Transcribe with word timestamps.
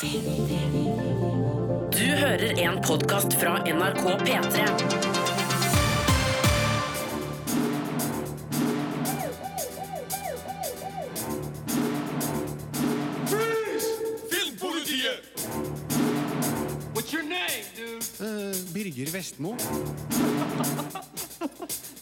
Du 0.00 0.06
hører 2.18 2.58
en 2.58 2.80
podkast 2.82 3.36
fra 3.38 3.60
NRK 3.62 4.02
P3. 4.26 4.64
Filmpolitiet! 14.30 15.22
What's 16.94 17.12
your 17.12 17.22
name, 17.22 17.62
dude? 17.76 18.02
Birger 18.74 19.10
Vestmo. 19.12 19.54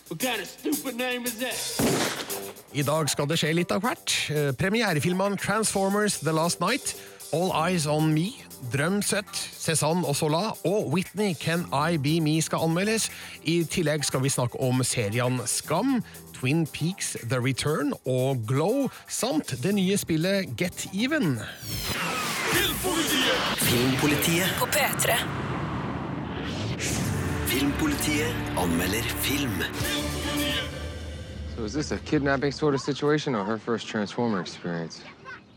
What 0.09 0.19
kind 0.19 0.41
of 0.41 0.49
stupid 0.49 0.97
name 0.97 1.25
is 1.27 1.35
that? 1.35 1.57
I 2.73 2.83
dag 2.83 3.11
skal 3.11 3.29
det 3.29 3.37
skje 3.37 3.53
litt 3.53 3.73
av 3.75 3.83
hvert. 3.85 4.13
Eh, 4.33 4.53
Premierefilmene 4.57 5.37
Transformers 5.37 6.19
The 6.25 6.33
Last 6.33 6.61
Night, 6.61 6.95
All 7.33 7.51
Eyes 7.71 7.87
On 7.87 8.13
Me, 8.13 8.27
Drøm 8.73 9.03
søtt, 9.03 9.37
Cézanne 9.59 10.05
og 10.07 10.17
Sola 10.17 10.51
og 10.65 10.93
Whitney 10.93 11.35
Can 11.35 11.65
I 11.73 11.97
Be 11.97 12.21
Me 12.21 12.43
skal 12.43 12.59
anmeldes. 12.63 13.11
I 13.43 13.63
tillegg 13.65 14.05
skal 14.05 14.23
vi 14.23 14.29
snakke 14.29 14.61
om 14.61 14.85
seriene 14.85 15.47
Skam, 15.47 16.03
Twin 16.35 16.67
Peaks 16.67 17.17
The 17.31 17.41
Return 17.41 17.93
og 18.07 18.45
Glow, 18.49 18.89
samt 19.09 19.55
det 19.63 19.75
nye 19.75 19.97
spillet 19.97 20.53
Get 20.57 20.87
Even. 20.95 21.39
Filmpolitiet! 22.53 23.57
Filmpolitiet. 23.57 24.55
På 24.59 24.67
P3. 24.67 25.17
Filmpolitiet 27.47 28.35
anmelder 28.59 29.03
film. 29.03 29.63
So 31.57 31.65
is 31.65 31.73
this 31.73 31.93
a 31.93 31.99
kidnapping 31.99 32.53
sort 32.53 32.75
of 32.75 32.81
situation 32.81 33.35
or 33.35 33.45
her 33.45 33.59
first 33.59 33.89
Transformer 33.89 34.41
experience? 34.41 35.03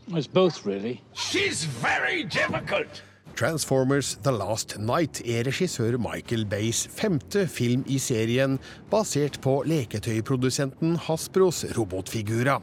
It's 0.08 0.28
both, 0.28 0.66
really. 0.66 1.02
She's 1.14 1.66
very 1.66 2.24
difficult! 2.24 3.02
Transformers 3.36 4.16
The 4.24 4.32
Last 4.32 4.78
Night 4.80 5.20
er 5.28 5.44
regissør 5.44 5.98
Michael 6.00 6.46
Bays 6.46 6.86
femte 6.88 7.48
film 7.52 7.82
i 7.92 7.98
serien, 8.00 8.60
basert 8.92 9.42
på 9.44 9.58
leketøyprodusenten 9.68 10.96
Hasbros 11.08 11.66
robotfigurer. 11.76 12.62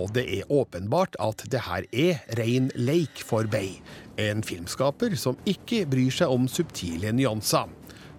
Og 0.00 0.10
det 0.16 0.24
er 0.38 0.50
åpenbart 0.50 1.14
at 1.22 1.44
det 1.52 1.60
her 1.68 1.86
er 1.92 2.24
rein 2.40 2.72
leik 2.74 3.22
for 3.26 3.46
Bay, 3.50 3.76
en 4.18 4.42
filmskaper 4.42 5.14
som 5.20 5.38
ikke 5.46 5.84
bryr 5.90 6.10
seg 6.14 6.32
om 6.32 6.48
subtile 6.50 7.12
nyanser. 7.14 7.70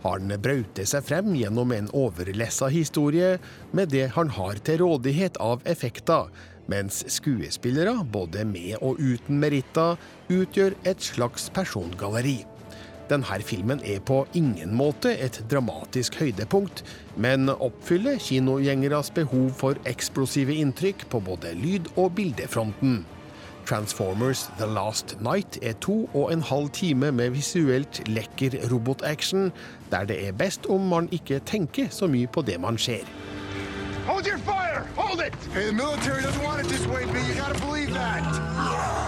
Han 0.06 0.32
brauter 0.42 0.88
seg 0.88 1.04
frem 1.06 1.36
gjennom 1.38 1.74
en 1.76 1.92
overlessa 1.98 2.72
historie 2.74 3.36
med 3.76 3.92
det 3.94 4.08
han 4.16 4.32
har 4.34 4.64
til 4.66 4.82
rådighet 4.82 5.38
av 5.44 5.62
effekter, 5.70 6.32
mens 6.68 7.04
skuespillere, 7.08 8.06
både 8.12 8.46
med 8.46 8.78
og 8.82 9.00
uten 9.00 9.40
meritter, 9.40 9.98
utgjør 10.30 10.78
et 10.86 11.02
slags 11.02 11.50
persongalleri. 11.54 12.42
Denne 13.12 13.42
filmen 13.44 13.82
er 13.84 14.00
på 14.00 14.22
ingen 14.34 14.72
måte 14.76 15.12
et 15.20 15.42
dramatisk 15.52 16.16
høydepunkt, 16.22 16.84
men 17.18 17.50
oppfyller 17.52 18.22
kinogjengeres 18.24 19.12
behov 19.12 19.50
for 19.60 19.76
eksplosive 19.86 20.56
inntrykk 20.56 21.10
på 21.12 21.20
både 21.20 21.52
lyd- 21.60 21.92
og 21.98 22.16
bildefronten. 22.16 23.02
Transformers 23.68 24.50
The 24.58 24.66
Last 24.66 25.18
Night 25.22 25.60
er 25.62 25.74
to 25.84 26.10
og 26.14 26.32
en 26.34 26.42
halv 26.42 26.70
time 26.70 27.12
med 27.12 27.36
visuelt 27.36 28.02
lekker 28.08 28.58
robotaction, 28.72 29.52
der 29.92 30.08
det 30.08 30.28
er 30.28 30.32
best 30.32 30.66
om 30.70 30.88
man 30.88 31.10
ikke 31.12 31.40
tenker 31.46 31.92
så 31.92 32.08
mye 32.08 32.28
på 32.28 32.42
det 32.48 32.60
man 32.62 32.78
ser. 32.78 33.04
Hold 34.06 34.26
your 34.26 34.38
fire! 34.40 34.88
Hold 34.96 35.22
it! 35.22 35.34
Hey, 35.54 35.66
the 35.68 35.74
military 35.74 36.24
doesn't 36.24 36.44
want 36.44 36.60
it 36.62 36.68
this 36.68 36.86
way, 36.88 37.06
B. 37.06 37.20
You 37.28 37.36
gotta 37.36 37.60
believe 37.60 37.94
that. 37.94 38.22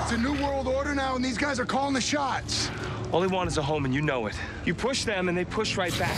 It's 0.04 0.12
a 0.12 0.18
new 0.18 0.34
world 0.44 0.68
order 0.68 0.94
now, 0.94 1.16
and 1.16 1.26
these 1.26 1.38
guys 1.38 1.60
are 1.60 1.66
calling 1.66 1.94
the 1.94 2.02
shots. 2.02 2.70
All 3.12 3.22
they 3.22 3.28
want 3.28 3.50
is 3.50 3.58
a 3.58 3.62
home, 3.62 3.86
and 3.86 3.94
you 3.94 4.02
know 4.02 4.28
it. 4.28 4.36
You 4.66 4.74
push 4.74 5.04
them, 5.04 5.30
and 5.30 5.38
they 5.38 5.46
push 5.46 5.78
right 5.78 5.98
back. 6.00 6.18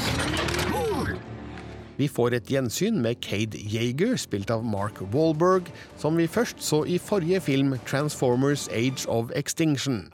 Vi 1.97 2.07
får 2.07 2.33
et 2.35 2.49
gjensyn 2.51 2.97
med 3.01 3.15
Cade 3.23 3.57
Yeager, 3.57 4.17
spilt 4.19 4.49
av 4.51 4.65
Mark 4.67 4.99
Wahlberg, 5.13 5.71
som 5.97 6.17
vi 6.17 6.27
først 6.27 6.59
så 6.59 6.83
i 6.83 6.97
forrige 6.99 7.39
film 7.41 7.77
Transformers 7.87 8.67
Age 8.67 9.07
of 9.07 9.31
Extinction. 9.35 10.11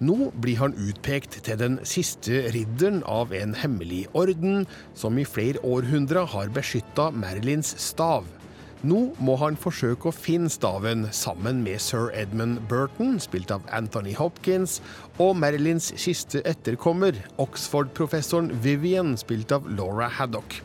Nå 0.00 0.30
blir 0.40 0.60
han 0.62 0.76
utpekt 0.78 1.40
til 1.46 1.60
den 1.60 1.78
siste 1.86 2.46
ridderen 2.54 3.02
av 3.04 3.34
en 3.36 3.54
hemmelig 3.58 4.06
orden 4.16 4.66
som 4.94 5.18
i 5.20 5.26
flere 5.28 5.62
århundrer 5.66 6.28
har 6.34 6.52
beskytta 6.56 7.10
Marilyns 7.12 7.74
stav. 7.80 8.28
Nå 8.80 9.00
må 9.20 9.34
han 9.36 9.58
forsøke 9.60 10.08
å 10.08 10.16
finne 10.16 10.48
staven 10.48 11.04
sammen 11.12 11.60
med 11.66 11.82
sir 11.84 12.08
Edmund 12.16 12.62
Burton, 12.70 13.18
spilt 13.20 13.52
av 13.52 13.66
Anthony 13.76 14.14
Hopkins, 14.16 14.78
og 15.20 15.34
Marilyns 15.36 15.90
siste 16.00 16.40
etterkommer, 16.48 17.18
Oxford-professoren 17.44 18.48
Vivian, 18.64 19.18
spilt 19.20 19.52
av 19.52 19.68
Laura 19.68 20.08
Haddock. 20.08 20.62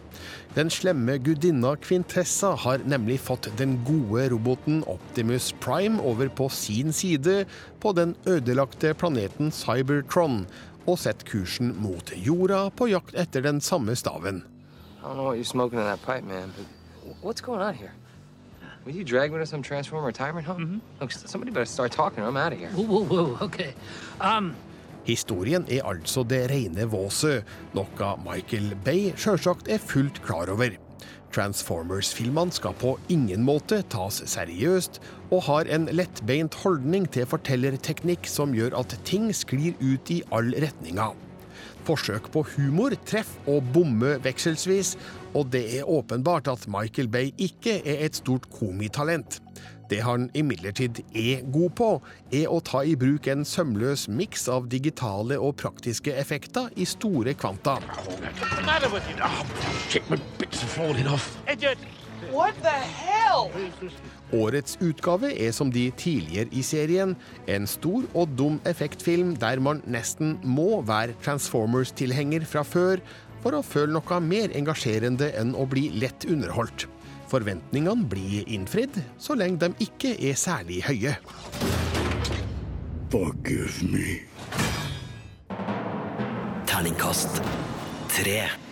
Den 0.55 0.69
slemme 0.71 1.17
gudinna 1.19 1.73
Quintessa 1.75 2.53
har 2.55 2.79
nemlig 2.87 3.17
fått 3.19 3.49
den 3.59 3.73
gode 3.83 4.29
roboten 4.31 4.85
Optimus 4.87 5.49
Prime 5.59 5.99
over 5.99 6.29
på 6.31 6.47
sin 6.49 6.93
side 6.95 7.41
på 7.83 7.91
den 7.91 8.13
ødelagte 8.23 8.93
planeten 8.95 9.51
Cybertron, 9.51 10.45
og 10.87 11.01
sett 11.01 11.25
kursen 11.27 11.73
mot 11.83 12.13
jorda 12.15 12.69
på 12.71 12.87
jakt 12.87 13.19
etter 13.19 13.43
den 13.43 13.59
samme 13.59 13.97
staven. 13.99 14.45
Pipe, 15.03 16.23
man, 16.23 16.53
what's 17.21 17.41
going 17.41 17.61
on 17.61 17.73
here? 17.73 17.91
Will 18.85 18.95
you 18.95 19.03
drag 19.03 19.33
me 19.33 19.39
to 19.39 19.45
some 19.45 19.61
Transformer 19.61 20.07
retirement 20.07 20.45
home? 20.45 20.81
Look, 21.01 21.11
somebody 21.11 21.51
better 21.51 21.65
start 21.65 21.91
talking 21.91 22.23
I'm 22.23 22.37
out 22.37 22.53
of 22.53 22.59
here. 22.59 22.69
Whoa, 22.69 22.85
whoa, 22.85 23.03
whoa. 23.03 23.45
Okay. 23.45 23.73
Um, 24.21 24.55
Historien 25.05 25.65
er 25.69 25.85
altså 25.85 26.23
det 26.25 26.47
rene 26.49 26.87
våset, 26.89 27.45
noe 27.77 28.09
Michael 28.25 28.73
Bay 28.85 29.11
sjølsagt 29.13 29.69
er 29.69 29.81
fullt 29.81 30.21
klar 30.25 30.49
over. 30.53 30.73
Transformers-filmene 31.35 32.53
skal 32.55 32.73
på 32.79 32.95
ingen 33.11 33.43
måte 33.45 33.81
tas 33.91 34.21
seriøst, 34.31 35.01
og 35.29 35.43
har 35.49 35.69
en 35.75 35.89
lettbeint 35.91 36.55
holdning 36.63 37.05
til 37.11 37.27
fortellerteknikk 37.29 38.29
som 38.31 38.55
gjør 38.55 38.77
at 38.79 38.97
ting 39.07 39.27
sklir 39.35 39.75
ut 39.83 40.11
i 40.15 40.21
alle 40.33 40.63
retninger. 40.63 41.13
Forsøk 41.85 42.31
på 42.33 42.41
humor 42.55 42.95
treffer 43.05 43.51
og 43.51 43.67
bommer 43.75 44.17
vekselsvis, 44.23 44.95
og 45.37 45.51
det 45.53 45.65
er 45.77 45.89
åpenbart 45.91 46.49
at 46.49 46.65
Michael 46.71 47.11
Bay 47.11 47.29
ikke 47.37 47.77
er 47.83 48.07
et 48.07 48.17
stort 48.17 48.47
komitalent. 48.49 49.37
Det 49.89 50.01
han 50.01 50.29
imidlertid 50.33 51.01
er 51.13 51.43
god 51.53 51.75
på, 51.77 51.89
er 52.33 52.47
å 52.49 52.61
ta 52.65 52.81
i 52.81 52.95
bruk 52.97 53.27
en 53.29 53.45
sømløs 53.45 54.07
miks 54.09 54.47
av 54.49 54.69
digitale 54.71 55.37
og 55.37 55.57
praktiske 55.61 56.15
effekter 56.17 56.71
i 56.75 56.87
store 56.89 57.35
kvanta. 57.37 57.77
Årets 64.35 64.77
utgave 64.81 65.29
er 65.45 65.51
som 65.53 65.69
de 65.71 65.83
tidligere 65.99 66.49
i 66.51 66.63
serien, 66.65 67.13
en 67.47 67.69
stor 67.69 68.07
og 68.15 68.33
dum 68.39 68.57
effektfilm 68.65 69.35
der 69.41 69.61
man 69.61 69.83
nesten 69.85 70.39
må 70.41 70.81
være 70.87 71.13
Transformers-tilhenger 71.27 72.47
fra 72.49 72.65
før 72.65 73.03
for 73.45 73.53
å 73.53 73.61
føle 73.61 73.93
noe 73.93 74.19
mer 74.25 74.49
engasjerende 74.57 75.29
enn 75.37 75.53
å 75.53 75.69
bli 75.69 75.91
lett 76.01 76.25
underholdt. 76.25 76.89
Forventningene 77.31 78.05
blir 78.09 78.45
innfridd, 78.53 78.99
så 79.17 79.35
lenge 79.37 79.59
de 79.65 79.87
ikke 79.87 80.13
er 80.29 80.37
særlig 80.39 80.83
høye. 80.85 81.15
Forgive 83.13 83.89
me. 83.89 84.19
Terningkast 86.67 87.41
tre. 88.11 88.64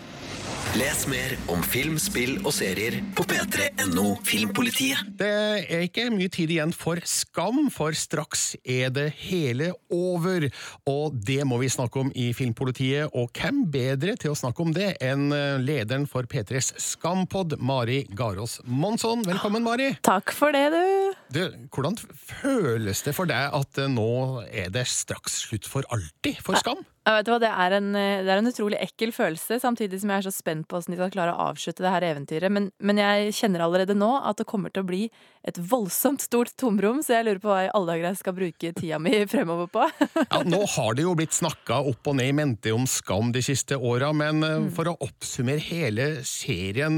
Les 0.74 1.02
mer 1.12 1.34
om 1.52 1.62
film, 1.62 2.00
spill 2.02 2.38
og 2.42 2.54
serier 2.56 2.96
på 3.14 3.26
p3.no 3.30 4.16
Filmpolitiet. 4.26 5.12
Det 5.20 5.30
er 5.68 5.84
ikke 5.86 6.08
mye 6.14 6.32
tid 6.34 6.54
igjen 6.56 6.74
for 6.74 7.02
skam, 7.06 7.68
for 7.74 7.94
straks 7.98 8.54
er 8.64 8.90
det 8.96 9.10
hele 9.26 9.74
over. 9.94 10.48
Og 10.90 11.20
det 11.28 11.42
må 11.46 11.60
vi 11.62 11.70
snakke 11.74 12.02
om 12.02 12.10
i 12.16 12.32
Filmpolitiet, 12.34 13.12
og 13.14 13.30
hvem 13.38 13.66
bedre 13.74 14.16
til 14.18 14.34
å 14.34 14.40
snakke 14.40 14.66
om 14.66 14.74
det 14.74 14.94
enn 15.04 15.30
eh, 15.36 15.60
lederen 15.62 16.08
for 16.10 16.26
P3s 16.32 16.74
Skampod, 16.82 17.60
Mari 17.62 18.04
Garås 18.10 18.62
Monsson. 18.66 19.22
Velkommen, 19.28 19.68
Mari. 19.68 19.92
Takk 20.06 20.34
for 20.34 20.56
det, 20.56 20.70
du. 20.74 21.23
Du, 21.34 21.40
hvordan 21.74 21.96
føles 21.98 23.02
det 23.06 23.14
for 23.18 23.30
deg 23.30 23.54
at 23.56 23.78
eh, 23.82 23.88
nå 23.92 24.44
er 24.50 24.74
det 24.74 24.88
straks 24.92 25.44
slutt 25.48 25.70
for 25.70 25.88
alltid 25.94 26.42
for 26.46 26.60
Skam? 26.60 26.82
Ja, 27.04 27.18
vet 27.18 27.28
du 27.28 27.34
hva, 27.34 27.40
det 27.44 27.50
er, 27.52 27.74
en, 27.76 27.88
eh, 28.00 28.22
det 28.24 28.32
er 28.32 28.40
en 28.40 28.48
utrolig 28.48 28.78
ekkel 28.80 29.12
følelse, 29.12 29.58
samtidig 29.60 29.98
som 30.00 30.12
jeg 30.14 30.22
er 30.22 30.28
så 30.30 30.32
spent 30.32 30.68
på 30.72 30.78
hvordan 30.78 30.94
de 30.94 31.00
skal 31.02 31.12
klare 31.12 31.34
å 31.36 31.48
avslutte 31.50 31.84
det 31.84 31.92
her 31.92 32.06
eventyret. 32.14 32.54
Men, 32.54 32.70
men 32.80 33.02
jeg 33.02 33.34
kjenner 33.36 33.66
allerede 33.66 33.96
nå 33.98 34.12
at 34.22 34.40
det 34.40 34.46
kommer 34.48 34.72
til 34.72 34.86
å 34.86 34.88
bli 34.88 35.02
et 35.44 35.58
voldsomt 35.60 36.24
stort 36.24 36.54
tomrom, 36.60 37.02
så 37.04 37.18
jeg 37.18 37.28
lurer 37.28 37.42
på 37.44 37.50
hva 37.52 37.58
i 37.66 37.72
alle 37.76 37.92
dager 37.92 38.08
jeg 38.12 38.20
skal 38.22 38.38
bruke 38.38 38.72
tida 38.78 39.00
mi 39.04 39.16
fremover 39.34 39.68
på. 39.74 39.88
Ja, 40.34 40.40
nå 40.48 40.62
har 40.78 40.96
det 40.96 41.04
jo 41.04 41.16
blitt 41.20 41.36
snakka 41.36 41.82
opp 41.92 42.08
og 42.10 42.16
ned 42.22 42.32
i 42.32 42.38
mente 42.38 42.72
om 42.74 42.86
Skam 42.90 43.34
de 43.36 43.42
siste 43.44 43.76
åra, 43.80 44.14
men 44.16 44.40
eh, 44.44 44.52
Mm. 44.64 44.70
for 44.76 44.88
å 44.88 44.94
oppsummere 45.04 45.60
hele 45.66 46.06
serien, 46.28 46.96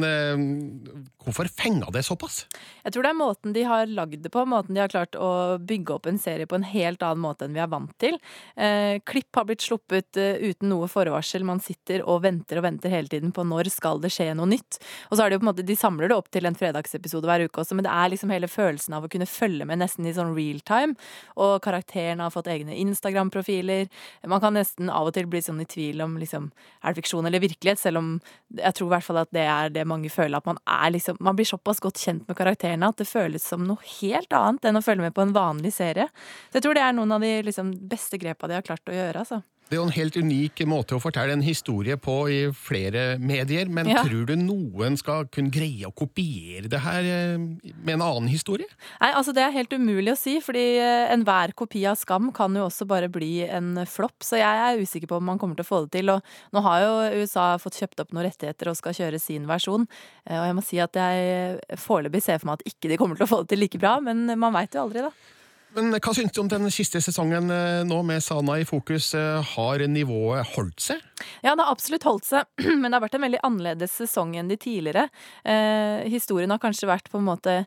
hvorfor 1.24 1.48
fenga 1.50 1.88
det 1.94 2.04
såpass? 2.06 2.44
Jeg 2.83 2.94
tror 2.94 3.06
det 3.07 3.12
er 3.13 3.18
måten 3.18 3.56
de 3.56 3.63
har 3.66 3.89
lagd 3.89 4.14
det 4.23 4.31
på, 4.33 4.45
måten 4.47 4.75
de 4.75 4.81
har 4.83 4.91
klart 4.91 5.17
å 5.19 5.57
bygge 5.59 5.95
opp 5.95 6.07
en 6.09 6.19
serie 6.21 6.47
på 6.47 6.57
en 6.57 6.67
helt 6.67 7.03
annen 7.06 7.23
måte 7.23 7.47
enn 7.47 7.56
vi 7.56 7.62
er 7.63 7.71
vant 7.71 7.91
til. 8.01 8.17
Eh, 8.56 9.01
klipp 9.07 9.35
har 9.35 9.47
blitt 9.50 9.65
sluppet 9.65 10.19
eh, 10.21 10.39
uten 10.41 10.69
noe 10.71 10.88
forvarsel, 10.91 11.45
man 11.47 11.62
sitter 11.63 12.03
og 12.03 12.23
venter 12.25 12.59
og 12.59 12.67
venter 12.67 12.94
hele 12.94 13.12
tiden 13.12 13.33
på 13.35 13.45
når 13.47 13.71
skal 13.73 14.01
det 14.03 14.13
skje 14.15 14.31
noe 14.38 14.50
nytt. 14.50 14.79
Og 15.09 15.17
så 15.17 15.25
er 15.25 15.31
det 15.31 15.38
jo 15.38 15.44
på 15.44 15.47
en 15.47 15.51
måte, 15.51 15.67
de 15.67 15.77
samler 15.79 16.12
det 16.12 16.17
opp 16.17 16.29
til 16.33 16.47
en 16.47 16.57
fredagsepisode 16.57 17.29
hver 17.29 17.45
uke 17.47 17.63
også, 17.63 17.77
men 17.77 17.88
det 17.88 17.94
er 17.94 18.13
liksom 18.13 18.33
hele 18.33 18.51
følelsen 18.51 18.97
av 18.97 19.06
å 19.06 19.12
kunne 19.12 19.29
følge 19.29 19.67
med 19.67 19.81
nesten 19.81 20.07
i 20.07 20.15
sånn 20.15 20.35
real 20.38 20.62
time, 20.67 20.95
og 21.35 21.57
karakterene 21.65 22.25
har 22.25 22.33
fått 22.33 22.50
egne 22.51 22.77
Instagram-profiler. 22.85 23.89
Man 24.31 24.44
kan 24.44 24.56
nesten 24.57 24.91
av 24.94 25.09
og 25.09 25.15
til 25.17 25.29
bli 25.29 25.44
sånn 25.44 25.62
i 25.63 25.69
tvil 25.69 26.03
om 26.06 26.17
liksom, 26.21 26.50
er 26.81 26.94
det 26.94 27.01
fiksjon 27.01 27.27
eller 27.27 27.44
virkelighet, 27.44 27.81
selv 27.81 28.01
om 28.01 28.12
jeg 28.56 28.77
tror 28.77 28.89
i 28.89 28.94
hvert 28.95 29.07
fall 29.07 29.21
at 29.23 29.33
det 29.35 29.45
er 29.50 29.73
det 29.73 29.88
mange 29.89 30.12
føler, 30.13 30.38
at 30.39 30.47
man 30.47 30.62
er 30.65 30.94
liksom 30.95 31.17
Man 31.25 31.35
blir 31.38 31.47
såpass 31.47 31.79
godt 31.81 32.00
kjent 32.01 32.27
med 32.27 32.38
karakterene 32.38 32.88
at 32.91 33.00
det 33.00 33.07
føles 33.07 33.44
som 33.44 33.63
noe 33.65 33.81
helt 33.81 34.04
annet 34.13 34.65
enn 34.69 34.79
å 34.79 34.83
følge 34.85 35.07
med 35.07 35.15
på 35.15 35.23
en 35.25 35.33
vanlig 35.35 35.73
serie. 35.73 36.07
Så 36.49 36.59
jeg 36.59 36.65
tror 36.67 36.77
det 36.77 36.85
er 36.85 36.95
noen 36.97 37.15
av 37.15 37.25
de 37.25 37.33
liksom, 37.47 37.73
beste 37.89 38.19
grepa 38.21 38.47
de 38.47 38.57
har 38.59 38.65
klart 38.65 38.91
å 38.91 38.95
gjøre, 38.95 39.25
altså. 39.25 39.41
Det 39.65 39.73
er 39.73 39.79
jo 39.79 39.85
en 39.88 39.95
helt 39.95 40.17
unik 40.21 40.62
måte 40.69 40.94
å 40.94 41.01
fortelle 41.01 41.33
en 41.33 41.41
historie 41.41 41.95
på 41.97 42.13
i 42.29 42.39
flere 42.53 43.17
medier, 43.17 43.65
men 43.67 43.88
Ja. 43.89 44.03
tror 44.06 44.27
du 44.29 44.35
noen 44.38 44.95
skal 44.95 45.25
kunne 45.25 45.50
greie 45.50 45.88
å 45.89 45.94
kopiere 45.94 46.69
det 46.69 46.79
her 46.83 47.01
eh, 47.01 47.38
med 47.81 47.95
en 47.95 48.01
annen 48.06 48.27
historie? 48.29 48.67
Nei, 49.01 49.09
altså 49.12 49.33
Det 49.33 49.41
er 49.41 49.56
helt 49.56 49.73
umulig 49.73 50.13
å 50.13 50.17
si, 50.21 50.35
fordi 50.39 50.77
eh, 50.77 51.09
enhver 51.12 51.56
kopi 51.57 51.81
av 51.89 51.97
Skam 51.97 52.31
kan 52.31 52.53
jo 52.53 52.67
også 52.69 52.85
bare 52.85 53.09
bli 53.09 53.41
en 53.50 53.81
flopp. 53.89 54.21
Så 54.21 54.38
jeg 54.38 54.45
er 54.45 54.77
usikker 54.85 55.07
på 55.09 55.17
om 55.17 55.25
man 55.25 55.39
kommer 55.41 55.56
til 55.57 55.65
å 55.65 55.71
få 55.71 55.81
det 55.88 55.97
til. 55.97 56.13
Og 56.13 56.21
nå 56.53 56.62
har 56.62 56.81
jo 56.85 57.23
USA 57.23 57.57
fått 57.57 57.81
kjøpt 57.81 58.00
opp 58.06 58.13
noen 58.13 58.29
rettigheter 58.29 58.69
og 58.69 58.77
skal 58.77 58.94
kjøre 58.94 59.19
sin 59.19 59.47
versjon. 59.50 59.88
Eh, 60.29 60.38
Og 60.38 60.45
jeg 60.45 60.56
må 60.56 60.63
si 60.63 60.77
at 60.79 60.94
jeg 60.94 61.59
foreløpig 61.81 62.21
ser 62.21 62.38
for 62.38 62.51
meg 62.53 62.59
at 62.62 62.69
ikke 62.69 62.89
de 62.94 62.97
kommer 63.01 63.17
til 63.17 63.25
å 63.25 63.33
få 63.33 63.41
det 63.41 63.50
til 63.56 63.65
like 63.65 63.79
bra, 63.81 63.97
men 64.00 64.27
man 64.38 64.53
veit 64.53 64.77
jo 64.77 64.85
aldri, 64.85 65.01
da. 65.01 65.09
Men 65.75 65.92
hva 66.00 66.13
syns 66.16 66.31
du 66.31 66.39
om 66.39 66.48
den 66.48 66.69
siste 66.72 67.01
sesongen 67.04 67.50
eh, 67.51 67.81
nå 67.83 67.98
med 68.07 68.24
Sana 68.24 68.56
i 68.62 68.68
fokus? 68.68 69.10
Eh, 69.18 69.42
Har 69.56 69.81
nivået 69.92 70.48
holdt 70.54 70.86
seg? 70.86 71.01
Ja, 71.44 71.51
det 71.51 71.66
har 71.66 71.74
absolutt 71.74 72.06
holdt 72.07 72.27
seg, 72.30 72.48
men 72.80 72.88
det 72.88 72.95
har 72.95 73.04
vært 73.04 73.18
en 73.19 73.25
veldig 73.25 73.42
annerledes 73.44 73.98
sesong 74.00 74.38
enn 74.39 74.51
de 74.51 74.56
tidligere. 74.62 75.10
Eh, 75.44 76.06
historien 76.13 76.54
har 76.54 76.62
kanskje 76.63 76.88
vært 76.88 77.12
på 77.12 77.19
en 77.19 77.27
måte 77.27 77.57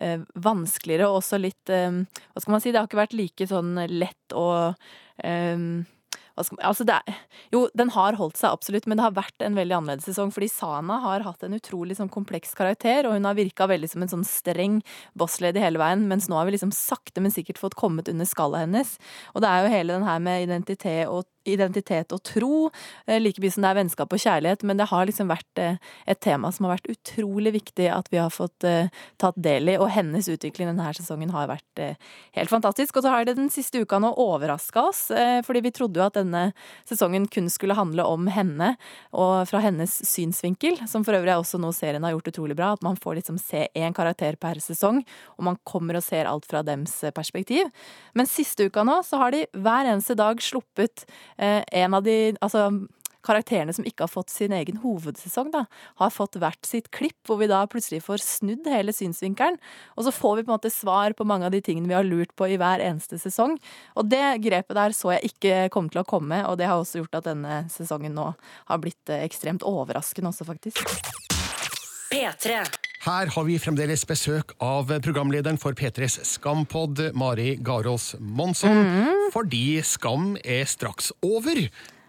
eh, 0.00 0.24
vanskeligere 0.48 1.10
og 1.10 1.20
også 1.20 1.42
litt 1.42 1.72
eh, 1.74 2.00
Hva 2.32 2.40
skal 2.44 2.56
man 2.56 2.64
si, 2.64 2.72
det 2.72 2.80
har 2.80 2.88
ikke 2.88 3.02
vært 3.02 3.18
like 3.18 3.50
sånn 3.52 3.74
lett 3.92 4.36
og 4.38 4.72
eh, 5.20 5.68
altså 6.38 6.86
det 6.88 6.98
jo, 7.52 7.64
den 7.78 7.92
har 7.94 8.18
holdt 8.18 8.38
seg 8.40 8.52
absolutt, 8.52 8.86
men 8.88 8.98
det 8.98 9.06
har 9.06 9.16
vært 9.16 9.44
en 9.44 9.56
veldig 9.56 9.76
annerledes 9.78 10.08
sesong. 10.10 10.32
Fordi 10.34 10.50
Sana 10.52 10.98
har 11.04 11.24
hatt 11.26 11.44
en 11.46 11.56
utrolig 11.56 11.96
sånn 11.98 12.10
kompleks 12.12 12.54
karakter, 12.58 13.08
og 13.08 13.16
hun 13.16 13.28
har 13.28 13.38
virka 13.38 13.68
veldig 13.70 13.90
som 13.92 14.04
en 14.04 14.12
sånn 14.12 14.26
streng 14.28 14.80
bosslady 15.18 15.62
hele 15.62 15.80
veien. 15.80 16.06
Mens 16.10 16.28
nå 16.28 16.38
har 16.38 16.48
vi 16.48 16.56
liksom 16.56 16.74
sakte, 16.74 17.22
men 17.24 17.34
sikkert 17.34 17.60
fått 17.62 17.78
kommet 17.78 18.10
under 18.12 18.28
skallet 18.28 18.66
hennes. 18.66 18.96
Og 19.34 19.44
det 19.44 19.50
er 19.50 19.64
jo 19.64 19.74
hele 19.76 19.98
den 19.98 20.08
her 20.08 20.22
med 20.22 20.48
identitet 20.48 21.08
og 21.08 21.26
identitet 21.54 22.12
og 22.14 22.22
tro, 22.26 22.70
eh, 23.06 23.18
like 23.20 23.42
mye 23.42 23.52
som 23.54 23.64
det 23.64 23.70
er 23.70 23.78
vennskap 23.80 24.12
og 24.12 24.22
kjærlighet, 24.22 24.64
men 24.68 24.80
det 24.80 24.88
har 24.90 25.06
liksom 25.08 25.30
vært 25.30 25.62
eh, 25.62 25.78
et 26.06 26.20
tema 26.24 26.50
som 26.54 26.66
har 26.66 26.76
vært 26.76 26.90
utrolig 26.92 27.54
viktig 27.58 27.88
at 27.92 28.10
vi 28.12 28.20
har 28.20 28.32
fått 28.34 28.66
eh, 28.68 28.92
tatt 29.20 29.38
del 29.38 29.72
i, 29.72 29.78
og 29.78 29.90
hennes 29.94 30.28
utvikling 30.28 30.70
denne 30.70 30.92
sesongen 30.96 31.32
har 31.34 31.48
vært 31.50 31.82
helt 32.34 32.50
fantastisk. 32.50 32.96
Og 32.96 33.04
så 33.04 33.12
har 33.12 33.26
det 33.26 33.36
den 33.38 33.50
siste 33.52 33.82
uka 33.82 34.00
nå 34.02 34.10
overraska 34.18 34.82
oss, 34.88 35.00
fordi 35.46 35.60
vi 35.64 35.72
trodde 35.74 36.00
jo 36.00 36.06
at 36.06 36.16
denne 36.16 36.48
sesongen 36.88 37.28
kun 37.30 37.48
skulle 37.52 37.76
handle 37.78 38.04
om 38.08 38.26
henne, 38.32 38.72
og 39.12 39.48
fra 39.50 39.60
hennes 39.62 39.92
synsvinkel, 40.08 40.78
som 40.90 41.04
for 41.06 41.16
øvrig 41.18 41.36
også 41.36 41.60
noe 41.62 41.76
serien 41.76 42.04
har 42.04 42.14
gjort 42.16 42.32
utrolig 42.32 42.56
bra, 42.58 42.72
at 42.74 42.84
man 42.86 42.98
får 42.98 43.20
liksom 43.20 43.38
se 43.42 43.66
én 43.78 43.94
karakter 43.96 44.38
per 44.40 44.60
sesong, 44.62 45.02
og 45.36 45.46
man 45.50 45.60
kommer 45.68 45.98
og 45.98 46.04
ser 46.06 46.28
alt 46.30 46.48
fra 46.48 46.64
dems 46.66 46.96
perspektiv. 47.14 47.70
Men 48.18 48.28
siste 48.30 48.68
uka 48.68 48.84
nå 48.86 49.00
så 49.06 49.20
har 49.22 49.34
de 49.34 49.44
hver 49.56 49.88
eneste 49.88 50.16
dag 50.18 50.40
sluppet 50.42 51.04
en 51.38 51.94
av 51.94 52.02
de 52.02 52.18
Altså 52.42 52.68
karakterene 53.28 53.74
som 53.74 53.86
ikke 53.86 54.06
har 54.06 54.12
fått 54.12 54.32
sin 54.32 54.54
egen 54.54 54.80
hovedsesong, 54.82 55.50
da, 55.54 55.64
har 56.00 56.14
fått 56.14 56.38
hvert 56.40 56.64
sitt 56.66 56.90
klipp, 56.94 57.18
hvor 57.26 57.40
vi 57.42 57.50
da 57.50 57.64
plutselig 57.70 58.00
får 58.06 58.22
snudd 58.24 58.68
hele 58.70 58.94
synsvinkelen. 58.94 59.58
Og 59.96 60.06
så 60.06 60.14
får 60.14 60.38
vi 60.38 60.46
på 60.46 60.52
en 60.52 60.56
måte 60.56 60.72
svar 60.72 61.16
på 61.18 61.26
mange 61.28 61.48
av 61.48 61.54
de 61.54 61.62
tingene 61.64 61.90
vi 61.90 61.96
har 61.98 62.06
lurt 62.06 62.34
på 62.38 62.48
i 62.48 62.58
hver 62.60 62.82
eneste 62.84 63.20
sesong. 63.20 63.58
Og 63.98 64.08
det 64.10 64.40
grepet 64.44 64.78
der 64.78 64.96
så 64.96 65.16
jeg 65.16 65.32
ikke 65.32 65.68
komme 65.74 65.92
til 65.92 66.02
å 66.02 66.08
komme, 66.08 66.44
og 66.48 66.58
det 66.60 66.70
har 66.70 66.80
også 66.80 67.02
gjort 67.02 67.20
at 67.20 67.30
denne 67.30 67.62
sesongen 67.72 68.16
nå 68.16 68.30
har 68.70 68.82
blitt 68.82 69.12
eh, 69.12 69.24
ekstremt 69.26 69.66
overraskende 69.66 70.32
også, 70.32 70.48
faktisk. 70.48 70.84
P3. 72.08 72.62
Her 73.04 73.30
har 73.30 73.44
vi 73.46 73.60
fremdeles 73.62 74.02
besøk 74.08 74.56
av 74.58 74.88
programlederen 75.04 75.58
for 75.60 75.76
P3s 75.78 76.18
Skampod, 76.26 76.98
Mari 77.14 77.52
Garås 77.62 78.16
Monsson. 78.18 78.80
Fordi 79.30 79.78
Skam 79.86 80.32
er 80.42 80.66
straks 80.66 81.12
over. 81.22 81.60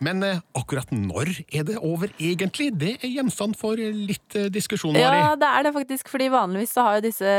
Men 0.04 0.24
eh, 0.24 0.40
akkurat 0.56 0.92
når 0.96 1.32
er 1.52 1.66
det 1.68 1.76
over, 1.84 2.12
egentlig? 2.24 2.70
Det 2.80 2.96
er 3.04 3.12
gjenstand 3.12 3.58
for 3.60 3.80
litt 3.80 4.36
eh, 4.38 4.48
diskusjon, 4.54 4.96
Mari. 4.96 5.20
Ja, 5.20 5.34
det 5.40 5.50
er 5.50 5.68
det 5.68 5.74
faktisk, 5.76 6.12
fordi 6.12 6.30
vanligvis 6.32 6.74
så 6.76 6.86
har 6.86 6.98
jo 6.98 7.06
disse 7.10 7.34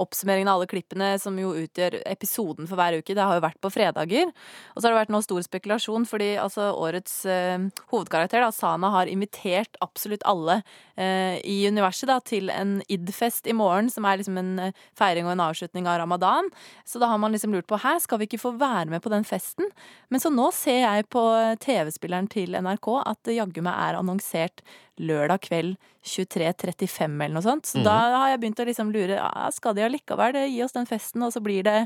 oppsummeringene 0.00 0.52
av 0.52 0.60
alle 0.60 0.70
klippene 0.70 1.10
som 1.20 1.36
jo 1.40 1.52
utgjør 1.60 1.98
episoden 2.08 2.68
for 2.68 2.80
hver 2.80 2.98
uke, 3.00 3.16
det 3.16 3.24
har 3.24 3.36
jo 3.36 3.44
vært 3.44 3.60
på 3.60 3.72
fredager. 3.74 4.32
Og 4.74 4.80
så 4.80 4.88
har 4.88 4.94
det 4.94 5.02
vært 5.02 5.14
noe 5.14 5.26
stor 5.26 5.44
spekulasjon, 5.44 6.08
fordi 6.08 6.30
altså 6.40 6.70
årets 6.72 7.18
eh, 7.28 7.68
hovedkarakter, 7.92 8.44
da, 8.44 8.52
Sana, 8.54 8.92
har 8.96 9.12
invitert 9.12 9.76
absolutt 9.84 10.24
alle 10.28 10.62
eh, 10.96 11.36
i 11.44 11.58
universet 11.68 12.08
da, 12.10 12.18
til 12.24 12.48
en 12.54 12.78
id-fest 12.92 13.48
i 13.50 13.56
morgen, 13.56 13.92
som 13.92 14.08
er 14.08 14.22
liksom 14.22 14.40
en 14.40 14.52
eh, 14.68 14.84
feiring 14.96 15.28
og 15.28 15.36
en 15.36 15.44
avslutning 15.50 15.88
av 15.90 16.00
ramadan. 16.00 16.48
Så 16.88 17.02
da 17.02 17.10
har 17.12 17.20
man 17.20 17.36
liksom 17.36 17.52
lurt 17.54 17.68
på, 17.68 17.80
hæ, 17.82 17.98
skal 18.02 18.22
vi 18.22 18.30
ikke 18.30 18.42
få 18.42 18.56
være 18.56 18.88
med 18.94 19.04
på 19.04 19.12
den 19.12 19.26
festen? 19.28 19.68
Men 20.08 20.22
så 20.22 20.32
nå 20.32 20.48
ser 20.56 20.82
jeg 20.86 21.08
på 21.12 21.22
TV-spilleren 22.06 22.28
til 22.30 22.54
NRK 22.54 22.88
at 23.06 23.18
det 23.26 23.36
jaggu 23.36 23.62
meg 23.64 23.74
er 23.74 23.98
annonsert 23.98 24.62
lørdag 25.00 25.42
kveld 25.46 25.76
23.35 26.06 27.16
eller 27.24 27.34
noe 27.34 27.44
sånt. 27.44 27.66
Så 27.66 27.80
mm. 27.80 27.84
da 27.86 27.96
har 28.14 28.30
jeg 28.30 28.40
begynt 28.42 28.62
å 28.62 28.66
liksom 28.68 28.92
lure 28.94 29.18
ja, 29.18 29.48
skal 29.54 29.74
de 29.76 29.84
allikevel 29.86 30.38
gi 30.46 30.62
oss 30.64 30.76
den 30.76 30.88
festen, 30.88 31.24
og 31.26 31.32
så 31.34 31.42
blir 31.42 31.66
det 31.66 31.76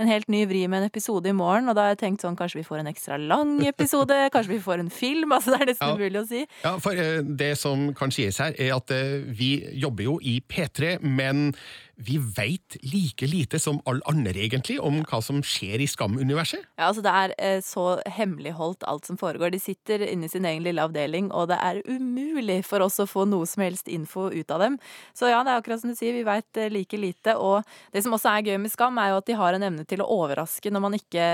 en 0.00 0.10
helt 0.10 0.28
ny 0.32 0.44
vri 0.50 0.66
med 0.68 0.82
en 0.82 0.90
episode 0.90 1.30
i 1.30 1.36
morgen. 1.36 1.70
Og 1.70 1.78
da 1.78 1.86
har 1.86 1.94
jeg 1.94 2.02
tenkt 2.04 2.26
sånn, 2.26 2.38
kanskje 2.38 2.60
vi 2.60 2.66
får 2.68 2.82
en 2.82 2.92
ekstra 2.92 3.20
lang 3.20 3.56
episode, 3.66 4.16
kanskje 4.34 4.56
vi 4.56 4.62
får 4.64 4.84
en 4.84 4.92
film. 4.92 5.32
Altså 5.36 5.54
det 5.54 5.60
er 5.62 5.72
nesten 5.72 5.88
Ja. 5.90 5.96
umulig 5.96 6.20
å 6.20 6.26
si. 6.28 6.44
Ja, 6.64 6.74
for 6.82 6.96
uh, 6.96 7.20
det 7.24 7.54
som 7.60 7.90
kan 7.96 8.12
sies 8.14 8.40
her, 8.42 8.52
er 8.60 8.74
at 8.76 8.92
uh, 8.92 9.20
vi 9.26 9.54
jobber 9.80 10.10
jo 10.10 10.18
i 10.20 10.40
P3, 10.44 10.98
men 11.00 11.54
vi 12.00 12.16
veit 12.18 12.76
like 12.82 13.26
lite 13.28 13.58
som 13.60 13.80
alle 13.88 14.00
andre, 14.08 14.32
egentlig, 14.46 14.78
om 14.80 15.02
hva 15.04 15.20
som 15.24 15.42
skjer 15.44 15.82
i 15.84 15.88
Skam-universet. 15.90 16.64
Ja, 16.78 16.88
altså 16.88 17.04
Det 17.04 17.12
er 17.12 17.34
eh, 17.36 17.60
så 17.64 18.00
hemmeligholdt 18.08 18.86
alt 18.88 19.08
som 19.08 19.18
foregår. 19.20 19.52
De 19.52 19.60
sitter 19.60 20.06
inne 20.08 20.28
i 20.28 20.32
sin 20.32 20.48
egen 20.48 20.64
lille 20.64 20.82
avdeling, 20.82 21.28
og 21.32 21.50
det 21.52 21.58
er 21.60 21.82
umulig 21.88 22.59
for 22.66 22.84
oss 22.84 23.00
å 23.02 23.08
få 23.08 23.26
noe 23.28 23.48
som 23.48 23.64
helst 23.64 23.88
info 23.90 24.28
ut 24.32 24.50
av 24.54 24.64
dem. 24.64 24.78
Så 25.16 25.30
ja, 25.30 25.40
det 25.44 25.52
er 25.52 25.62
akkurat 25.62 25.82
som 25.82 25.92
du 25.92 25.98
sier, 25.98 26.14
vi 26.16 26.26
veit 26.26 26.60
like 26.72 27.00
lite. 27.00 27.36
Og 27.36 27.66
det 27.94 28.04
som 28.04 28.14
også 28.16 28.32
er 28.32 28.50
gøy 28.50 28.60
med 28.62 28.72
Skam, 28.72 28.98
er 29.00 29.12
jo 29.12 29.20
at 29.20 29.28
de 29.30 29.38
har 29.38 29.56
en 29.56 29.66
evne 29.70 29.86
til 29.88 30.02
å 30.04 30.08
overraske 30.20 30.72
når 30.72 30.84
man 30.84 30.98
ikke 30.98 31.24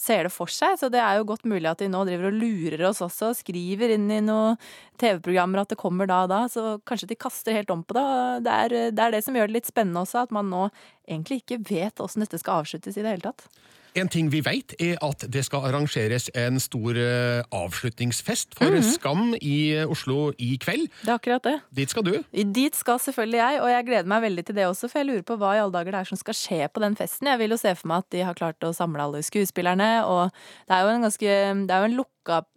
ser 0.00 0.26
det 0.26 0.32
for 0.34 0.50
seg. 0.50 0.78
Så 0.80 0.90
det 0.92 1.02
er 1.02 1.18
jo 1.18 1.28
godt 1.28 1.46
mulig 1.48 1.70
at 1.70 1.82
de 1.82 1.90
nå 1.90 2.04
driver 2.08 2.30
og 2.30 2.40
lurer 2.40 2.86
oss 2.90 3.02
også, 3.04 3.32
skriver 3.38 3.94
inn 3.96 4.08
i 4.12 4.22
noen 4.24 4.58
TV-programmer 5.00 5.62
at 5.62 5.74
det 5.74 5.80
kommer 5.80 6.10
da 6.10 6.24
og 6.26 6.32
da. 6.32 6.44
Så 6.50 6.78
kanskje 6.88 7.10
de 7.12 7.20
kaster 7.20 7.56
helt 7.56 7.72
om 7.74 7.84
på 7.86 7.96
det. 7.98 8.08
Det 8.46 8.58
er 8.64 8.74
det, 8.74 9.06
er 9.06 9.16
det 9.16 9.24
som 9.26 9.36
gjør 9.36 9.50
det 9.50 9.60
litt 9.60 9.70
spennende 9.70 10.04
også, 10.04 10.26
at 10.26 10.34
man 10.34 10.50
nå 10.52 10.66
egentlig 11.04 11.42
ikke 11.42 11.62
vet 11.68 12.02
åssen 12.02 12.24
dette 12.24 12.40
skal 12.40 12.62
avsluttes 12.62 12.98
i 12.98 13.04
det 13.04 13.16
hele 13.16 13.32
tatt. 13.32 13.48
En 13.94 14.08
ting 14.10 14.26
vi 14.32 14.40
veit, 14.42 14.74
er 14.82 14.96
at 15.06 15.22
det 15.30 15.44
skal 15.46 15.68
arrangeres 15.68 16.26
en 16.34 16.56
stor 16.58 16.96
eh, 16.98 17.44
avslutningsfest 17.54 18.56
for 18.58 18.70
Mhm. 18.74 18.82
Skam 18.82 19.34
i 19.40 19.84
Oslo 19.86 20.32
i 20.38 20.56
kveld. 20.58 20.88
Det 21.04 21.08
er 21.12 21.18
akkurat 21.18 21.42
det. 21.46 21.60
Dit 21.72 21.90
skal 21.90 22.02
du. 22.02 22.24
Dit 22.32 22.74
skal 22.74 22.98
selvfølgelig 22.98 23.38
jeg, 23.38 23.60
og 23.62 23.68
jeg 23.70 23.86
gleder 23.86 24.06
meg 24.10 24.22
veldig 24.22 24.44
til 24.46 24.54
det 24.56 24.66
også, 24.66 24.90
for 24.90 24.98
jeg 24.98 25.06
lurer 25.06 25.22
på 25.22 25.36
hva 25.38 25.54
i 25.54 25.60
alle 25.62 25.72
dager 25.72 25.92
det 25.92 26.00
er 26.00 26.04
som 26.10 26.18
skal 26.18 26.34
skje 26.34 26.68
på 26.74 26.80
den 26.82 26.96
festen. 26.96 27.28
Jeg 27.30 27.38
vil 27.38 27.50
jo 27.54 27.56
se 27.60 27.74
for 27.78 27.86
meg 27.88 27.98
at 28.02 28.10
de 28.10 28.24
har 28.26 28.34
klart 28.34 28.58
å 28.66 28.74
samle 28.74 28.98
alle 29.00 29.22
skuespillerne, 29.22 30.04
og 30.10 30.32
det 30.66 30.74
er 30.74 30.82
jo 30.82 30.88
en 30.96 31.06
ganske 31.06 31.30
Det 31.66 31.70
er 31.70 31.86
jo 31.86 31.92
en 31.92 32.04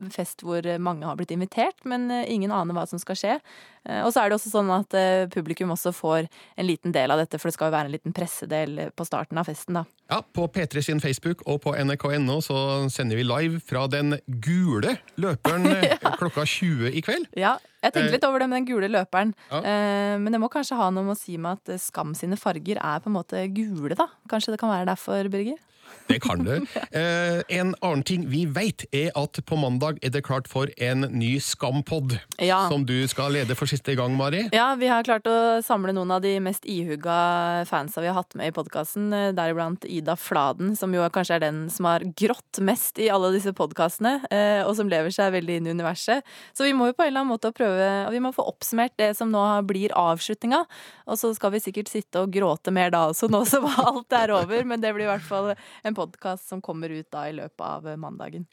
fest 0.10 0.42
hvor 0.42 0.64
mange 0.80 1.04
har 1.04 1.18
blitt 1.20 1.32
invitert, 1.36 1.76
men 1.84 2.10
eh, 2.10 2.26
ingen 2.32 2.52
aner 2.52 2.74
hva 2.74 2.88
som 2.88 2.98
skal 2.98 3.16
skje. 3.20 3.40
Eh, 3.86 4.02
Og 4.06 4.14
så 4.14 4.24
er 4.24 4.30
det 4.30 4.40
også 4.40 4.50
sånn 4.50 4.72
at 4.72 5.30
publikum 5.30 5.70
også 5.76 5.94
får 5.94 6.28
en 6.58 6.66
liten 6.66 6.92
del 6.94 7.12
av 7.12 7.20
dette, 7.20 7.38
for 7.38 7.50
det 7.50 7.54
skal 7.54 7.70
jo 7.70 7.76
være 7.78 7.86
en 7.86 7.92
liten 7.92 8.14
pressedel 8.16 8.92
på 8.96 9.06
starten 9.06 9.38
av 9.38 9.46
festen, 9.46 9.74
da. 9.76 9.84
Ja, 10.08 10.22
På 10.34 10.48
P3 10.48 10.82
sin 10.86 11.02
Facebook 11.04 11.42
og 11.52 11.62
på 11.66 11.74
nrk.no 11.76 12.38
så 12.44 12.58
sender 12.94 13.20
vi 13.20 13.26
live 13.28 13.60
fra 13.60 13.86
den 13.92 14.16
gule 14.44 14.94
løperen 15.20 15.68
ja. 15.84 16.14
klokka 16.16 16.46
20 16.48 16.94
i 16.96 17.02
kveld. 17.04 17.28
Ja, 17.36 17.58
jeg 17.84 17.94
tenkte 17.94 18.14
litt 18.16 18.28
over 18.28 18.40
det 18.40 18.48
med 18.48 18.62
den 18.62 18.70
gule 18.70 18.88
løperen. 18.92 19.34
Ja. 19.52 19.60
Eh, 19.60 20.16
Men 20.24 20.32
det 20.32 20.40
må 20.42 20.48
kanskje 20.54 20.80
ha 20.80 20.88
noe 20.92 21.04
med 21.10 21.18
å 21.18 21.20
si 21.20 21.36
med 21.38 21.60
at 21.60 21.74
eh, 21.76 21.82
Skam 21.82 22.16
sine 22.16 22.40
farger 22.40 22.80
er 22.80 23.04
på 23.04 23.12
en 23.12 23.18
måte 23.20 23.44
gule, 23.52 23.96
da. 24.00 24.08
Kanskje 24.32 24.56
det 24.56 24.62
kan 24.64 24.72
være 24.72 24.88
derfor, 24.94 25.28
Birger? 25.34 25.60
Det 26.08 26.20
kan 26.24 26.44
du. 26.44 26.54
Eh, 26.92 27.60
en 27.60 27.74
annen 27.82 28.04
ting 28.08 28.28
vi 28.32 28.46
vet, 28.46 28.86
er 28.96 29.12
at 29.20 29.40
på 29.46 29.58
mandag 29.60 30.00
er 30.02 30.14
det 30.14 30.24
klart 30.28 30.48
for 30.48 30.72
en 30.78 31.08
ny 31.12 31.38
Skampod. 31.44 32.18
Ja. 32.42 32.64
Som 32.72 32.86
du 32.88 32.96
skal 33.12 33.34
lede 33.36 33.56
for 33.60 33.70
siste 33.70 33.96
gang, 33.98 34.16
Mari. 34.18 34.46
Ja, 34.56 34.70
vi 34.80 34.90
har 34.92 35.06
klart 35.08 35.28
å 35.28 35.60
samle 35.66 35.94
noen 35.96 36.12
av 36.16 36.24
de 36.24 36.38
mest 36.44 36.66
ihugga 36.70 37.66
fansa 37.68 38.04
vi 38.04 38.10
har 38.10 38.18
hatt 38.18 38.38
med 38.40 38.52
i 38.52 38.56
podkasten, 38.56 39.12
deriblant 39.36 39.86
Ida 39.88 40.16
Fladen, 40.20 40.76
som 40.80 40.96
jo 40.96 41.06
kanskje 41.14 41.38
er 41.38 41.46
den 41.48 41.62
som 41.74 41.90
har 41.90 42.06
grått 42.18 42.62
mest 42.64 43.00
i 43.04 43.10
alle 43.14 43.34
disse 43.36 43.54
podkastene, 43.56 44.18
og 44.66 44.74
som 44.78 44.90
lever 44.92 45.14
seg 45.14 45.34
veldig 45.36 45.60
inn 45.60 45.70
i 45.70 45.76
universet. 45.76 46.26
Så 46.56 46.68
vi 46.68 46.76
må 46.78 46.90
jo 46.90 46.98
på 46.98 47.06
en 47.06 47.12
eller 47.12 47.24
annen 47.24 47.34
måte 47.36 47.52
prøve 47.56 47.88
og 48.08 48.14
Vi 48.14 48.22
må 48.24 48.32
få 48.36 48.46
oppsummert 48.48 48.96
det 49.00 49.12
som 49.18 49.30
nå 49.32 49.44
blir 49.68 49.94
avslutninga, 49.98 50.64
og 51.08 51.20
så 51.20 51.34
skal 51.36 51.54
vi 51.54 51.62
sikkert 51.64 51.92
sitte 51.92 52.24
og 52.24 52.34
gråte 52.34 52.74
mer 52.74 52.92
da 52.94 53.08
også, 53.12 53.30
nå 53.32 53.44
som 53.50 53.68
alt 53.88 54.16
er 54.16 54.34
over, 54.36 54.64
men 54.68 54.84
det 54.84 54.94
blir 54.96 55.08
i 55.08 55.12
hvert 55.12 55.26
fall 55.26 55.52
en 55.54 55.97
podkast 55.98 56.50
som 56.54 56.62
kommer 56.64 56.94
ut 56.94 57.10
da 57.14 57.28
i 57.28 57.36
løpet 57.38 57.66
av 57.66 57.90
mandagen. 58.00 58.48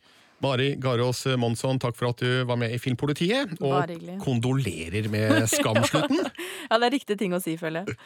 Mari 0.45 0.75
Garås 0.77 1.25
Monsson, 1.41 1.79
takk 1.81 1.97
for 1.97 2.11
at 2.11 2.21
du 2.21 2.43
var 2.49 2.59
med 2.61 2.75
i 2.75 2.81
Filmpolitiet. 2.83 3.55
Og 3.65 3.95
kondolerer 4.25 5.09
med 5.13 5.45
Skamslutten. 5.53 6.25
Ja, 6.65 6.79
det 6.81 6.87
er 6.89 6.95
riktig 6.95 7.19
ting 7.21 7.35
å 7.37 7.39
si, 7.45 7.59
føler 7.61 7.85
jeg. 7.85 7.97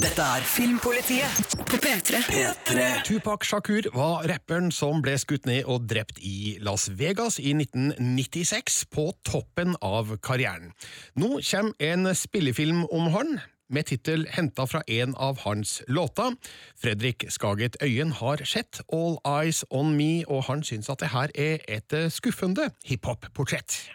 Dette 0.00 0.24
er 0.24 0.44
Filmpolitiet 0.48 1.56
På 1.68 1.76
P3. 1.82 2.20
P3. 2.24 2.86
Tupac 3.04 3.44
Shakur 3.44 3.90
var 3.92 4.24
rapperen 4.30 4.70
som 4.72 5.02
ble 5.04 5.18
skutt 5.20 5.44
ned 5.48 5.68
og 5.68 5.84
drept 5.90 6.20
i 6.24 6.56
Las 6.64 6.88
Vegas 6.96 7.36
i 7.42 7.52
1996, 7.52 8.80
på 8.94 9.10
toppen 9.28 9.76
av 9.84 10.14
karrieren. 10.24 10.72
Nå 11.20 11.42
kommer 11.44 11.76
en 11.90 12.08
spillefilm 12.16 12.86
om 12.88 13.12
han, 13.12 13.36
med 13.70 13.88
tittel 13.90 14.26
henta 14.30 14.66
fra 14.66 14.82
en 14.86 15.14
av 15.16 15.38
hans 15.44 15.82
låter. 15.88 16.34
Fredrik 16.82 17.24
Skaget 17.28 17.76
Øyen 17.82 18.12
har 18.12 18.44
sett 18.44 18.80
All 18.92 19.18
Eyes 19.26 19.64
On 19.70 19.96
Me, 19.96 20.24
og 20.28 20.44
han 20.48 20.62
syns 20.62 20.90
at 20.90 21.00
det 21.00 21.12
her 21.12 21.32
er 21.34 21.58
et 21.68 21.98
skuffende 22.12 22.70
hiphop-portrett. 22.84 23.90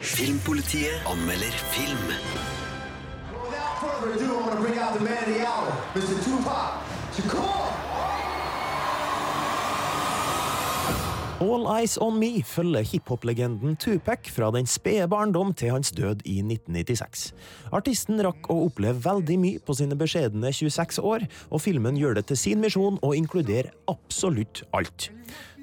Filmpolitiet 0.00 1.02
anmelder 1.06 1.52
film. 1.74 2.08
Without 3.32 3.74
further 3.80 4.14
ado, 4.14 4.32
I 4.32 4.40
want 4.40 4.56
to 4.56 4.62
bring 4.62 4.78
out 4.78 4.94
the 4.98 5.04
man 5.04 5.18
of 5.18 5.34
the 5.34 5.46
hour, 5.46 5.68
Mr. 5.94 6.16
Tupac 6.24 6.68
Shakur. 7.16 7.47
All 11.38 11.68
Eyes 11.70 11.92
On 12.02 12.16
Me 12.18 12.40
følger 12.42 12.82
hiphop-legenden 12.82 13.76
Tupac 13.78 14.26
fra 14.34 14.48
den 14.50 14.66
spede 14.66 15.06
barndom 15.08 15.52
til 15.54 15.70
hans 15.70 15.92
død 15.94 16.24
i 16.26 16.40
1996. 16.42 17.28
Artisten 17.70 18.18
rakk 18.26 18.48
å 18.50 18.56
oppleve 18.64 18.98
veldig 19.04 19.36
mye 19.38 19.60
på 19.62 19.76
sine 19.78 19.94
beskjedne 20.00 20.50
26 20.50 20.98
år, 20.98 21.28
og 21.54 21.62
filmen 21.62 21.94
gjør 22.00 22.18
det 22.18 22.24
til 22.32 22.40
sin 22.42 22.58
misjon 22.64 22.98
å 23.06 23.12
inkludere 23.14 23.70
absolutt 23.86 24.64
alt. 24.74 25.12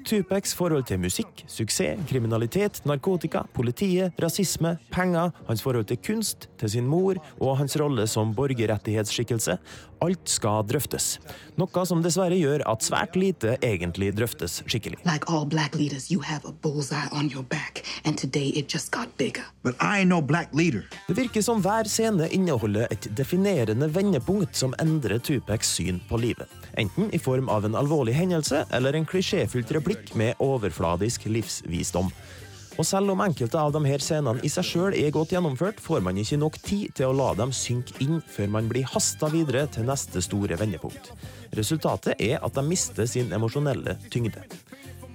Tupacs 0.06 0.52
forhold 0.54 0.84
til 0.86 1.00
musikk, 1.02 1.40
suksess, 1.50 1.98
kriminalitet, 2.06 2.78
narkotika, 2.86 3.40
politiet, 3.56 4.14
rasisme, 4.22 4.76
penger, 4.94 5.32
hans 5.48 5.64
forhold 5.64 5.88
til 5.90 5.98
kunst, 5.98 6.46
til 6.60 6.70
sin 6.76 6.86
mor 6.86 7.18
og 7.40 7.56
hans 7.58 7.74
rolle 7.80 8.06
som 8.06 8.30
borgerrettighetsskikkelse. 8.36 9.56
Alt 10.06 10.30
skal 10.30 10.62
drøftes. 10.68 11.16
Noe 11.58 11.86
som 11.88 12.04
dessverre 12.04 12.38
gjør 12.38 12.62
at 12.70 12.86
svært 12.86 13.16
lite 13.18 13.56
egentlig 13.64 14.12
drøftes 14.14 14.60
skikkelig. 14.68 15.00
Like 15.08 15.26
all 15.26 15.48
black 15.48 15.74
leaders, 15.74 16.06
you 16.12 16.22
have 16.22 16.46
a 16.46 16.52
bullseye 16.52 17.08
on 17.10 17.32
your 17.32 17.42
back, 17.42 17.82
and 18.04 18.14
today 18.18 18.52
it 18.54 18.70
just 18.70 18.92
got 18.94 19.10
bigger. 19.18 19.42
But 19.64 19.74
I 19.80 20.02
ain't 20.04 20.12
no 20.12 20.20
black 20.22 20.54
leader. 20.54 20.84
Det 21.08 21.18
virker 21.18 21.42
som 21.42 21.64
hver 21.64 21.90
scene 21.90 22.28
inneholder 22.30 22.86
et 22.90 23.10
definerende 23.16 23.90
vendepunkt 23.90 24.54
som 24.54 24.76
endrer 24.78 25.18
Tupacs 25.18 25.74
syn 25.80 25.98
på 26.08 26.20
livet. 26.22 26.46
Enten 26.74 27.12
i 27.14 27.20
form 27.22 27.48
av 27.52 27.64
en 27.64 27.78
alvorlig 27.78 28.16
hendelse 28.16 28.64
eller 28.74 28.96
en 28.96 29.06
klisjéfylt 29.06 29.70
replikk 29.76 30.14
med 30.18 30.34
overfladisk 30.42 31.28
livsvisdom. 31.30 32.10
Og 32.76 32.84
selv 32.84 33.14
om 33.14 33.22
enkelte 33.24 33.56
av 33.56 33.72
de 33.72 33.80
her 33.88 34.02
scenene 34.04 34.42
i 34.44 34.50
seg 34.52 34.66
sjøl 34.68 34.96
er 34.96 35.12
godt 35.14 35.32
gjennomført, 35.32 35.78
får 35.80 36.02
man 36.04 36.18
ikke 36.20 36.36
nok 36.40 36.58
tid 36.60 36.92
til 36.98 37.08
å 37.08 37.16
la 37.16 37.30
dem 37.38 37.54
synke 37.56 37.96
inn 38.04 38.18
før 38.20 38.50
man 38.52 38.68
blir 38.68 38.88
hasta 38.92 39.30
videre 39.32 39.64
til 39.72 39.88
neste 39.88 40.20
store 40.24 40.58
vendepunkt. 40.60 41.08
Resultatet 41.56 42.20
er 42.20 42.42
at 42.44 42.56
de 42.56 42.66
mister 42.66 43.08
sin 43.08 43.32
emosjonelle 43.32 43.96
tyngde. 44.12 44.44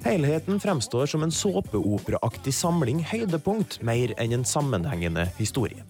Helheten 0.01 0.57
fremstår 0.59 1.05
som 1.05 1.21
en 1.21 1.33
såpeoperaaktig 1.33 2.53
samling 2.57 3.03
høydepunkt 3.05 3.77
mer 3.85 4.15
enn 4.17 4.33
en 4.39 4.47
sammenhengende 4.47 5.27
historie. 5.37 5.85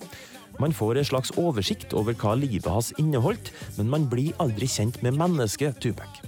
Man 0.62 0.74
får 0.74 1.00
en 1.02 1.06
slags 1.06 1.32
oversikt 1.42 1.96
over 1.98 2.14
hva 2.14 2.36
livet 2.38 2.70
hans 2.70 2.92
inneholdt, 3.02 3.50
men 3.80 3.90
man 3.90 4.10
blir 4.12 4.36
aldri 4.44 4.70
kjent 4.70 5.02
med 5.02 5.18
mennesket 5.18 5.82
Tupac. 5.82 6.22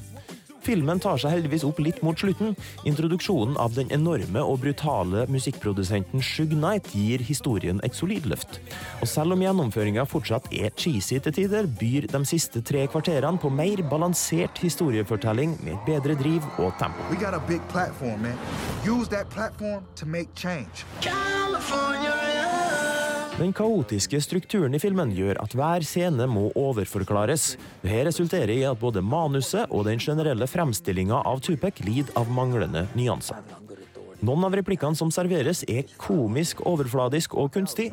Filmen 0.63 0.99
tar 1.03 1.19
seg 1.19 1.33
heldigvis 1.33 1.65
opp 1.67 1.81
litt 1.83 1.99
mot 2.07 2.19
slutten. 2.19 2.53
Introduksjonen 2.87 3.57
av 3.59 3.73
den 3.75 3.89
enorme 3.91 4.39
og 4.47 4.61
brutale 4.63 5.25
musikkprodusenten 5.31 6.23
Shug 6.23 6.53
Knight 6.55 6.87
gir 6.95 7.19
historien 7.27 7.81
et 7.83 7.97
solid 7.97 8.29
løft. 8.31 8.61
Og 9.03 9.11
selv 9.11 9.35
om 9.35 9.43
gjennomføringa 9.43 10.07
fortsatt 10.07 10.47
er 10.55 10.71
cheesy 10.79 11.19
til 11.19 11.35
tider, 11.35 11.67
byr 11.67 12.07
de 12.13 12.23
siste 12.29 12.63
tre 12.63 12.85
kvarterene 12.87 13.41
på 13.43 13.51
mer 13.51 13.83
balansert 13.91 14.63
historiefortelling 14.63 15.57
med 15.65 15.75
et 15.75 15.85
bedre 15.89 16.15
driv 16.23 16.47
og 16.55 16.71
tempo. 16.79 17.11
We 17.11 17.19
got 17.19 17.35
a 17.35 17.43
big 17.43 17.61
platform, 17.67 18.23
man. 18.23 18.39
Use 18.87 19.09
that 19.09 19.29
platform 19.29 19.83
to 19.99 20.05
make 20.05 20.31
change. 20.33 20.87
Den 23.33 23.49
kaotiske 23.53 24.19
strukturen 24.21 24.75
i 24.77 24.79
filmen 24.81 25.09
gjør 25.17 25.39
at 25.41 25.55
hver 25.57 25.81
scene 25.87 26.27
må 26.29 26.51
overforklares. 26.59 27.55
Dette 27.81 28.03
resulterer 28.05 28.51
i 28.53 28.65
at 28.69 28.77
både 28.77 29.01
manuset 29.01 29.71
og 29.73 29.87
den 29.87 29.97
generelle 29.97 30.45
fremstillinga 30.45 31.23
av 31.25 31.41
Tupac 31.41 31.81
lider 31.81 32.13
av 32.19 32.29
manglende 32.29 32.85
nyanser. 32.93 33.41
Noen 34.21 34.45
av 34.45 34.53
replikkene 34.53 34.95
som 34.95 35.09
serveres, 35.11 35.63
er 35.65 35.89
komisk, 35.97 36.61
overfladisk 36.69 37.33
og 37.33 37.49
kunstig. 37.57 37.89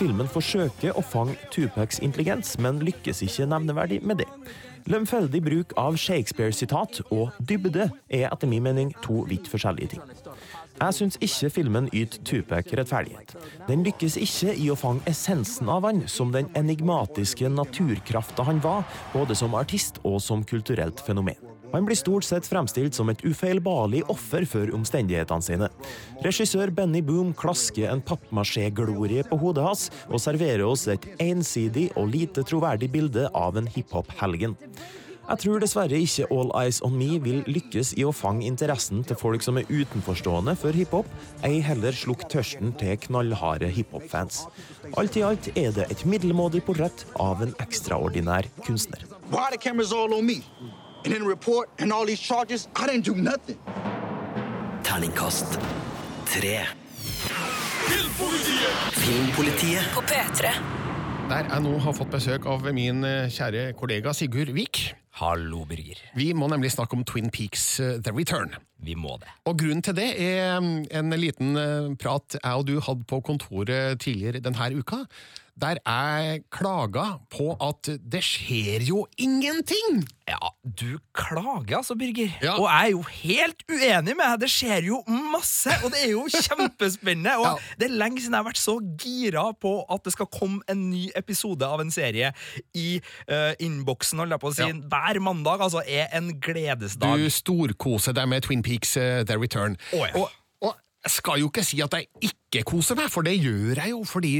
Filmen 0.00 0.26
forsøker 0.26 0.98
å 0.98 1.06
fange 1.06 1.38
Tupacs 1.54 2.02
intelligens, 2.02 2.56
men 2.58 2.82
lykkes 2.82 3.22
ikke 3.22 3.46
nevneverdig 3.54 4.02
med 4.02 4.24
det. 4.24 4.28
Lemfeldig 4.90 5.44
bruk 5.46 5.78
av 5.78 5.94
Shakespeare-sitat 5.94 7.04
og 7.14 7.30
dybde 7.38 7.86
er 8.10 8.26
etter 8.32 8.50
min 8.50 8.66
mening 8.66 8.90
to 9.04 9.22
vidt 9.30 9.46
forskjellige 9.46 9.94
ting. 9.94 10.02
Jeg 10.80 10.96
syns 10.96 11.18
ikke 11.22 11.50
filmen 11.52 11.88
yter 11.92 12.22
Tupac 12.26 12.72
rettferdighet. 12.74 13.36
Den 13.68 13.84
lykkes 13.86 14.16
ikke 14.20 14.56
i 14.56 14.70
å 14.72 14.78
fange 14.78 15.04
essensen 15.10 15.70
av 15.72 15.86
han 15.86 16.04
som 16.10 16.32
den 16.34 16.48
enigmatiske 16.58 17.50
naturkrafta 17.52 18.46
han 18.48 18.62
var, 18.64 18.86
både 19.12 19.36
som 19.38 19.54
artist 19.58 20.00
og 20.02 20.20
som 20.24 20.44
kulturelt 20.46 21.02
fenomen. 21.04 21.38
Han 21.72 21.86
blir 21.88 21.96
stort 21.96 22.26
sett 22.28 22.44
fremstilt 22.44 22.92
som 22.96 23.08
et 23.08 23.22
ufeilbarlig 23.24 24.02
offer 24.12 24.44
for 24.48 24.72
omstendighetene 24.76 25.44
sine. 25.44 25.68
Regissør 26.24 26.72
Benny 26.74 27.00
Boom 27.04 27.32
klasker 27.32 27.88
en 27.88 28.02
pappmasjé-glorie 28.04 29.24
på 29.28 29.38
hodet 29.40 29.64
hans 29.64 29.86
og 30.10 30.20
serverer 30.20 30.66
oss 30.66 30.84
et 30.92 31.06
ensidig 31.22 31.88
og 31.96 32.12
lite 32.12 32.44
troverdig 32.44 32.90
bilde 32.92 33.28
av 33.32 33.56
en 33.56 33.70
hiphop-helgen. 33.72 34.58
Jeg 35.32 35.40
tror 35.46 35.62
dessverre 35.62 35.96
ikke 35.96 36.26
All 36.28 36.50
Eyes 36.60 36.82
On 36.84 36.92
Me 36.92 37.14
vil 37.24 37.38
lykkes 37.48 37.94
i 37.96 38.02
å 38.04 38.10
fange 38.12 38.44
interessen 38.44 39.00
til 39.08 39.16
folk 39.16 39.40
som 39.40 39.56
er 39.56 39.70
utenforstående 39.70 40.52
for 40.60 40.76
hiphop, 40.76 41.08
ei 41.48 41.62
heller 41.64 41.96
slukke 41.96 42.28
tørsten 42.28 42.74
til 42.76 42.98
knallharde 43.06 43.70
hiphop-fans. 43.72 44.42
Alt 45.00 45.16
i 45.16 45.24
alt 45.24 45.48
er 45.56 45.72
det 45.72 45.86
et 45.88 46.04
middelmådig 46.04 46.60
portrett 46.66 47.06
av 47.16 47.40
en 47.46 47.56
ekstraordinær 47.64 48.50
kunstner. 48.66 49.06
Why 49.32 49.48
the 49.48 49.56
cameras 49.56 49.94
all 49.96 50.12
on 50.12 50.28
me? 50.28 50.42
And 51.06 51.14
in 51.16 51.24
the 51.24 51.28
report 51.28 51.70
and 51.78 51.96
all 51.96 52.04
these 52.04 52.20
charges, 52.20 52.68
I 52.76 52.86
didn't 52.86 53.08
do 53.08 53.16
nothing. 53.16 53.56
Terningkast 54.84 55.56
tre. 56.28 56.60
Filmpolitiet. 59.00 59.94
På 59.94 60.02
P3. 60.02 60.81
Der 61.30 61.46
jeg 61.46 61.62
nå 61.62 61.76
har 61.78 61.94
fått 61.94 62.10
besøk 62.12 62.46
av 62.50 62.64
min 62.74 63.04
eh, 63.06 63.30
kjære 63.30 63.72
kollega 63.78 64.12
Sigurd 64.16 64.50
Vik. 64.56 64.80
Hallo, 65.20 65.62
Birger. 65.68 66.00
Vi 66.18 66.30
må 66.34 66.48
nemlig 66.50 66.72
snakke 66.74 66.96
om 66.98 67.04
Twin 67.06 67.30
Peaks 67.32 67.64
eh, 67.80 67.98
The 68.02 68.14
Return. 68.16 68.54
Vi 68.82 68.96
må 68.98 69.18
det. 69.22 69.30
Og 69.46 69.58
grunnen 69.60 69.84
til 69.84 69.96
det 69.96 70.08
er 70.18 70.58
mm, 70.58 70.88
en 70.90 71.16
liten 71.20 71.56
eh, 71.60 71.92
prat 72.00 72.38
jeg 72.38 72.58
og 72.58 72.66
du 72.68 72.74
hadde 72.82 73.06
på 73.08 73.20
kontoret 73.24 74.00
tidligere 74.02 74.42
denne 74.42 74.70
uka, 74.80 75.04
der 75.60 75.78
jeg 75.84 76.42
klaga 76.50 77.18
på 77.30 77.52
at 77.60 77.90
det 78.00 78.22
skjer 78.24 78.82
jo 78.88 79.04
ingenting! 79.20 80.02
Ja, 80.30 80.38
du 80.64 80.98
klager 81.18 81.80
altså, 81.80 81.96
Birger. 81.98 82.30
Ja. 82.40 82.54
Og 82.56 82.68
jeg 82.70 82.86
er 82.86 82.90
jo 82.94 83.02
helt 83.02 83.64
uenig 83.68 84.14
med 84.16 84.22
deg. 84.22 84.40
Det 84.44 84.50
skjer 84.54 84.86
jo 84.86 85.00
masse, 85.32 85.74
og 85.84 85.90
det 85.92 86.04
er 86.06 86.12
jo 86.14 86.24
kjempespennende. 86.30 87.34
Og 87.42 87.46
Ja. 87.46 87.54
det 87.80 87.88
er 87.90 87.96
lenge 88.00 88.22
siden 88.22 88.36
jeg 88.36 88.38
har 88.38 88.46
vært 88.48 88.60
så 88.62 88.76
gira 89.02 89.44
på 89.60 89.74
at 89.92 90.04
det 90.06 90.14
skal 90.14 90.30
komme 90.32 90.62
en 90.72 90.86
ny 90.92 91.08
episode 91.18 91.66
av 91.66 91.82
en 91.82 91.90
serie 91.92 92.30
i 92.78 93.00
uh, 93.28 93.52
innboksen, 93.60 94.22
holdt 94.22 94.36
jeg 94.38 94.44
på 94.46 94.52
å 94.52 94.56
si. 94.56 94.68
Ja. 94.70 94.78
Hver 94.94 95.20
mandag 95.26 95.66
altså 95.66 95.82
er 95.84 96.06
en 96.16 96.32
gledesdag. 96.40 97.18
Du 97.18 97.28
storkoser 97.34 98.16
deg 98.16 98.30
med 98.30 98.46
Twin 98.46 98.62
Peaks 98.64 98.96
uh, 98.96 99.20
The 99.26 99.36
Return. 99.42 99.76
Oh, 99.92 100.06
og 100.22 100.30
jeg 101.02 101.10
skal 101.16 101.40
jo 101.42 101.48
ikke 101.50 101.64
si 101.66 101.80
at 101.82 101.94
jeg 101.96 102.06
ikke 102.28 102.62
koser 102.68 102.98
meg, 102.98 103.08
for 103.10 103.26
det 103.26 103.34
gjør 103.40 103.80
jeg 103.80 103.90
jo, 103.90 104.02
fordi 104.06 104.34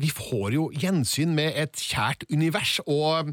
vi 0.00 0.10
får 0.10 0.54
jo 0.56 0.64
gjensyn 0.74 1.34
med 1.36 1.54
et 1.62 1.78
kjært 1.78 2.24
univers, 2.34 2.78
og 2.86 3.30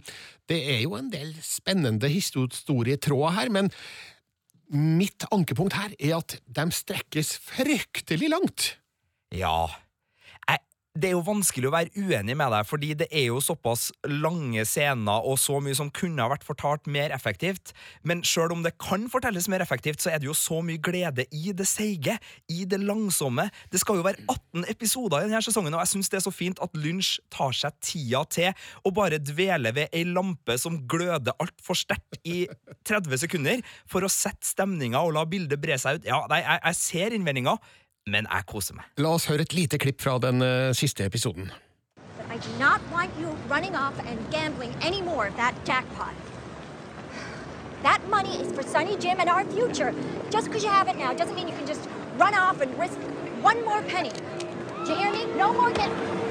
det 0.49 0.59
er 0.75 0.83
jo 0.83 0.93
en 0.99 1.09
del 1.13 1.33
spennende 1.41 2.09
historietråder 2.11 3.39
her, 3.39 3.49
men 3.49 3.71
mitt 4.69 5.25
ankepunkt 5.33 5.77
her 5.77 5.93
er 5.97 6.19
at 6.19 6.37
de 6.45 6.65
strekkes 6.73 7.35
fryktelig 7.41 8.29
langt. 8.33 8.75
Ja. 9.33 9.65
Det 10.95 11.09
er 11.09 11.11
jo 11.17 11.25
vanskelig 11.27 11.67
å 11.67 11.73
være 11.73 11.91
uenig 11.99 12.37
med 12.39 12.53
deg, 12.53 12.67
fordi 12.69 12.93
det 12.95 13.09
er 13.11 13.25
jo 13.27 13.41
såpass 13.43 13.89
lange 14.07 14.63
scener 14.63 15.25
og 15.27 15.35
så 15.43 15.57
mye 15.59 15.75
som 15.75 15.89
kunne 15.91 16.23
ha 16.23 16.31
vært 16.31 16.45
fortalt 16.47 16.87
mer 16.87 17.11
effektivt. 17.11 17.73
Men 18.07 18.21
sjøl 18.23 18.53
om 18.55 18.63
det 18.63 18.77
kan 18.79 19.09
fortelles 19.11 19.49
mer 19.51 19.59
effektivt, 19.65 19.99
så 19.99 20.13
er 20.13 20.23
det 20.23 20.29
jo 20.29 20.37
så 20.39 20.61
mye 20.63 20.79
glede 20.79 21.27
i 21.35 21.51
det 21.51 21.67
seige, 21.67 22.15
i 22.47 22.63
det 22.63 22.79
langsomme. 22.79 23.49
Det 23.75 23.83
skal 23.83 23.99
jo 23.99 24.07
være 24.07 24.23
18 24.23 24.69
episoder 24.71 25.25
i 25.25 25.27
denne 25.27 25.43
sesongen, 25.43 25.75
og 25.75 25.83
jeg 25.83 25.93
syns 25.97 26.13
det 26.13 26.21
er 26.21 26.27
så 26.29 26.35
fint 26.37 26.63
at 26.63 26.79
Lunsj 26.79 27.17
tar 27.27 27.51
seg 27.59 27.75
tida 27.83 28.23
til 28.31 28.67
å 28.87 28.95
bare 28.95 29.19
dvele 29.19 29.75
ved 29.75 29.91
ei 29.91 30.07
lampe 30.07 30.55
som 30.61 30.79
gløder 30.87 31.35
altfor 31.43 31.75
sterkt 31.75 32.21
i 32.23 32.45
30 32.87 33.25
sekunder, 33.27 33.67
for 33.83 34.07
å 34.07 34.15
sette 34.15 34.47
stemninga 34.47 35.03
og 35.03 35.17
la 35.19 35.27
bildet 35.27 35.59
bre 35.59 35.75
seg 35.75 35.99
ut. 35.99 36.07
Ja, 36.07 36.23
nei, 36.31 36.39
jeg, 36.45 36.63
jeg 36.69 36.85
ser 36.85 37.19
innvendinga, 37.19 37.59
men 38.05 38.27
jeg 38.29 38.45
koser 38.49 38.77
meg. 38.77 38.85
La 39.01 39.15
oss 39.17 39.25
høre 39.29 39.45
et 39.45 39.53
lite 39.57 39.79
klipp 39.81 40.01
fra 40.03 40.17
den 40.21 40.41
eh, 40.45 40.71
siste 40.77 41.05
episoden. 41.05 41.49
I 42.29 42.37
do 42.37 42.51
not 42.59 42.81
want 42.91 43.11
you 43.19 43.29
running 43.49 43.75
off 43.75 43.97
and 44.05 44.19
gambling 44.31 44.73
any 44.81 45.01
more 45.01 45.27
of 45.27 45.35
that 45.37 45.55
jackpot. 45.65 46.13
That 47.83 48.01
money 48.09 48.35
is 48.41 48.51
for 48.51 48.63
Sonny 48.63 48.97
Jim 48.97 49.19
and 49.19 49.29
our 49.29 49.45
future. 49.45 49.93
Just 50.31 50.47
because 50.47 50.63
you 50.63 50.69
have 50.69 50.87
it 50.87 50.97
now 50.97 51.13
doesn't 51.13 51.35
mean 51.35 51.47
you 51.47 51.55
can 51.55 51.67
just 51.67 51.87
run 52.17 52.33
off 52.33 52.61
and 52.61 52.77
risk 52.79 52.97
one 53.41 53.63
more 53.63 53.81
penny. 53.83 54.11
Do 54.85 54.91
you 54.91 54.97
hear 54.97 55.11
me? 55.11 55.25
No 55.37 55.53
more 55.53 55.71
gambling. 55.71 56.24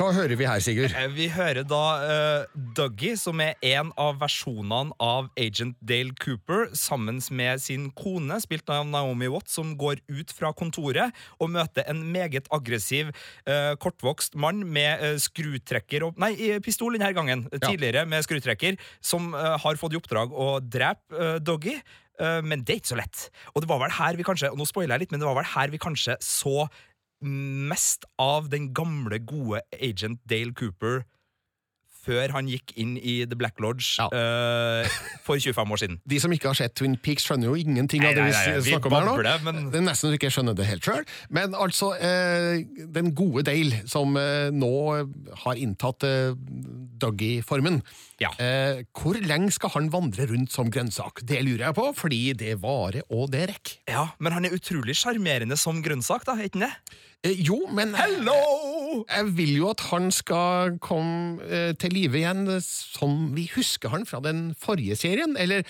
Hva 0.00 0.14
hører 0.16 0.32
vi 0.32 0.46
her, 0.48 0.62
Sigurd? 0.64 0.94
Eh, 0.96 1.10
Vi 1.12 1.26
hører 1.28 1.66
da 1.68 1.80
uh, 2.00 2.60
Dougie, 2.72 3.18
som 3.20 3.36
er 3.44 3.58
en 3.74 3.90
av 4.00 4.16
versjonene 4.22 4.96
av 4.96 5.28
Agent 5.36 5.76
Dale 5.84 6.16
Cooper, 6.16 6.70
sammen 6.72 7.18
med 7.36 7.60
sin 7.60 7.90
kone, 7.92 8.38
spilt 8.40 8.72
av 8.72 8.88
Naomi 8.88 9.28
Watts, 9.28 9.58
som 9.58 9.74
går 9.76 10.00
ut 10.08 10.32
fra 10.32 10.54
kontoret 10.56 11.12
og 11.36 11.52
møter 11.52 11.84
en 11.84 12.00
meget 12.16 12.48
aggressiv, 12.48 13.12
uh, 13.44 13.76
kortvokst 13.76 14.40
mann 14.40 14.64
med 14.64 15.04
uh, 15.04 15.20
skrutrekker 15.20 16.08
og 16.08 16.16
Nei, 16.16 16.32
pistol 16.64 16.96
denne 16.96 17.12
gangen. 17.12 17.44
Tidligere 17.60 18.08
med 18.08 18.24
skrutrekker, 18.24 18.80
som 19.04 19.34
uh, 19.36 19.58
har 19.60 19.76
fått 19.76 19.92
i 19.92 20.00
oppdrag 20.00 20.32
å 20.32 20.54
drepe 20.64 21.36
Dougie. 21.44 21.82
men 22.20 22.60
det 22.64 22.74
er 22.74 22.78
ikke 22.80 22.90
så 22.90 22.96
lett. 22.98 23.20
Og 23.54 23.62
det 23.62 23.68
var 23.70 23.78
vel 23.80 23.92
her 23.96 24.16
vi 24.16 24.24
kanskje 24.24 24.50
og 24.52 24.58
nå 24.60 24.66
spoiler 24.68 24.92
jeg 24.92 25.06
litt, 25.06 25.12
men 25.14 25.22
det 25.22 25.28
var 25.28 25.38
vel 25.38 25.52
her 25.54 25.70
vi 25.72 25.78
kanskje 25.80 26.18
så 26.20 26.66
mest 27.20 28.06
av 28.18 28.48
den 28.52 28.70
gamle, 28.74 29.18
gode 29.18 29.62
agent 29.80 30.20
Dale 30.28 30.54
Cooper 30.56 31.02
før 32.00 32.32
han 32.34 32.48
gikk 32.50 32.74
inn 32.80 32.96
i 32.96 33.20
The 33.28 33.36
Black 33.38 33.60
Lodge 33.62 34.00
eh, 34.00 34.98
for 35.26 35.40
25 35.40 35.74
år 35.74 35.82
siden. 35.82 35.98
De 36.10 36.20
som 36.22 36.32
ikke 36.34 36.50
har 36.50 36.58
sett 36.58 36.76
Twin 36.78 36.96
Peaks, 37.00 37.26
skjønner 37.28 37.50
jo 37.50 37.56
ingenting 37.60 38.04
av 38.06 38.16
det 38.16 38.24
Nei, 38.24 38.30
vi, 38.30 38.36
nei, 38.36 38.44
nei, 38.54 38.62
vi 38.64 38.74
snakker 38.74 38.90
om 38.90 38.96
her 38.96 39.08
nå. 39.08 39.16
Det, 39.26 39.34
men- 39.46 39.70
Det 39.72 39.80
er 39.80 39.86
nesten 39.86 40.08
så 40.08 40.12
du 40.12 40.18
ikke 40.18 40.32
skjønner 40.32 40.56
det 40.56 40.68
helt 40.70 40.86
sjøl. 40.86 41.04
Men 41.36 41.56
altså, 41.58 41.92
uh, 42.00 42.86
den 42.96 43.12
gode 43.16 43.44
Dale, 43.48 43.82
som 43.90 44.16
uh, 44.16 44.48
nå 44.54 44.72
har 45.44 45.60
inntatt 45.60 46.06
uh, 46.08 46.32
Dougie-formen, 47.00 47.78
ja. 48.20 48.28
hvor 48.92 49.16
lenge 49.16 49.48
skal 49.54 49.70
han 49.72 49.86
vandre 49.88 50.26
rundt 50.28 50.52
som 50.52 50.68
grønnsak? 50.68 51.22
Det 51.24 51.38
lurer 51.46 51.70
jeg 51.70 51.76
på, 51.78 51.86
fordi 51.96 52.18
det 52.36 52.58
varer 52.60 53.06
og 53.08 53.30
det 53.32 53.46
rekker. 53.48 53.78
Ja, 53.88 54.02
Men 54.20 54.36
han 54.36 54.44
er 54.44 54.52
utrolig 54.52 54.98
sjarmerende 55.00 55.56
som 55.56 55.80
grønnsak, 55.80 56.26
da, 56.28 56.34
er 56.36 56.50
ikke 56.50 56.60
han 56.60 56.66
det? 56.68 56.98
Eh, 57.24 57.36
jo, 57.36 57.68
men 57.68 57.94
Hello! 57.94 59.04
Jeg 59.16 59.36
vil 59.36 59.56
jo 59.58 59.68
at 59.68 59.82
han 59.90 60.08
skal 60.10 60.78
komme 60.80 61.42
eh, 61.44 61.74
til 61.76 61.92
live 61.92 62.16
igjen 62.16 62.46
eh, 62.48 62.62
som 62.64 63.34
vi 63.36 63.44
husker 63.52 63.92
han 63.92 64.06
fra 64.08 64.22
den 64.24 64.54
forrige 64.56 64.96
serien, 64.96 65.36
eller 65.36 65.60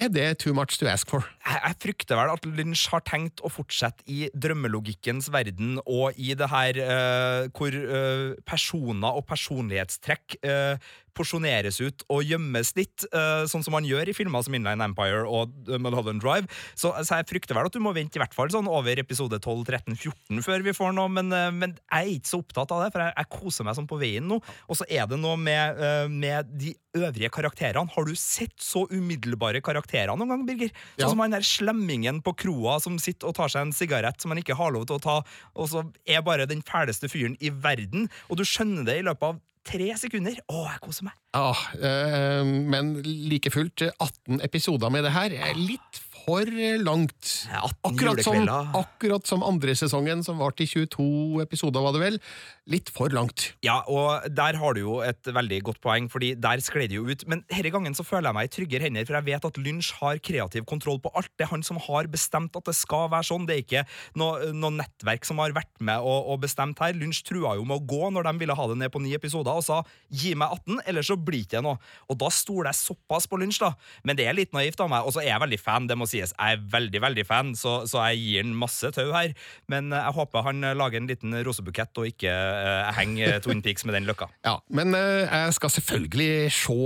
er 0.00 0.08
det 0.08 0.38
too 0.38 0.54
much 0.56 0.78
to 0.80 0.88
ask 0.88 1.10
for? 1.10 1.26
Jeg, 1.44 1.76
frykter 1.82 2.16
vel 2.16 2.32
at 2.32 2.46
Lynch 2.46 2.86
har 2.92 3.02
tenkt 3.04 3.42
å 3.44 3.50
fortsette 3.52 4.04
i 4.08 4.28
drømmelogikkens 4.32 5.28
verden 5.34 5.76
og 5.82 6.16
i 6.16 6.32
det 6.38 6.48
her 6.48 6.78
eh, 6.80 7.50
hvor 7.52 7.76
eh, 7.76 8.32
personer 8.48 9.18
og 9.18 9.26
personlighetstrekk 9.28 10.38
eh, 10.46 10.92
porsjoneres 11.16 11.78
ut 11.82 12.04
og 12.12 12.24
gjemmes 12.24 12.72
litt, 12.78 13.04
eh, 13.12 13.44
sånn 13.50 13.64
som 13.64 13.76
man 13.76 13.86
gjør 13.86 14.08
i 14.08 14.16
filmer 14.16 14.44
som 14.44 14.56
Inline 14.56 14.84
Empire 14.84 15.24
og 15.28 15.52
Mulholland 15.68 16.22
Drive. 16.24 16.48
Så, 16.74 16.92
så 17.04 17.20
jeg 17.20 17.28
frykter 17.28 17.58
vel 17.58 17.68
at 17.68 17.74
du 17.76 17.82
må 17.84 17.94
vente 17.96 18.18
i 18.18 18.22
hvert 18.22 18.36
fall 18.36 18.52
sånn 18.52 18.70
over 18.70 19.00
episode 19.00 19.38
12, 19.38 19.64
13, 19.68 19.98
14 19.98 20.44
før 20.46 20.64
vi 20.64 20.76
får 20.76 20.96
noe, 20.96 21.12
men, 21.12 21.32
eh, 21.36 21.50
men 21.52 21.76
jeg 21.76 22.14
er 22.14 22.14
ikke 22.16 22.32
så 22.32 22.42
opptatt 22.42 22.72
av 22.74 22.86
det, 22.86 22.92
for 22.94 23.04
jeg, 23.04 23.16
jeg 23.20 23.32
koser 23.36 23.68
meg 23.68 23.78
sånn 23.78 23.90
på 23.90 24.00
veien 24.00 24.28
nå. 24.28 24.40
Og 24.68 24.80
så 24.80 24.88
er 24.88 25.08
det 25.10 25.20
noe 25.20 25.36
med, 25.40 25.82
eh, 25.82 26.06
med 26.08 26.52
de 26.56 26.74
øvrige 26.96 27.32
karakterene. 27.32 27.92
Har 27.92 28.08
du 28.08 28.14
sett 28.18 28.56
så 28.60 28.86
umiddelbare 28.90 29.62
karakterer 29.64 29.82
noen 29.92 30.28
gang, 30.28 30.46
Birger? 30.48 30.72
Sånn 30.96 31.04
Ja. 31.04 31.08
som 31.12 31.18
han 31.20 31.30
der 31.30 31.40
slemmingen 31.46 32.22
på 32.22 32.34
kroa 32.36 32.80
som 32.80 32.98
sitter 32.98 33.28
og 33.28 33.34
tar 33.36 33.48
seg 33.48 33.62
en 33.66 33.72
sigarett 33.72 34.20
som 34.20 34.30
han 34.30 34.38
ikke 34.42 34.56
har 34.56 34.72
lov 34.72 34.86
til 34.86 34.96
å 34.96 35.02
ta, 35.02 35.22
og 35.54 35.68
så 35.68 35.84
er 36.06 36.22
bare 36.22 36.46
den 36.46 36.62
fæleste 36.62 37.08
fyren 37.12 37.36
i 37.40 37.50
verden, 37.50 38.08
og 38.30 38.36
du 38.38 38.44
skjønner 38.44 38.84
det 38.84 38.98
i 38.98 39.02
løpet 39.06 39.22
av 39.22 39.40
tre 39.64 39.92
sekunder. 39.94 40.34
Å, 40.50 40.64
jeg 40.72 40.80
koser 40.82 41.04
meg. 41.04 41.12
Ja, 41.34 41.52
øh, 41.78 42.44
men 42.44 42.94
like 43.02 43.50
fullt, 43.54 43.82
eh, 43.86 43.92
18 44.00 44.40
episoder 44.42 44.90
med 44.90 45.04
det 45.04 45.12
her 45.14 45.30
er 45.30 45.54
litt 45.54 46.00
for 46.22 46.48
langt. 46.82 47.30
Akkurat 47.84 48.22
som, 48.24 48.48
akkurat 48.78 49.28
som 49.28 49.44
andre 49.46 49.74
sesongen, 49.78 50.22
som 50.24 50.40
var 50.42 50.54
til 50.56 50.68
22 50.70 51.42
episoder, 51.44 51.82
var 51.82 51.96
det 51.96 52.02
vel. 52.02 52.18
Litt 52.70 52.92
for 52.94 53.10
langt. 53.10 53.48
Ja, 53.66 53.80
og 53.90 54.28
der 54.30 54.54
har 54.60 54.76
du 54.76 54.84
jo 54.84 54.98
et 55.02 55.26
veldig 55.26 55.58
godt 55.66 55.80
poeng, 55.82 56.06
fordi 56.12 56.32
der 56.38 56.62
skled 56.62 56.92
det 56.92 56.98
jo 57.00 57.08
ut. 57.08 57.24
Men 57.26 57.42
denne 57.50 57.72
gangen 57.74 57.96
så 57.98 58.06
føler 58.06 58.30
jeg 58.30 58.38
meg 58.38 58.50
i 58.50 58.52
tryggere 58.54 58.86
hender, 58.86 59.06
for 59.08 59.18
jeg 59.18 59.28
vet 59.32 59.48
at 59.48 59.58
Lynch 59.58 59.90
har 59.98 60.20
kreativ 60.22 60.66
kontroll 60.70 61.00
på 61.02 61.10
alt. 61.18 61.32
Det 61.34 61.48
er 61.48 61.52
han 61.52 61.66
som 61.66 61.80
har 61.82 62.06
bestemt 62.12 62.54
at 62.58 62.68
det 62.70 62.76
skal 62.78 63.08
være 63.12 63.26
sånn. 63.32 63.48
Det 63.48 63.56
er 63.56 63.64
ikke 63.64 63.84
noe, 64.20 64.52
noe 64.54 64.76
nettverk 64.78 65.26
som 65.26 65.42
har 65.42 65.56
vært 65.56 65.72
med 65.82 66.06
og, 66.06 66.30
og 66.30 66.42
bestemt 66.44 66.78
her. 66.84 66.94
Lynch 66.98 67.24
trua 67.26 67.56
jo 67.58 67.66
med 67.66 67.80
å 67.80 67.86
gå 67.92 68.12
når 68.14 68.30
de 68.30 68.34
ville 68.44 68.58
ha 68.58 68.68
det 68.70 68.78
ned 68.84 68.94
på 68.94 69.02
ni 69.02 69.16
episoder, 69.18 69.58
og 69.58 69.66
sa 69.66 69.82
gi 70.12 70.36
meg 70.38 70.54
18, 70.62 70.84
ellers 70.86 71.10
så 71.10 71.18
blir 71.18 71.42
det 71.42 71.48
ikke 71.48 71.64
noe. 71.66 71.80
Og 72.12 72.20
da 72.20 72.30
stoler 72.30 72.70
jeg 72.70 72.82
såpass 72.84 73.26
på 73.26 73.40
Lynch, 73.42 73.58
da. 73.62 73.72
Men 74.06 74.18
det 74.18 74.28
er 74.28 74.38
litt 74.38 74.54
naivt 74.54 74.80
av 74.84 74.90
meg, 74.92 75.02
og 75.02 75.16
så 75.16 75.24
er 75.24 75.32
jeg 75.32 75.42
veldig 75.42 75.58
fan, 75.58 75.90
det 75.90 75.98
må 75.98 76.06
sies. 76.12 76.34
Jeg 76.36 76.58
er 76.58 76.62
veldig, 76.72 77.02
veldig 77.02 77.24
fan, 77.28 77.52
så, 77.58 77.82
så 77.88 78.04
jeg 78.10 78.22
gir 78.22 78.44
han 78.44 78.54
masse 78.58 78.92
tau 78.94 79.10
her. 79.14 79.34
Men 79.72 79.92
eh, 79.92 80.02
jeg 80.02 80.16
håper 80.18 80.46
han 80.48 80.64
eh, 80.66 80.76
lager 80.78 81.00
en 81.00 81.10
liten 81.10 81.36
rosebukett 81.46 82.00
og 82.00 82.08
ikke 82.10 82.32
uh, 82.32 82.90
henger 82.96 83.40
Twin 83.44 83.62
Peaks 83.64 83.86
med 83.88 83.96
den 83.98 84.08
løkka. 84.08 84.28
Ja, 84.48 84.56
men 84.74 84.94
uh, 84.96 85.22
jeg 85.22 85.54
skal 85.56 85.70
selvfølgelig 85.76 86.50
se 86.52 86.76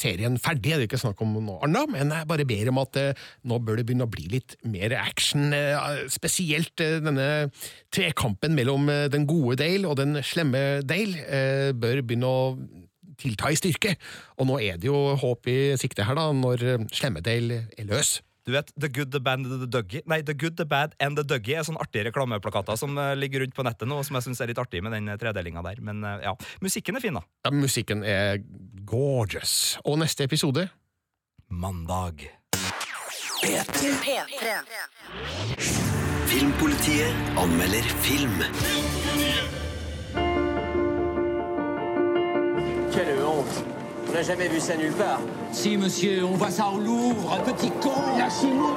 serien 0.00 0.38
ferdig, 0.42 0.64
det 0.64 0.74
er 0.74 0.86
ikke 0.88 1.00
snakk 1.00 1.20
om 1.24 1.36
noe 1.38 1.60
annet, 1.64 1.92
men 1.92 2.12
jeg 2.12 2.28
bare 2.28 2.46
ber 2.48 2.70
om 2.72 2.80
at 2.82 2.98
uh, 3.00 3.26
nå 3.48 3.58
bør 3.64 3.80
det 3.80 3.86
begynne 3.88 4.08
å 4.08 4.12
bli 4.12 4.26
litt 4.32 4.56
mer 4.68 4.96
action, 4.98 5.54
spesielt 6.10 6.78
denne 6.78 7.48
trekampen 7.94 8.54
mellom 8.56 8.88
den 9.12 9.26
gode 9.28 9.56
Dale 9.60 9.88
og 9.88 9.98
den 10.00 10.18
slemme 10.26 10.82
Dale 10.86 11.72
bør 11.78 12.02
begynne 12.02 12.30
å 12.30 12.44
tilta 13.20 13.52
i 13.52 13.58
styrke, 13.58 13.94
og 14.38 14.48
nå 14.50 14.58
er 14.64 14.78
det 14.80 14.90
jo 14.90 15.14
håp 15.20 15.50
i 15.50 15.58
sikte 15.80 16.06
her 16.06 16.18
da, 16.18 16.28
når 16.34 16.88
slemme 16.94 17.22
Dale 17.24 17.64
er 17.78 17.88
løs. 17.88 18.18
Du 18.44 18.52
vet, 18.52 18.70
The 18.80 18.88
Good, 18.92 19.10
The 19.12 19.20
Bad, 19.20 19.44
The 19.48 19.66
Dougie 19.66 20.02
Nei, 20.04 20.20
The 20.22 20.34
Good, 20.34 20.56
The 20.56 20.66
Bad 20.68 20.94
and 21.00 21.16
The 21.16 21.24
Dougie 21.24 21.56
er 21.56 21.64
sånne 21.64 21.80
artige 21.80 22.10
reklameplakater 22.10 22.76
som 22.76 22.92
eh, 23.00 23.14
ligger 23.16 23.40
rundt 23.40 23.56
på 23.56 23.64
nettet 23.64 23.88
nå, 23.88 24.02
som 24.04 24.18
jeg 24.18 24.26
syns 24.26 24.42
er 24.44 24.52
litt 24.52 24.60
artig 24.60 24.82
med 24.84 24.92
den 24.92 25.08
eh, 25.08 25.16
tredelinga 25.20 25.64
der. 25.64 25.80
Men 25.84 26.04
eh, 26.04 26.26
ja, 26.26 26.34
musikken 26.64 27.00
er 27.00 27.04
fin, 27.04 27.16
da. 27.16 27.24
Ja, 27.46 27.54
musikken 27.56 28.04
er 28.04 28.42
gorgeous. 28.84 29.78
Og 29.88 29.96
neste 30.02 30.28
episode? 30.28 30.68
Mandag. 31.48 32.26
P3 33.40 33.96
Filmpolitiet 36.28 37.38
anmelder 37.40 37.88
film. 38.04 38.44
Quelle 42.92 43.22
honte 43.24 43.73
On 44.08 44.12
n'a 44.12 44.22
jamais 44.22 44.48
vu 44.48 44.60
ça 44.60 44.76
nulle 44.76 44.92
part. 44.92 45.20
Si, 45.52 45.76
monsieur, 45.76 46.24
on 46.24 46.36
voit 46.36 46.50
ça 46.50 46.68
au 46.68 46.78
Louvre, 46.78 47.32
un 47.32 47.52
petit 47.52 47.70
con 47.80 48.16
Lâchez-nous 48.18 48.76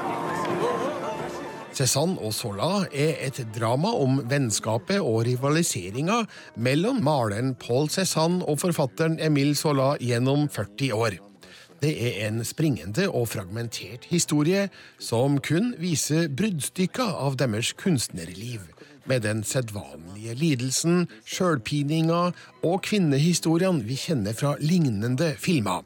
Cézanne 1.77 2.15
og 2.25 2.31
Sola 2.33 2.87
er 2.89 3.19
et 3.27 3.37
drama 3.53 3.91
om 4.01 4.15
vennskapet 4.25 4.97
og 4.97 5.27
rivaliseringa 5.27 6.23
mellom 6.57 7.03
maleren 7.05 7.51
Paul 7.61 7.91
Cézanne 7.93 8.41
og 8.49 8.57
forfatteren 8.63 9.19
Emile 9.21 9.53
Sola 9.55 9.91
gjennom 10.01 10.47
40 10.49 10.97
år. 10.97 11.19
Det 11.77 11.91
er 12.01 12.17
en 12.25 12.41
springende 12.41 13.05
og 13.11 13.27
fragmentert 13.29 14.07
historie 14.09 14.63
som 14.97 15.37
kun 15.37 15.75
viser 15.77 16.31
bruddstykker 16.33 17.13
av 17.13 17.37
deres 17.37 17.75
kunstnerliv, 17.77 18.63
med 19.07 19.23
den 19.25 19.43
sedvanlige 19.43 20.35
lidelsen, 20.37 21.05
sjølpininga 21.25 22.31
og 22.63 22.81
kvinnehistoriene 22.87 23.85
vi 23.87 23.97
kjenner 23.99 24.35
fra 24.37 24.55
lignende 24.59 25.33
filmer. 25.39 25.85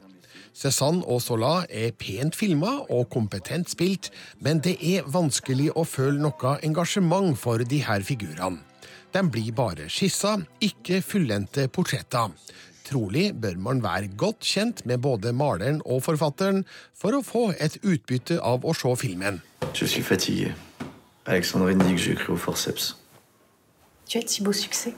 Cézanne 0.52 1.04
og 1.08 1.22
Sola 1.24 1.62
er 1.70 1.94
pent 1.96 2.36
filma 2.36 2.74
og 2.92 3.08
kompetent 3.12 3.70
spilt, 3.72 4.10
men 4.44 4.60
det 4.60 4.76
er 4.84 5.06
vanskelig 5.08 5.70
å 5.72 5.86
føle 5.88 6.20
noe 6.20 6.58
engasjement 6.66 7.38
for 7.38 7.64
de 7.64 7.80
her 7.86 8.04
figurene. 8.04 8.60
De 9.12 9.20
blir 9.28 9.52
bare 9.52 9.88
skissa, 9.92 10.38
ikke 10.60 11.02
fullendte 11.04 11.66
portretter. 11.68 12.32
Trolig 12.88 13.30
bør 13.40 13.58
man 13.60 13.82
være 13.84 14.08
godt 14.18 14.44
kjent 14.44 14.84
med 14.88 15.02
både 15.04 15.32
maleren 15.36 15.80
og 15.84 16.02
forfatteren 16.04 16.64
for 16.96 17.16
å 17.16 17.24
få 17.24 17.44
et 17.60 17.78
utbytte 17.82 18.40
av 18.40 18.64
å 18.64 18.74
se 18.76 18.96
filmen. 19.04 19.40
Jeg 19.72 20.48
er. 20.48 20.56
Alexandrine 21.24 21.78
dit 21.78 21.94
que 21.94 22.02
j'écris 22.02 22.32
au 22.32 22.36
forceps. 22.36 23.01
Tu 24.12 24.18
as 24.18 24.24
Thibaut 24.24 24.52
Succès 24.52 24.92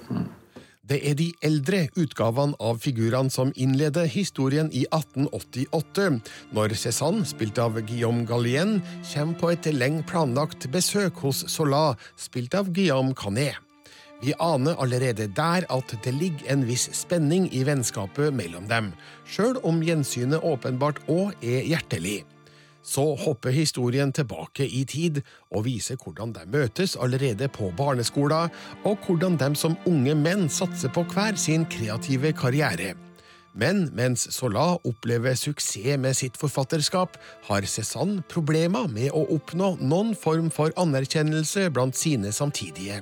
Det 0.82 0.96
er 1.08 1.14
de 1.14 1.28
eldre 1.46 1.84
utgavene 1.94 2.56
av 2.58 2.80
figurene 2.82 3.30
som 3.30 3.52
innleder 3.54 4.08
historien 4.10 4.66
i 4.74 4.82
1888, 4.88 6.18
når 6.50 6.74
Cézanne, 6.74 7.22
spilt 7.22 7.60
av 7.62 7.78
Guillaume 7.78 8.26
Gallienne, 8.26 8.82
kommer 9.12 9.38
på 9.38 9.52
et 9.54 9.70
lenge 9.70 10.02
planlagt 10.10 10.66
besøk 10.74 11.22
hos 11.22 11.44
Sola, 11.46 11.94
spilt 12.18 12.58
av 12.58 12.74
Guillaume 12.74 13.14
Canet. 13.14 13.54
Vi 14.24 14.34
aner 14.42 14.82
allerede 14.82 15.30
der 15.30 15.70
at 15.70 15.94
det 16.02 16.18
ligger 16.18 16.50
en 16.50 16.66
viss 16.66 16.90
spenning 16.98 17.46
i 17.54 17.62
vennskapet 17.62 18.34
mellom 18.34 18.66
dem, 18.66 18.90
sjøl 19.30 19.62
om 19.62 19.78
gjensynet 19.78 20.42
åpenbart 20.42 20.98
òg 21.06 21.38
er 21.38 21.62
hjertelig. 21.70 22.24
Så 22.84 23.04
hopper 23.16 23.50
historien 23.50 24.12
tilbake 24.12 24.66
i 24.68 24.82
tid 24.84 25.22
og 25.50 25.64
viser 25.64 25.96
hvordan 25.96 26.34
de 26.36 26.44
møtes 26.52 26.98
allerede 27.00 27.48
på 27.48 27.70
barneskolen, 27.76 28.52
og 28.84 28.98
hvordan 29.06 29.38
de 29.40 29.48
som 29.56 29.78
unge 29.88 30.14
menn 30.14 30.50
satser 30.52 30.92
på 30.92 31.06
hver 31.14 31.38
sin 31.40 31.64
kreative 31.64 32.34
karriere. 32.36 32.92
Men 33.54 33.86
mens 33.94 34.26
Sola 34.34 34.74
opplever 34.82 35.36
suksess 35.38 35.96
med 36.02 36.16
sitt 36.18 36.36
forfatterskap, 36.36 37.16
har 37.46 37.66
Cézanne 37.70 38.24
problemer 38.28 38.88
med 38.90 39.14
å 39.14 39.22
oppnå 39.36 39.76
noen 39.80 40.12
form 40.18 40.50
for 40.50 40.74
anerkjennelse 40.76 41.70
blant 41.70 41.96
sine 41.96 42.34
samtidige. 42.34 43.00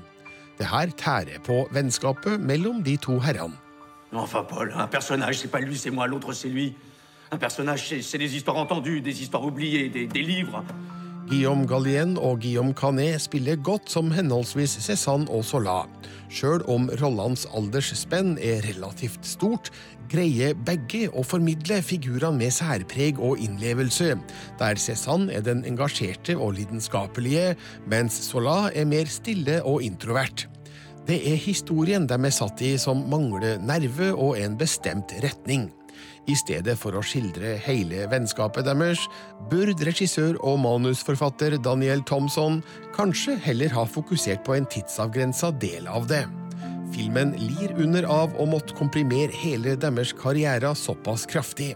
Det 0.59 0.69
her 0.69 0.93
tærer 1.01 1.41
på 1.43 1.65
vennskapet 1.73 2.39
mellom 2.41 2.85
de 2.85 2.99
to 3.01 3.19
herrene. 3.19 3.57
Enfin, 4.13 4.45
Paul, 4.45 4.71
un 4.77 4.87
personnage, 4.87 5.39
c'est 5.39 5.49
pas 5.49 5.61
lui, 5.61 5.75
c'est 5.75 5.91
moi, 5.91 6.07
l'autre, 6.07 6.35
c'est 6.35 6.51
lui. 6.51 6.77
Un 7.33 7.39
personnage, 7.39 7.89
c'est- 8.03 8.19
des 8.19 8.37
histoires 8.37 8.59
entendues, 8.59 9.01
des 9.01 9.23
histoires 9.23 9.45
oubliées, 9.45 9.89
des, 9.89 10.07
des 10.07 10.23
livres. 10.23 10.63
Guillaume 11.31 11.65
Gallien 11.65 12.17
og 12.17 12.41
Guillaume 12.41 12.75
Canet 12.75 13.19
spiller 13.21 13.57
godt 13.57 13.89
som 13.89 14.11
henholdsvis 14.13 14.75
Cézanne 14.85 15.31
og 15.31 15.45
Sola. 15.45 15.87
Sjøl 16.29 16.61
om 16.69 16.91
rollenes 17.01 17.47
aldersspenn 17.57 18.35
er 18.37 18.61
relativt 18.67 19.25
stort, 19.25 19.71
greier 20.13 20.53
begge 20.67 21.07
å 21.17 21.25
formidle 21.25 21.81
figurene 21.81 22.37
med 22.37 22.53
særpreg 22.53 23.17
og 23.23 23.41
innlevelse, 23.41 24.19
der 24.61 24.75
Cézanne 24.77 25.33
er 25.33 25.41
den 25.47 25.65
engasjerte 25.65 26.37
og 26.37 26.59
lidenskapelige, 26.59 27.55
mens 27.89 28.19
Sola 28.29 28.69
er 28.75 28.85
mer 28.85 29.09
stille 29.09 29.63
og 29.65 29.81
introvert. 29.83 30.51
Det 31.09 31.17
er 31.33 31.41
historien 31.41 32.05
de 32.07 32.15
er 32.15 32.31
satt 32.35 32.61
i 32.61 32.77
som 32.79 33.07
mangler 33.09 33.57
nerve 33.59 34.13
og 34.13 34.37
en 34.39 34.59
bestemt 34.61 35.17
retning. 35.25 35.71
I 36.31 36.37
stedet 36.39 36.77
for 36.79 36.95
å 36.95 37.03
skildre 37.03 37.57
hele 37.65 38.05
vennskapet 38.11 38.67
deres, 38.69 39.01
burde 39.51 39.89
regissør 39.89 40.37
og 40.47 40.61
manusforfatter 40.63 41.57
Daniel 41.59 42.05
Thompson 42.07 42.61
kanskje 42.95 43.35
heller 43.43 43.75
ha 43.75 43.83
fokusert 43.89 44.45
på 44.47 44.55
en 44.55 44.69
tidsavgrensa 44.71 45.51
del 45.63 45.91
av 45.91 46.07
det. 46.13 46.23
Filmen 46.93 47.33
lir 47.41 47.73
under 47.81 48.07
av 48.07 48.37
å 48.39 48.47
måtte 48.47 48.77
komprimere 48.79 49.35
hele 49.43 49.75
deres 49.81 50.13
karriere 50.15 50.75
såpass 50.79 51.27
kraftig. 51.27 51.73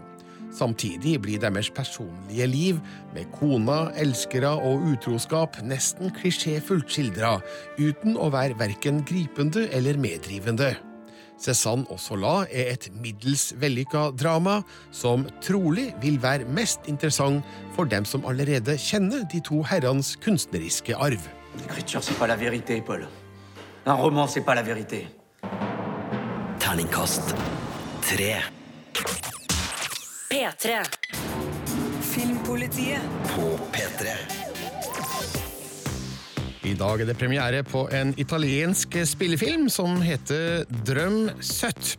Samtidig 0.55 1.17
blir 1.25 1.41
deres 1.43 1.67
personlige 1.73 2.47
liv, 2.47 2.79
med 3.13 3.27
kona, 3.35 3.89
elskere 3.99 4.53
og 4.55 4.85
utroskap, 4.93 5.59
nesten 5.65 6.13
klisjéfullt 6.15 6.87
skildra, 6.93 7.37
uten 7.75 8.15
å 8.15 8.31
være 8.31 8.55
verken 8.61 9.03
gripende 9.09 9.67
eller 9.75 9.99
meddrivende. 9.99 10.77
Cézanne 11.37 11.85
og 11.93 11.99
Sola 12.01 12.45
er 12.49 12.73
et 12.73 12.87
middels 13.01 13.51
vellykka 13.61 14.11
drama 14.17 14.61
som 14.91 15.25
trolig 15.45 15.91
vil 16.01 16.17
være 16.21 16.47
mest 16.49 16.87
interessant 16.89 17.45
for 17.75 17.89
dem 17.89 18.05
som 18.05 18.25
allerede 18.25 18.77
kjenner 18.81 19.25
de 19.31 19.41
to 19.45 19.61
herrenes 19.63 20.15
kunstneriske 20.23 20.95
arv. 20.95 21.21
L'écriture, 21.57 22.03
c'est 22.03 22.17
pas 22.19 22.27
la 22.27 22.35
vérité, 22.35 22.81
Paul. 22.81 23.07
Un 23.85 23.93
roman, 23.93 24.27
c'est 24.27 24.41
pas 24.41 24.55
la 24.55 24.61
vérité. 24.61 25.07
Terningkast 26.59 27.35
3. 28.01 28.17
P3. 30.29 30.83
Filmpolitiet. 32.01 32.99
På 33.35 33.57
P3. 33.71 34.36
I 36.67 36.75
dag 36.75 36.99
er 36.99 37.07
det 37.07 37.15
premiere 37.15 37.61
på 37.63 37.85
en 37.95 38.09
italiensk 38.19 38.97
spillefilm 39.07 39.69
som 39.71 40.01
heter 40.03 40.65
Drøm 40.87 41.29
søtt. 41.39 41.93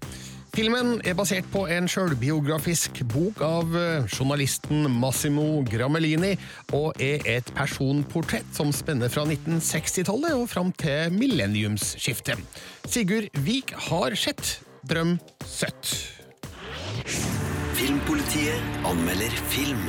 Filmen 0.52 0.98
er 1.09 1.16
basert 1.16 1.46
på 1.52 1.62
en 1.72 1.87
sjølbiografisk 1.88 3.00
bok 3.09 3.40
av 3.46 3.72
eh, 3.78 4.09
journalisten 4.12 4.88
Massimo 4.92 5.62
Gramellini, 5.64 6.35
og 6.76 7.00
er 7.00 7.24
et 7.31 7.48
personportrett 7.57 8.48
som 8.57 8.72
spenner 8.76 9.12
fra 9.12 9.24
1960-tallet 9.28 10.37
og 10.37 10.48
fram 10.52 10.74
til 10.76 11.14
millenniumsskiftet. 11.16 12.42
Sigurd 12.88 13.31
Vik 13.46 13.72
har 13.88 14.18
sett 14.20 14.59
Drøm 14.88 15.16
søtt. 15.48 15.94
Filmpolitiet 17.78 18.85
anmelder 18.88 19.40
film. 19.54 19.88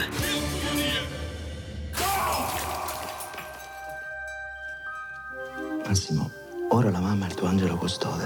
Massimo, 5.89 6.29
ora 6.69 6.91
la 6.91 6.99
mamma 6.99 7.25
è 7.25 7.29
il 7.29 7.33
tuo 7.33 7.47
angelo 7.47 7.75
custode. 7.75 8.23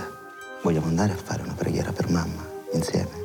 Vogliamo 0.63 0.87
andare 0.87 1.13
a 1.13 1.15
fare 1.15 1.43
una 1.43 1.53
preghiera 1.53 1.93
per 1.93 2.09
mamma, 2.09 2.45
insieme? 2.73 3.22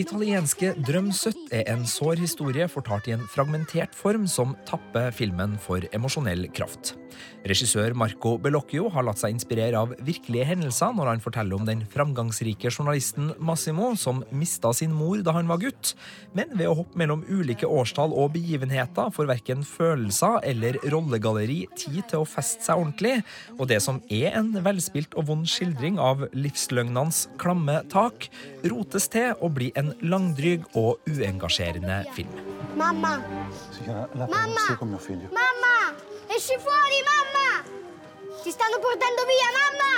Italienske 0.00 0.70
Drøm 0.86 1.10
søtt 1.12 1.50
er 1.52 1.66
en 1.68 1.82
sår 1.88 2.22
historie 2.22 2.64
fortalt 2.72 3.10
i 3.10 3.12
en 3.12 3.26
fragmentert 3.28 3.92
form 3.96 4.24
som 4.30 4.54
tapper 4.68 5.12
filmen 5.12 5.58
for 5.60 5.84
emosjonell 5.92 6.46
kraft. 6.56 6.94
Regissør 7.44 7.92
Marco 7.96 8.36
Bellocchio 8.40 8.88
har 8.94 9.04
latt 9.04 9.20
seg 9.20 9.34
inspirere 9.34 9.76
av 9.80 9.92
virkelige 10.04 10.46
hendelser 10.48 10.94
når 10.96 11.10
han 11.10 11.22
forteller 11.24 11.56
om 11.56 11.66
den 11.68 11.82
framgangsrike 11.92 12.70
journalisten 12.70 13.32
Massimo 13.40 13.90
som 13.98 14.22
mista 14.32 14.72
sin 14.76 14.94
mor 14.96 15.20
da 15.24 15.34
han 15.36 15.50
var 15.50 15.60
gutt. 15.60 15.92
Men 16.36 16.52
ved 16.54 16.70
å 16.70 16.76
hoppe 16.78 17.00
mellom 17.00 17.24
ulike 17.28 17.68
årstall 17.68 18.14
og 18.14 18.32
begivenheter 18.36 19.12
får 19.12 19.28
verken 19.32 19.64
følelser 19.66 20.38
eller 20.48 20.80
rollegalleri 20.92 21.62
tid 21.76 22.02
til 22.12 22.22
å 22.22 22.28
feste 22.28 22.64
seg 22.64 22.80
ordentlig, 22.80 23.18
og 23.58 23.68
det 23.68 23.80
som 23.84 24.00
er 24.08 24.36
en 24.38 24.52
velspilt 24.64 25.16
og 25.18 25.28
vond 25.30 25.48
skildring 25.48 26.00
av 26.00 26.26
livsløgnenes 26.32 27.26
klamme 27.40 27.80
tak, 27.92 28.30
rotes 28.64 29.08
til 29.12 29.34
å 29.40 29.52
bli 29.52 29.70
en 29.80 29.89
langdryg 30.02 30.64
og 30.78 31.00
uengasjerende 31.10 32.04
film. 32.16 32.38
Mamma! 32.76 33.16
Mamma! 34.16 34.66
Mamma! 34.78 35.74
Esci 36.30 36.56
fuori, 36.62 37.00
mamma! 37.10 37.46
Ti 38.42 38.52
stanno 38.54 38.78
portando 38.82 39.26
via, 39.28 39.50
mamma! 39.58 39.92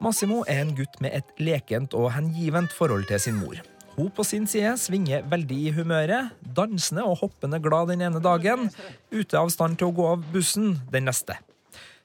Massimo 0.00 0.42
er 0.48 0.64
en 0.64 0.74
gutt 0.76 0.98
med 1.00 1.14
et 1.16 1.38
lekent 1.40 1.94
og 1.94 2.10
hengivent 2.16 2.72
forhold 2.72 3.06
til 3.08 3.20
sin 3.20 3.38
mor. 3.38 3.60
Hun 3.94 4.10
på 4.10 4.24
sin 4.26 4.46
side 4.50 4.74
svinger 4.82 5.22
veldig 5.30 5.58
i 5.68 5.72
humøret, 5.76 6.32
dansende 6.56 7.04
og 7.06 7.20
hoppende 7.22 7.60
glad 7.62 7.92
den 7.92 8.02
ene 8.02 8.20
dagen, 8.22 8.66
ute 9.14 9.38
av 9.38 9.52
stand 9.54 9.78
til 9.78 9.92
å 9.92 9.94
gå 9.94 10.08
av 10.16 10.24
bussen 10.34 10.74
den 10.90 11.06
neste. 11.06 11.38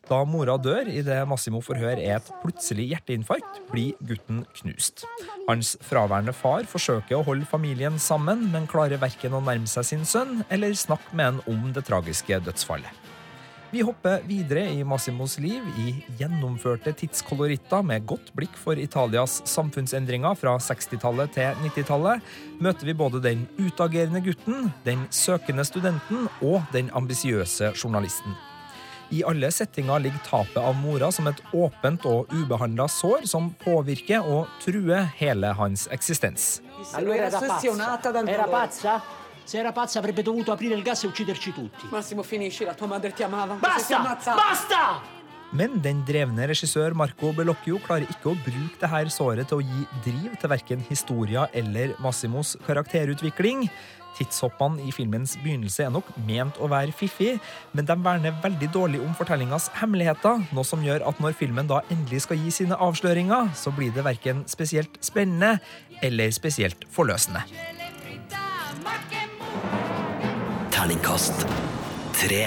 Da 0.09 0.23
mora 0.25 0.55
dør 0.57 0.87
i 0.89 1.03
det 1.05 1.19
Massimo 1.29 1.59
får 1.61 1.77
høre 1.83 2.05
et 2.15 2.31
plutselig 2.41 2.87
hjerteinfarkt, 2.89 3.59
blir 3.69 3.93
gutten 4.09 4.41
knust. 4.57 5.03
Hans 5.45 5.75
fraværende 5.85 6.33
far 6.33 6.65
forsøker 6.69 7.19
å 7.19 7.27
holde 7.27 7.45
familien 7.45 8.01
sammen, 8.01 8.47
men 8.49 8.65
klarer 8.71 8.97
verken 9.01 9.37
å 9.37 9.43
nærme 9.45 9.69
seg 9.69 9.85
sin 9.85 10.09
sønn 10.09 10.41
eller 10.49 10.73
snakke 10.73 11.13
med 11.13 11.29
han 11.29 11.39
om 11.53 11.69
det 11.75 11.85
tragiske 11.85 12.41
dødsfallet. 12.47 13.05
Vi 13.69 13.83
hopper 13.85 14.23
videre 14.25 14.63
i 14.73 14.81
Massimos 14.81 15.35
liv 15.37 15.61
i 15.77 15.91
gjennomførte 16.17 16.95
tidskoloritter 16.97 17.85
med 17.85 18.07
godt 18.09 18.33
blikk 18.33 18.57
for 18.57 18.81
Italias 18.81 19.43
samfunnsendringer 19.45 20.33
fra 20.41 20.55
60-tallet 20.57 21.37
til 21.37 21.65
90-tallet. 21.67 22.25
Møter 22.57 22.89
vi 22.89 22.97
både 22.97 23.21
den 23.29 23.45
utagerende 23.61 24.25
gutten, 24.25 24.71
den 24.89 25.05
søkende 25.13 25.69
studenten 25.69 26.25
og 26.41 26.63
den 26.73 26.89
ambisiøse 26.97 27.75
journalisten. 27.77 28.48
I 29.11 29.23
alle 29.25 29.49
settinger 29.51 29.99
ligger 29.99 30.21
tapet 30.25 30.59
av 30.61 30.75
mora 30.77 31.09
som 31.11 31.27
et 31.31 31.39
åpent 31.53 32.05
og 32.05 32.29
ubehandla 32.29 32.85
sår 32.93 33.25
som 33.29 33.49
påvirker 33.63 34.21
og 34.21 34.49
truer 34.61 35.07
hele 35.17 35.53
hans 35.57 35.87
eksistens. 35.91 36.59
Allora 36.93 37.25
era 37.25 37.31
ossessionata 37.33 38.11
dal 38.13 38.29
Era 38.29 38.47
pazza? 38.47 38.99
Se 39.45 39.57
era 39.57 39.71
pazza 39.71 39.97
avrebbe 39.99 40.21
dovuto 40.21 40.51
aprire 40.51 40.75
il 40.75 40.83
gas 40.83 41.03
e 41.03 41.07
ucciderci 41.07 41.53
tutti. 41.53 41.87
Massimo, 41.89 42.21
finisci, 42.21 42.65
la 42.65 42.75
tua 42.75 42.87
madre 42.87 43.11
ti 43.11 43.23
amava. 43.23 43.55
Basta! 43.55 44.17
Basta! 44.35 45.17
Men 45.49 45.79
den 45.81 46.03
drevne 46.05 46.45
regissør 46.51 46.93
Marco 46.93 47.31
Bellocchio 47.33 47.79
klarer 47.81 48.05
ikke 48.13 48.29
å 48.29 48.37
bruke 48.45 48.85
dette 48.85 49.09
såret 49.09 49.49
til 49.49 49.57
å 49.57 49.65
gi 49.65 49.85
driv 50.05 50.35
til 50.37 50.51
verken 50.51 50.83
historia 50.85 51.47
eller 51.57 51.95
Massimos 51.97 52.53
karakterutvikling. 52.67 53.65
Tidshoppene 54.19 54.83
i 54.83 54.91
filmens 54.93 55.37
begynnelse 55.39 55.85
er 55.85 55.93
nok 55.95 56.11
ment 56.27 56.59
å 56.59 56.67
være 56.71 56.93
fiffig, 56.95 57.37
men 57.73 57.87
de 57.87 57.95
verner 58.03 58.35
veldig 58.43 58.69
dårlig 58.75 59.01
om 59.03 59.15
fortellingas 59.17 59.69
hemmeligheter, 59.79 60.43
noe 60.51 60.67
som 60.67 60.83
gjør 60.83 61.07
at 61.07 61.21
når 61.23 61.37
filmen 61.39 61.69
da 61.69 61.81
endelig 61.89 62.25
skal 62.27 62.39
gi 62.43 62.51
sine 62.53 62.75
avsløringer, 62.75 63.53
så 63.55 63.71
blir 63.75 63.93
det 63.95 64.05
verken 64.05 64.43
spesielt 64.51 64.99
spennende 65.05 65.57
eller 66.03 66.31
spesielt 66.35 66.83
forløsende. 66.91 67.45
Terningkast 70.75 71.47
tre. 72.19 72.43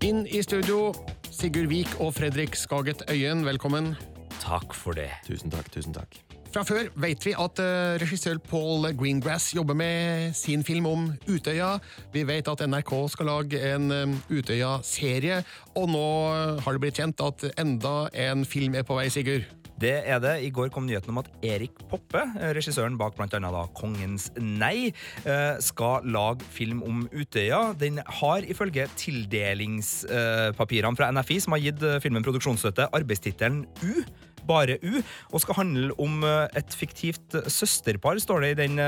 Inn 0.00 0.24
i 0.26 0.42
studio, 0.42 0.94
Sigurd 1.30 1.68
Vik 1.70 1.98
og 2.00 2.14
Fredrik 2.16 2.56
Skaget 2.56 3.04
Øyen, 3.10 3.44
velkommen. 3.46 3.94
Takk 4.40 4.74
for 4.74 4.96
det. 4.96 5.10
Tusen 5.28 5.52
takk, 5.52 5.68
tusen 5.72 5.94
takk. 5.96 6.20
Fra 6.50 6.64
før 6.66 6.88
vet 6.98 7.22
vi 7.22 7.30
at 7.38 7.60
eh, 7.62 7.94
regissør 8.02 8.40
Paul 8.42 8.88
Greengrass 8.98 9.52
jobber 9.54 9.76
med 9.78 10.32
sin 10.34 10.64
film 10.66 10.88
om 10.90 11.04
Utøya. 11.28 11.76
Vi 12.10 12.24
vet 12.26 12.50
at 12.50 12.64
NRK 12.66 12.90
skal 13.12 13.30
lage 13.30 13.60
en 13.70 13.94
eh, 13.94 14.16
Utøya-serie, 14.34 15.44
og 15.78 15.88
nå 15.94 16.04
har 16.64 16.74
det 16.74 16.82
blitt 16.82 16.98
kjent 16.98 17.22
at 17.22 17.46
enda 17.54 17.94
en 18.26 18.42
film 18.42 18.74
er 18.74 18.88
på 18.88 18.98
vei, 18.98 19.06
Sigurd. 19.14 19.46
Det 19.80 19.94
er 20.04 20.20
det. 20.20 20.34
I 20.44 20.50
går 20.52 20.68
kom 20.72 20.84
nyheten 20.84 21.08
om 21.14 21.18
at 21.22 21.30
Erik 21.46 21.78
Poppe, 21.88 22.20
regissøren 22.56 22.98
bak 23.00 23.16
annet 23.20 23.74
Kongens 23.78 24.30
nei, 24.36 24.92
eh, 25.24 25.56
skal 25.60 26.04
lage 26.04 26.44
film 26.52 26.82
om 26.84 27.08
Utøya. 27.12 27.72
Den 27.78 28.00
har 28.20 28.42
ifølge 28.44 28.88
tildelingspapirene 29.00 30.96
fra 30.96 31.10
NFI, 31.12 31.40
som 31.40 31.52
har 31.56 31.60
gitt 31.64 32.02
filmen 32.02 32.24
produksjonsstøtte, 32.26 32.90
arbeidstittelen 32.92 33.66
U 33.82 34.04
bare 34.48 34.78
U, 34.82 35.02
og 35.30 35.40
skal 35.42 35.54
handle 35.60 35.94
om 36.00 36.24
et 36.24 36.74
fiktivt 36.74 37.36
søsterpar, 37.52 38.18
står 38.18 38.40
det 38.40 38.50
i 38.50 38.58
den, 38.62 38.80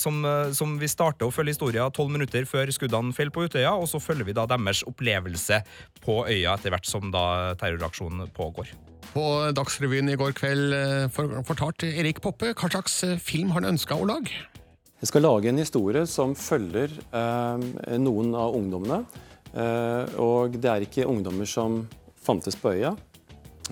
som, 0.00 0.22
som 0.54 0.78
vi 0.80 0.88
starter 0.88 1.26
å 1.26 1.34
følge 1.34 1.50
historien 1.56 1.92
tolv 1.92 2.14
minutter 2.14 2.46
før 2.48 2.70
skuddene 2.72 3.12
faller 3.12 3.34
på 3.34 3.44
Utøya, 3.48 3.74
og 3.74 3.90
så 3.90 4.00
følger 4.00 4.30
vi 4.30 4.38
da 4.38 4.46
deres 4.48 4.84
opplevelse 4.88 5.60
på 6.04 6.22
øya 6.30 6.54
etter 6.54 6.70
hvert 6.74 6.88
som 6.88 7.10
da 7.14 7.54
terroraksjonen 7.60 8.30
pågår. 8.38 8.93
På 9.12 9.26
Dagsrevyen 9.54 10.08
i 10.10 10.16
går 10.18 10.32
kveld 10.38 10.74
fortalte 11.46 11.90
Erik 11.92 12.22
Poppe 12.24 12.54
hva 12.54 12.70
slags 12.72 13.02
film 13.22 13.52
han 13.54 13.68
ønska 13.68 13.98
å 13.98 14.06
lage. 14.08 14.32
Jeg 15.04 15.10
skal 15.10 15.26
lage 15.26 15.50
en 15.50 15.60
historie 15.60 16.06
som 16.08 16.30
følger 16.32 16.92
eh, 17.12 17.64
noen 18.00 18.30
av 18.40 18.54
ungdommene. 18.56 19.02
Eh, 19.52 20.14
og 20.22 20.56
det 20.56 20.70
er 20.70 20.86
ikke 20.86 21.04
ungdommer 21.10 21.44
som 21.44 21.82
fantes 22.24 22.56
på 22.56 22.72
øya, 22.72 22.94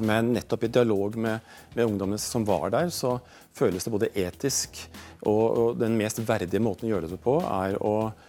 men 0.04 0.34
nettopp 0.34 0.66
i 0.66 0.70
dialog 0.74 1.16
med, 1.16 1.40
med 1.72 1.88
ungdommene 1.88 2.20
som 2.20 2.44
var 2.44 2.68
der, 2.74 2.92
så 2.92 3.16
føles 3.56 3.84
det 3.84 3.94
både 3.94 4.12
etisk 4.12 4.76
og, 5.24 5.46
og 5.46 5.80
den 5.80 5.96
mest 5.96 6.20
verdige 6.28 6.60
måten 6.60 6.90
å 6.90 6.92
gjøre 6.92 7.10
det 7.14 7.20
på, 7.24 7.38
er 7.48 7.78
å 7.80 7.94
eh, 8.10 8.28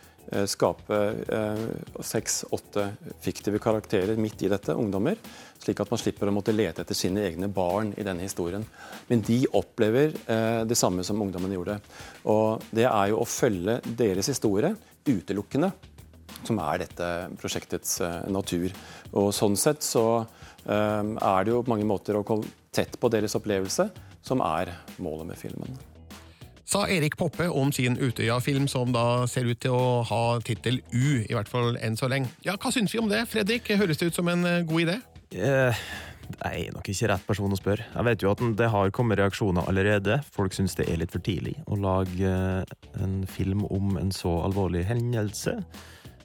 skape 0.50 0.98
seks-åtte 2.04 2.88
fiktive 3.22 3.60
karakterer 3.62 4.18
midt 4.20 4.42
i 4.44 4.50
dette, 4.52 4.74
ungdommer, 4.74 5.20
slik 5.64 5.80
at 5.80 5.92
man 5.92 6.02
slipper 6.02 6.30
å 6.30 6.36
måtte 6.36 6.56
lete 6.56 6.84
etter 6.84 6.98
sine 6.98 7.24
egne 7.28 7.50
barn 7.52 7.94
i 7.98 8.06
denne 8.06 8.26
historien. 8.26 8.66
Men 9.08 9.24
de 9.26 9.40
opplever 9.56 10.16
eh, 10.26 10.62
det 10.68 10.78
samme 10.80 11.06
som 11.08 11.22
ungdommene 11.24 11.58
gjorde. 11.58 11.80
Og 12.32 12.64
det 12.76 12.88
er 12.90 13.12
jo 13.12 13.22
å 13.22 13.30
følge 13.30 13.80
deres 13.86 14.32
historie 14.32 14.74
utelukkende 15.08 15.72
som 16.44 16.60
er 16.64 16.84
dette 16.84 17.10
prosjektets 17.40 18.00
eh, 18.04 18.20
natur. 18.34 18.74
Og 19.14 19.32
sånn 19.36 19.58
sett 19.60 19.86
så 19.86 20.06
eh, 20.20 21.02
er 21.04 21.46
det 21.46 21.56
jo 21.56 21.64
mange 21.70 21.88
måter 21.88 22.20
å 22.20 22.26
komme 22.28 22.50
tett 22.74 22.98
på 23.00 23.12
deres 23.14 23.36
opplevelse 23.40 23.90
som 24.24 24.44
er 24.44 24.74
målet 25.04 25.30
med 25.30 25.40
filmen. 25.40 25.93
Sa 26.66 26.86
Erik 26.88 27.18
Poppe 27.20 27.50
om 27.52 27.72
sin 27.76 27.98
Utøya-film, 28.00 28.70
som 28.72 28.94
da 28.96 29.26
ser 29.28 29.50
ut 29.50 29.60
til 29.62 29.76
å 29.76 30.02
ha 30.08 30.22
tittel 30.46 30.80
U, 30.96 31.20
i 31.20 31.36
hvert 31.36 31.52
fall 31.52 31.76
enn 31.84 31.98
så 32.00 32.08
lenge. 32.12 32.32
Ja, 32.46 32.56
Hva 32.56 32.72
syns 32.72 32.94
vi 32.96 33.02
om 33.02 33.12
det, 33.12 33.26
Fredrik? 33.32 33.68
Høres 33.80 34.00
det 34.00 34.12
ut 34.12 34.18
som 34.18 34.32
en 34.32 34.48
eh, 34.48 34.64
god 34.68 34.86
idé? 34.86 34.98
Eh, 35.36 35.84
jeg 36.40 36.68
er 36.70 36.76
nok 36.76 36.88
ikke 36.90 37.10
rett 37.12 37.28
person 37.28 37.52
å 37.52 37.60
spørre. 37.60 37.86
Jeg 37.92 38.08
vet 38.08 38.24
jo 38.24 38.32
at 38.32 38.44
det 38.58 38.70
har 38.72 38.94
kommet 38.96 39.20
reaksjoner 39.20 39.68
allerede. 39.68 40.22
Folk 40.32 40.56
syns 40.56 40.78
det 40.80 40.88
er 40.88 41.02
litt 41.04 41.12
for 41.12 41.24
tidlig 41.26 41.58
å 41.68 41.78
lage 41.80 42.32
en 43.04 43.18
film 43.28 43.68
om 43.68 43.98
en 44.00 44.14
så 44.16 44.32
alvorlig 44.48 44.86
hendelse. 44.88 45.60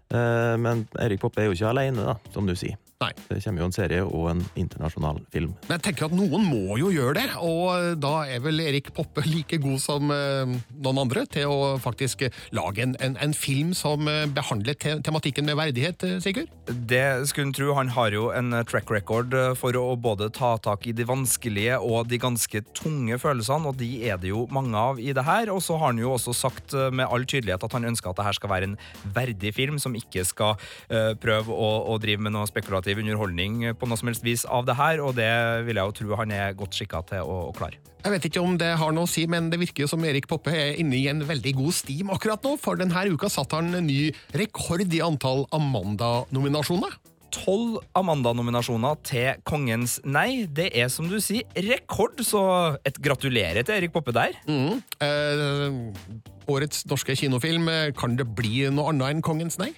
Men 0.09 0.87
Erik 1.03 1.21
Poppe 1.21 1.43
er 1.43 1.51
jo 1.51 1.57
ikke 1.59 1.73
alene, 1.75 2.07
da, 2.07 2.15
som 2.33 2.47
du 2.49 2.55
sier. 2.57 2.79
Nei. 2.99 3.13
Det 3.29 3.39
kommer 3.45 3.63
jo 3.63 3.67
en 3.69 3.75
serie 3.77 4.03
og 4.03 4.25
en 4.33 4.41
internasjonal 4.59 5.21
film. 5.31 5.53
Men 5.69 5.77
jeg 5.77 5.85
tenker 5.87 6.09
at 6.09 6.15
noen 6.19 6.43
må 6.51 6.79
jo 6.81 6.89
gjøre 6.91 7.13
det, 7.21 7.27
og 7.47 8.01
da 8.03 8.25
er 8.27 8.41
vel 8.43 8.59
Erik 8.65 8.89
Poppe 8.97 9.23
like 9.23 9.61
god 9.63 9.79
som 9.79 10.11
eh, 10.11 10.51
noen 10.83 10.99
andre 11.05 11.23
til 11.31 11.47
å 11.47 11.77
faktisk 11.79 12.25
lage 12.59 12.83
en, 12.83 12.97
en, 12.99 13.15
en 13.23 13.35
film 13.39 13.71
som 13.79 14.11
eh, 14.11 14.25
behandler 14.35 14.75
te 14.75 14.97
tematikken 15.07 15.47
med 15.47 15.61
verdighet, 15.61 16.03
eh, 16.09 16.17
Sigurd? 16.25 16.51
Det 16.91 17.05
skulle 17.31 17.53
en 17.53 17.55
tro. 17.55 17.69
Han 17.77 17.93
har 17.95 18.17
jo 18.17 18.33
en 18.35 18.57
track 18.67 18.91
record 18.91 19.37
for 19.61 19.79
å 19.79 19.93
både 19.95 20.33
ta 20.35 20.57
tak 20.59 20.91
i 20.91 20.97
de 20.97 21.07
vanskelige 21.07 21.79
og 21.79 22.11
de 22.11 22.19
ganske 22.19 22.65
tunge 22.75 23.21
følelsene, 23.23 23.71
og 23.71 23.79
de 23.79 23.93
er 24.11 24.19
det 24.19 24.33
jo 24.33 24.49
mange 24.51 24.75
av 24.75 24.99
i 24.99 25.15
det 25.15 25.27
her. 25.29 25.53
Og 25.55 25.63
så 25.63 25.79
har 25.79 25.93
han 25.93 26.03
jo 26.03 26.17
også 26.17 26.35
sagt 26.35 26.75
med 26.75 27.07
all 27.07 27.29
tydelighet 27.31 27.63
at 27.63 27.79
han 27.79 27.87
ønsker 27.93 28.11
at 28.11 28.19
det 28.19 28.27
her 28.27 28.41
skal 28.41 28.55
være 28.57 28.73
en 28.73 28.77
verdig 29.15 29.55
film, 29.55 29.79
som 29.79 29.95
ikke 29.95 30.27
skal 30.27 30.59
uh, 30.59 31.15
prøve 31.21 31.55
å, 31.55 31.71
å 31.95 31.99
drive 32.03 32.27
med 32.27 32.35
noe 32.35 32.49
spekulativt 32.51 32.88
alternativ 32.89 33.05
underholdning 33.05 33.75
på 33.77 33.89
noe 33.89 33.99
som 33.99 34.09
helst 34.09 34.25
vis 34.25 34.45
av 34.47 34.67
det 34.67 34.77
her, 34.79 35.01
og 35.03 35.17
det 35.17 35.29
vil 35.67 35.77
jeg 35.77 35.85
jo 35.85 35.97
tro 35.99 36.17
han 36.19 36.33
er 36.33 36.57
godt 36.57 36.75
skikka 36.75 37.03
til 37.09 37.23
å, 37.23 37.51
å 37.51 37.53
klare. 37.57 37.79
Jeg 38.05 38.15
vet 38.15 38.29
ikke 38.29 38.43
om 38.45 38.57
det 38.57 38.71
har 38.79 38.95
noe 38.95 39.05
å 39.05 39.11
si, 39.11 39.27
men 39.29 39.51
det 39.51 39.59
virker 39.61 39.85
jo 39.85 39.91
som 39.91 40.05
Erik 40.07 40.29
Poppe 40.31 40.55
er 40.55 40.79
inne 40.81 40.97
i 40.97 41.09
en 41.11 41.25
veldig 41.27 41.55
god 41.59 41.75
stim 41.75 42.13
akkurat 42.15 42.43
nå, 42.47 42.57
for 42.61 42.79
denne 42.79 43.05
uka 43.13 43.29
satte 43.29 43.59
han 43.59 43.75
en 43.75 43.89
ny 43.89 44.09
rekord 44.39 44.87
i 44.89 45.03
antall 45.05 45.47
Amanda-nominasjoner. 45.53 46.97
Tolv 47.35 47.83
Amanda-nominasjoner 47.99 49.03
til 49.05 49.43
Kongens 49.45 49.99
nei. 50.09 50.47
Det 50.49 50.71
er 50.73 50.89
som 50.89 51.11
du 51.11 51.19
sier, 51.21 51.45
rekord, 51.67 52.23
så 52.25 52.79
et 52.89 52.97
gratulerer 53.05 53.67
til 53.67 53.77
Erik 53.77 53.93
Poppe 53.93 54.15
der. 54.17 54.39
Mm. 54.49 54.81
Eh, 55.05 56.49
årets 56.49 56.87
norske 56.89 57.19
kinofilm, 57.21 57.69
kan 57.99 58.17
det 58.17 58.31
bli 58.39 58.65
noe 58.73 58.95
annet 58.95 59.19
enn 59.19 59.27
Kongens 59.27 59.61
nei? 59.61 59.75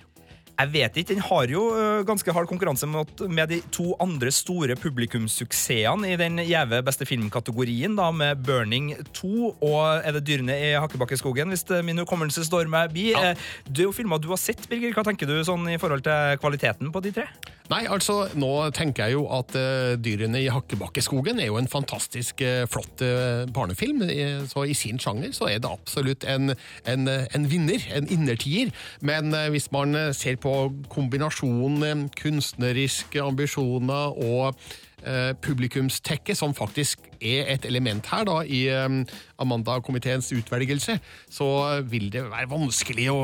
Jeg 0.60 0.72
vet 0.74 0.98
ikke. 1.00 1.14
Den 1.14 1.24
har 1.24 1.52
jo 1.52 1.62
ganske 2.06 2.32
hard 2.36 2.48
konkurranse 2.50 2.88
med, 2.90 3.22
med 3.28 3.52
de 3.52 3.60
to 3.72 3.94
andre 4.02 4.32
store 4.34 4.76
publikumssuksessene 4.76 6.12
i 6.12 6.18
den 6.20 6.40
gjeve 6.44 6.82
beste 6.84 7.06
filmkategorien, 7.08 7.96
da, 7.98 8.10
med 8.12 8.42
Burning 8.44 8.92
2 9.16 9.30
og 9.50 9.78
Er 10.04 10.16
det 10.16 10.24
dyrene 10.28 10.56
i 10.56 10.74
Hakkebakkeskogen, 10.76 11.52
hvis 11.54 11.64
min 11.86 12.02
hukommelse 12.02 12.44
står 12.46 12.68
meg 12.70 12.92
bi. 12.94 13.10
Ja. 13.14 13.34
Det 13.66 13.84
er 13.84 13.88
jo 13.88 13.96
filmer 13.96 14.20
du 14.20 14.30
har 14.32 14.40
sett, 14.40 14.66
Birger. 14.70 14.92
Hva 14.96 15.06
tenker 15.06 15.28
du 15.28 15.40
sånn 15.46 15.68
i 15.72 15.78
forhold 15.80 16.04
til 16.06 16.40
kvaliteten 16.42 16.92
på 16.92 17.02
de 17.04 17.14
tre? 17.20 17.28
Nei, 17.70 17.84
altså, 17.86 18.24
nå 18.34 18.50
tenker 18.74 19.06
jeg 19.06 19.14
jo 19.14 19.26
at 19.30 19.54
uh, 19.54 19.94
Dyrene 20.02 20.40
i 20.42 20.48
Hakkebakkeskogen 20.50 21.38
er 21.38 21.52
jo 21.52 21.58
en 21.60 21.70
fantastisk 21.70 22.42
uh, 22.42 22.64
flott 22.70 23.04
uh, 23.06 23.46
barnefilm. 23.54 24.02
Så 24.50 24.64
i 24.66 24.74
sin 24.74 24.98
sjanger 24.98 25.30
så 25.36 25.46
er 25.52 25.62
det 25.62 25.70
absolutt 25.70 26.26
en, 26.26 26.56
en, 26.90 27.06
en 27.06 27.46
vinner, 27.50 27.84
en 27.94 28.10
innertier. 28.10 28.72
Men 29.06 29.30
hvis 29.54 29.70
man 29.74 29.94
ser 30.16 30.40
på 30.42 30.49
kombinasjonen 30.92 32.08
kunstneriske 32.18 33.22
ambisjoner 33.22 34.16
og 34.16 34.56
eh, 35.04 35.32
publikumstekke, 35.42 36.36
som 36.38 36.54
faktisk 36.56 37.06
er 37.20 37.50
et 37.54 37.68
element 37.68 38.06
her 38.12 38.26
da, 38.28 38.40
i 38.44 38.64
eh, 38.72 39.18
Amanda-komiteens 39.42 40.32
utvelgelse, 40.36 40.98
så 41.30 41.50
vil 41.90 42.10
det 42.12 42.26
være 42.30 42.50
vanskelig 42.50 43.08
å 43.12 43.20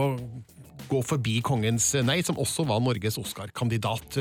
gå 0.86 1.02
forbi 1.02 1.40
Kongens 1.42 1.94
nei, 2.06 2.20
som 2.22 2.38
også 2.38 2.62
var 2.68 2.78
Norges 2.84 3.18
Oscar-kandidat. 3.18 4.20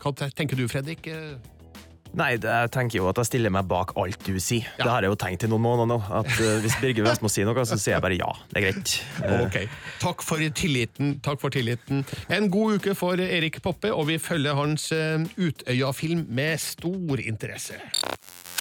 Hva 0.00 0.12
tenker 0.16 0.56
du, 0.56 0.64
Fredrik? 0.70 1.10
Nei, 2.18 2.32
jeg 2.42 2.70
tenker 2.74 2.98
jo 2.98 3.08
at 3.10 3.20
jeg 3.20 3.30
stiller 3.30 3.52
meg 3.54 3.68
bak 3.70 3.94
alt 4.00 4.24
du 4.26 4.34
sier. 4.42 4.66
Ja. 4.78 4.84
Det 4.84 4.90
har 4.90 5.06
jeg 5.06 5.12
jo 5.12 5.18
tenkt 5.22 5.46
i 5.46 5.50
noen 5.50 5.64
måneder 5.64 5.90
nå. 5.92 5.98
At 6.20 6.30
uh, 6.40 6.56
Hvis 6.64 6.78
Birger 6.82 7.06
Vestmo 7.06 7.30
sier 7.32 7.46
noe, 7.48 7.66
så 7.68 7.78
sier 7.78 7.96
jeg 7.96 8.04
bare 8.04 8.18
ja. 8.18 8.30
Det 8.50 8.60
er 8.60 8.66
greit. 8.68 8.96
Uh. 9.20 9.36
Ok. 9.46 9.60
Takk 10.02 10.24
for 10.26 10.42
tilliten. 10.62 11.18
Takk 11.24 11.42
for 11.42 11.54
tilliten. 11.54 12.02
En 12.34 12.50
god 12.52 12.80
uke 12.80 12.96
for 12.98 13.20
Erik 13.22 13.60
Poppe, 13.64 13.92
og 13.94 14.08
vi 14.10 14.18
følger 14.22 14.58
hans 14.58 14.90
uh, 14.94 15.22
Utøya-film 15.38 16.26
med 16.34 16.58
stor 16.62 17.22
interesse. 17.22 17.78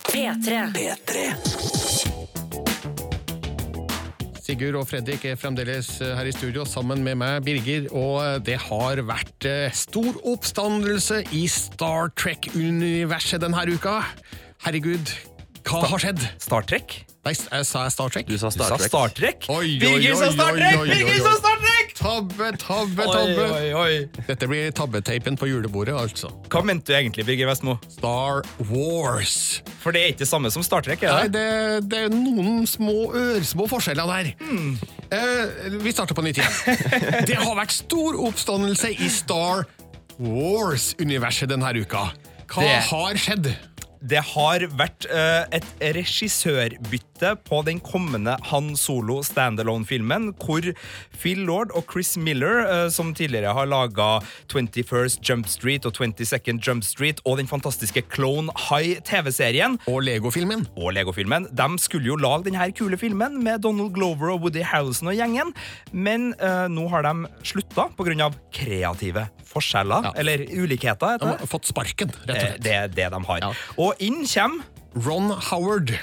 P3. 0.08 0.63
P3. 0.78 2.16
Sigurd 4.47 4.77
og 4.79 4.86
Fredrik 4.88 5.25
er 5.27 5.36
fremdeles 5.36 5.89
eh, 5.99 6.13
her 6.15 6.27
i 6.29 6.31
studio 6.31 6.63
sammen 6.63 7.01
med 7.03 7.17
meg, 7.19 7.41
Birger, 7.43 7.89
og 7.91 8.21
eh, 8.23 8.36
det 8.47 8.55
har 8.63 9.01
vært 9.03 9.47
eh, 9.49 9.73
stor 9.75 10.15
oppstandelse 10.23 11.19
i 11.36 11.41
Star 11.51 12.13
Trek-universet 12.15 13.43
denne 13.43 13.65
uka. 13.67 13.97
Herregud, 14.63 15.12
hva 15.67 15.83
har 15.91 15.99
skjedd? 15.99 16.23
Star 16.39 16.63
Trek? 16.69 17.01
Nei, 17.27 17.33
sa 17.36 17.60
jeg 17.60 17.95
Star 17.97 18.13
Trek? 18.13 18.31
Du 18.31 18.39
sa 18.39 18.53
Du 18.55 18.63
sa 18.63 18.79
Star 18.79 19.12
Trek? 19.12 19.49
Oi, 19.51 19.65
oi, 19.65 19.75
Birger 19.83 20.15
sa 20.15 20.29
oi, 20.29 20.38
Star 20.39 20.53
oi, 20.53 20.62
Trek! 20.62 20.79
oi, 20.79 20.88
oi, 20.88 20.95
Birger 20.95 21.25
sa 21.27 21.36
Star 21.41 21.60
Trek! 21.65 21.76
Tabbe, 21.97 22.51
tabbe, 22.62 23.05
tabbe. 23.10 23.45
oi, 23.57 23.69
oi. 23.73 24.23
Dette 24.27 24.45
blir 24.49 24.69
tabbeteipen 24.77 25.38
på 25.39 25.47
julebordet, 25.49 25.95
altså. 25.97 26.29
Hva 26.53 26.62
mente 26.65 26.91
du 26.91 26.97
egentlig, 26.97 27.25
Birger 27.25 27.49
Vestmo? 27.49 27.77
Star 27.89 28.43
Wars. 28.69 29.63
For 29.81 29.95
det 29.95 30.03
er 30.03 30.12
ikke 30.13 30.21
det 30.25 30.29
samme 30.29 30.51
som 30.53 30.62
Star 30.65 30.86
Trek? 30.86 31.01
Nei, 31.01 31.23
er 31.25 31.31
det? 31.33 31.41
det, 31.41 31.89
det 31.89 32.03
er 32.05 32.13
noen 32.13 32.67
små 32.69 33.10
ørsmå 33.17 33.65
forskjeller 33.71 34.12
der. 34.13 34.29
Hmm. 34.43 34.75
Eh, 35.10 35.71
vi 35.81 35.93
starter 35.95 36.13
på 36.17 36.21
nytt 36.25 36.38
igjen. 36.41 36.86
Det 37.29 37.38
har 37.39 37.55
vært 37.57 37.73
stor 37.73 38.17
oppstandelse 38.27 38.91
i 38.93 39.10
Star 39.12 39.65
Wars-universet 40.19 41.49
denne 41.49 41.73
uka. 41.81 42.10
Hva 42.47 42.62
Det- 42.63 42.83
har 42.91 43.17
skjedd? 43.25 43.49
Det 44.01 44.21
har 44.33 44.63
vært 44.77 45.07
uh, 45.10 45.47
et 45.55 45.65
regissørbytte 45.81 47.33
på 47.47 47.62
den 47.65 47.79
kommende 47.81 48.36
Han 48.51 48.75
Solo 48.77 49.19
standalone-filmen, 49.25 50.29
hvor 50.38 50.65
Phil 51.17 51.41
Lord 51.47 51.73
og 51.77 51.88
Chris 51.91 52.13
Miller, 52.21 52.62
uh, 52.67 52.89
som 52.93 53.13
tidligere 53.17 53.55
har 53.57 53.69
laga 53.69 54.19
21st 54.53 55.23
Jump 55.25 55.49
Street 55.49 55.88
og 55.89 55.97
22nd 55.97 56.62
Jump 56.62 56.86
Street 56.86 57.21
og 57.25 57.39
den 57.41 57.49
fantastiske 57.49 58.03
Clone 58.13 58.53
High 58.67 59.01
TV-serien 59.07 59.79
Og 59.88 60.03
Lego-filmen. 60.05 60.67
og 60.75 60.93
Lego-filmen. 60.93 61.49
De 61.51 61.69
skulle 61.81 62.12
jo 62.12 62.19
lage 62.19 62.49
denne 62.51 62.69
kule 62.77 62.99
filmen 63.01 63.41
med 63.43 63.65
Donald 63.65 63.95
Glover 63.95 64.36
og 64.36 64.45
Woody 64.45 64.62
Harrelson 64.62 65.10
og 65.12 65.17
gjengen, 65.17 65.53
men 65.91 66.33
uh, 66.41 66.67
nå 66.69 66.88
har 66.93 67.07
de 67.07 67.31
slutta 67.47 67.89
pga. 67.97 68.31
kreative 68.53 69.27
forskjeller, 69.47 70.12
eller 70.17 70.43
ulikheter. 70.60 71.17
De 71.21 71.29
har 71.31 71.49
fått 71.49 71.69
sparken, 71.69 72.12
rett 72.25 72.36
og 72.36 72.41
slett. 72.41 72.63
Det 72.63 72.73
er 72.75 72.91
det 72.91 73.07
de 73.13 73.21
har. 73.29 73.47
Og 73.79 73.87
inn 74.00 74.26
kommer 74.28 74.63
Ron 75.06 75.32
Howard. 75.32 75.93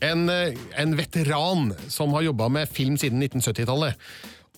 En, 0.00 0.28
eh, 0.28 0.56
en 0.76 0.96
veteran 0.96 1.74
som 1.88 2.12
har 2.12 2.22
jobba 2.22 2.48
med 2.48 2.68
film 2.68 2.96
siden 2.98 3.22
1970-tallet. 3.22 3.94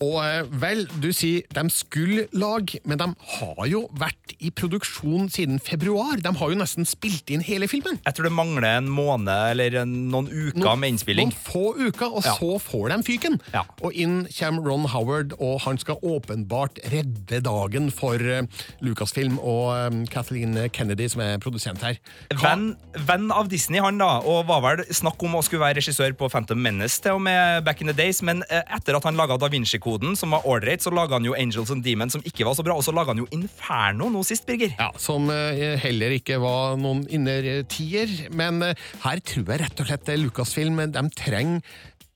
Og 0.01 0.15
eh, 0.25 0.41
vel, 0.59 0.85
du 0.99 1.11
sier 1.13 1.43
de 1.53 1.63
skulle 1.71 2.25
lage, 2.33 2.79
men 2.89 2.97
de 2.99 3.05
har 3.37 3.67
jo 3.69 3.83
vært 3.99 4.33
i 4.43 4.49
produksjon 4.51 5.29
siden 5.31 5.59
februar. 5.63 6.17
De 6.23 6.31
har 6.39 6.49
jo 6.51 6.57
nesten 6.59 6.87
spilt 6.89 7.29
inn 7.31 7.43
hele 7.45 7.67
filmen. 7.71 7.99
Jeg 8.03 8.15
tror 8.17 8.27
det 8.27 8.33
mangler 8.35 8.65
en 8.79 8.89
måned 8.91 9.29
eller 9.53 9.83
noen 9.85 10.27
uker 10.31 10.59
Noen- 10.63 10.79
med 10.81 10.93
innspilling. 10.95 11.29
Noen 11.29 11.45
få 11.45 11.75
uker, 11.77 12.09
og 12.09 12.23
Ja. 12.25 12.33
så 12.35 12.57
får 12.59 12.89
de 12.89 12.97
fyken. 13.03 13.39
Og 13.83 13.93
inn 13.93 14.25
kommer 14.33 14.65
Ron 14.67 14.85
Howard, 14.91 15.33
og 15.39 15.61
han 15.61 15.77
skal 15.77 15.95
åpenbart 16.03 16.81
redde 16.91 17.39
dagen 17.45 17.91
for 17.91 18.15
eh, 18.15 18.41
Lucasfilm 18.81 19.37
og 19.39 19.71
eh, 19.77 20.05
Kathleen 20.11 20.57
Kennedy, 20.73 21.07
som 21.13 21.21
er 21.21 21.37
produsent 21.43 21.81
her. 21.85 21.99
Venn, 22.41 22.73
venn 23.07 23.29
av 23.31 23.47
Disney, 23.51 23.79
han 23.83 23.97
da, 24.01 24.17
og 24.25 24.47
var 24.49 24.61
vel 24.65 24.85
snakk 24.91 25.21
om 25.23 25.37
å 25.39 25.43
skulle 25.45 25.63
være 25.63 25.79
regissør 25.81 26.13
på 26.17 26.29
Phantom 26.33 26.59
Menace 26.59 26.99
til 27.03 27.15
og 27.17 27.21
med 27.21 27.63
back 27.63 27.81
in 27.81 27.87
the 27.87 27.93
days, 27.93 28.21
men 28.25 28.43
etter 28.49 28.97
at 28.97 29.03
han 29.07 29.15
laga 29.15 29.37
Da 29.43 29.49
Vinci-koden, 29.83 30.15
som 30.15 30.31
var 30.31 30.45
ålreit, 30.47 30.81
så 30.81 30.91
laga 30.91 31.15
han 31.15 31.25
jo 31.25 31.35
Angels 31.35 31.71
and 31.71 31.83
Demons, 31.83 32.13
som 32.13 32.23
ikke 32.23 32.45
var 32.45 32.55
så 32.55 32.63
bra, 32.63 32.75
og 32.75 32.83
så 32.83 32.93
laga 32.93 33.11
han 33.13 33.19
jo 33.19 33.27
Inferno 33.31 34.09
nå 34.09 34.23
sist, 34.23 34.45
Birger. 34.45 34.75
Ja, 34.79 34.91
Som 34.97 35.29
eh, 35.29 35.77
heller 35.79 36.11
ikke 36.11 36.39
var 36.39 36.77
noen 36.77 37.05
innertier. 37.09 38.09
Men 38.31 38.61
eh, 38.63 38.75
her 39.03 39.19
tror 39.19 39.49
jeg 39.49 39.63
rett 39.63 39.79
og 39.79 39.87
slett 39.89 40.05
det 40.05 40.15
er 40.15 40.23
Lucasfilm 40.23 40.79
de 40.91 41.09
trenger 41.15 41.61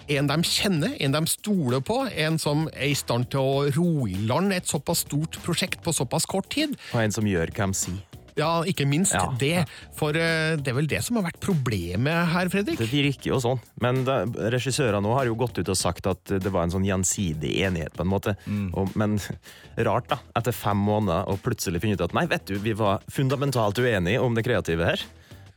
en 0.07 0.29
de 0.29 0.35
kjenner, 0.47 0.93
en 1.03 1.11
de 1.11 1.19
stoler 1.27 1.81
på, 1.83 1.97
en 2.07 2.37
som 2.39 2.67
er 2.71 2.93
i 2.93 2.95
stand 2.95 3.27
til 3.33 3.43
å 3.43 3.65
ro 3.75 4.07
i 4.07 4.15
land 4.29 4.55
et 4.55 4.69
såpass 4.69 5.03
stort 5.03 5.35
prosjekt 5.43 5.83
på 5.83 5.91
såpass 5.91 6.23
kort 6.29 6.47
tid. 6.53 6.77
Og 6.93 7.01
en 7.01 7.11
som 7.11 7.27
gjør 7.27 7.51
hva 7.51 7.67
de 7.67 7.75
sier. 7.75 8.05
Ja, 8.37 8.61
ikke 8.69 8.85
minst 8.89 9.15
det. 9.41 9.65
For 9.97 10.15
eh, 10.17 10.55
det 10.61 10.71
er 10.71 10.77
vel 10.77 10.87
det 10.89 11.01
som 11.05 11.17
har 11.19 11.25
vært 11.27 11.39
problemet 11.43 12.31
her, 12.33 12.49
Fredrik? 12.53 12.77
Det 12.79 12.89
virker 12.91 13.31
jo 13.33 13.39
sånn, 13.43 13.61
men 13.81 14.03
regissørene 14.05 15.13
har 15.17 15.25
jo 15.29 15.35
gått 15.39 15.57
ut 15.57 15.69
og 15.73 15.77
sagt 15.79 16.07
at 16.09 16.33
det 16.37 16.51
var 16.53 16.67
en 16.67 16.75
sånn 16.75 16.85
gjensidig 16.87 17.55
enighet, 17.65 17.93
på 17.97 18.05
en 18.05 18.11
måte. 18.13 18.35
Og, 18.77 18.93
men 18.99 19.17
rart, 19.89 20.07
da, 20.13 20.19
etter 20.37 20.55
fem 20.55 20.77
måneder 20.77 21.27
og 21.33 21.41
plutselig 21.45 21.81
finne 21.83 21.97
ut 21.97 22.05
at 22.07 22.13
nei, 22.17 22.27
vet 22.29 22.45
du, 22.49 22.57
vi 22.61 22.75
var 22.77 23.01
fundamentalt 23.11 23.81
uenige 23.81 24.21
om 24.21 24.37
det 24.37 24.45
kreative 24.47 24.91
her. 24.93 25.05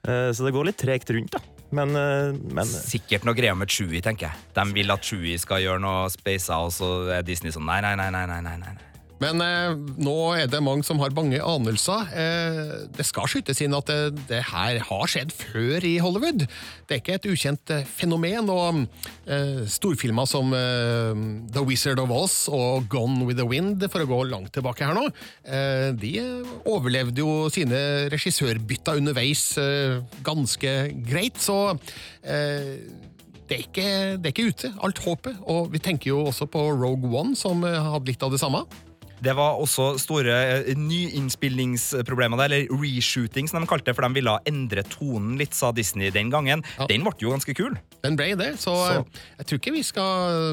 Eh, 0.08 0.30
Så 0.32 0.46
det 0.46 0.54
går 0.56 0.70
litt 0.70 0.80
tregt 0.80 1.10
rundt, 1.12 1.36
da. 1.36 1.44
Men, 1.70 1.92
eh, 1.94 2.32
men 2.50 2.66
Sikkert 2.66 3.22
noe 3.28 3.36
greier 3.38 3.54
med 3.54 3.70
Chewie, 3.70 4.00
tenker 4.02 4.30
jeg. 4.30 4.46
De 4.56 4.64
vil 4.74 4.90
at 4.90 5.04
Chewie 5.06 5.38
skal 5.38 5.60
gjøre 5.62 5.82
noe 5.84 6.08
spacer, 6.10 6.56
og 6.66 6.72
så 6.74 6.88
er 7.14 7.22
Disney 7.26 7.52
sånn 7.54 7.68
nei, 7.68 7.78
nei, 7.84 7.92
nei, 8.00 8.08
nei, 8.10 8.40
nei, 8.40 8.56
nei. 8.64 8.72
Men 9.20 9.42
eh, 9.44 9.74
nå 10.00 10.14
er 10.32 10.48
det 10.48 10.62
mange 10.64 10.84
som 10.86 11.00
har 11.02 11.12
mange 11.16 11.38
anelser. 11.44 12.08
Eh, 12.16 12.72
det 12.96 13.04
skal 13.04 13.28
skytes 13.28 13.60
inn 13.60 13.76
at 13.76 13.90
det, 13.90 14.24
det 14.30 14.40
her 14.48 14.80
har 14.88 15.12
skjedd 15.12 15.34
før 15.36 15.84
i 15.84 15.98
Hollywood. 16.00 16.46
Det 16.88 16.96
er 16.96 17.02
ikke 17.02 17.18
et 17.18 17.28
ukjent 17.28 17.74
eh, 17.76 17.84
fenomen. 17.84 18.48
Og 18.48 18.80
eh, 19.28 19.62
storfilmer 19.68 20.28
som 20.30 20.54
eh, 20.56 21.12
The 21.52 21.64
Wizard 21.68 22.00
of 22.00 22.14
Oz 22.16 22.46
og 22.48 22.88
Gone 22.92 23.28
with 23.28 23.36
the 23.40 23.48
Wind, 23.48 23.84
for 23.92 24.06
å 24.06 24.08
gå 24.08 24.22
langt 24.32 24.54
tilbake 24.56 24.88
her 24.88 24.96
nå, 24.96 25.06
eh, 25.44 25.90
de 26.00 26.14
overlevde 26.64 27.20
jo 27.20 27.50
sine 27.52 28.08
regissørbytter 28.12 29.00
underveis 29.00 29.44
ganske 30.24 30.72
greit. 31.04 31.38
Så 31.40 31.56
det 32.22 33.56
er, 33.56 33.62
ikke, 33.64 33.88
det 34.16 34.30
er 34.30 34.32
ikke 34.32 34.52
ute, 34.52 34.70
alt 34.80 35.00
håpet. 35.04 35.40
Og 35.50 35.72
vi 35.74 35.80
tenker 35.82 36.14
jo 36.14 36.22
også 36.30 36.48
på 36.50 36.70
Rogue 36.72 37.10
One, 37.12 37.36
som 37.36 37.64
hadde 37.66 38.08
litt 38.08 38.24
av 38.24 38.32
det 38.32 38.40
samme. 38.40 38.64
Det 39.22 39.34
var 39.36 39.58
også 39.60 39.98
store 40.00 40.32
eh, 40.64 40.74
nyinnspillingsproblemer, 40.80 42.40
der, 42.40 42.44
eller 42.56 42.72
reshooting, 42.80 43.48
som 43.50 43.60
de 43.60 43.68
kalte 43.68 43.90
det, 43.90 43.96
for 43.98 44.06
de 44.08 44.16
ville 44.16 44.36
endre 44.48 44.84
tonen 44.88 45.34
litt, 45.40 45.52
sa 45.56 45.72
Disney 45.76 46.08
den 46.14 46.30
gangen. 46.32 46.64
Den 46.88 47.04
ble 47.04 47.12
jo 47.20 47.34
ganske 47.34 47.54
kul. 47.58 47.76
Den 48.04 48.16
ble 48.16 48.30
det, 48.40 48.54
så, 48.62 48.74
Så- 48.76 49.04
jeg 49.38 49.46
tror 49.50 49.58
ikke 49.60 49.72
vi 49.76 49.82
skal 49.82 50.46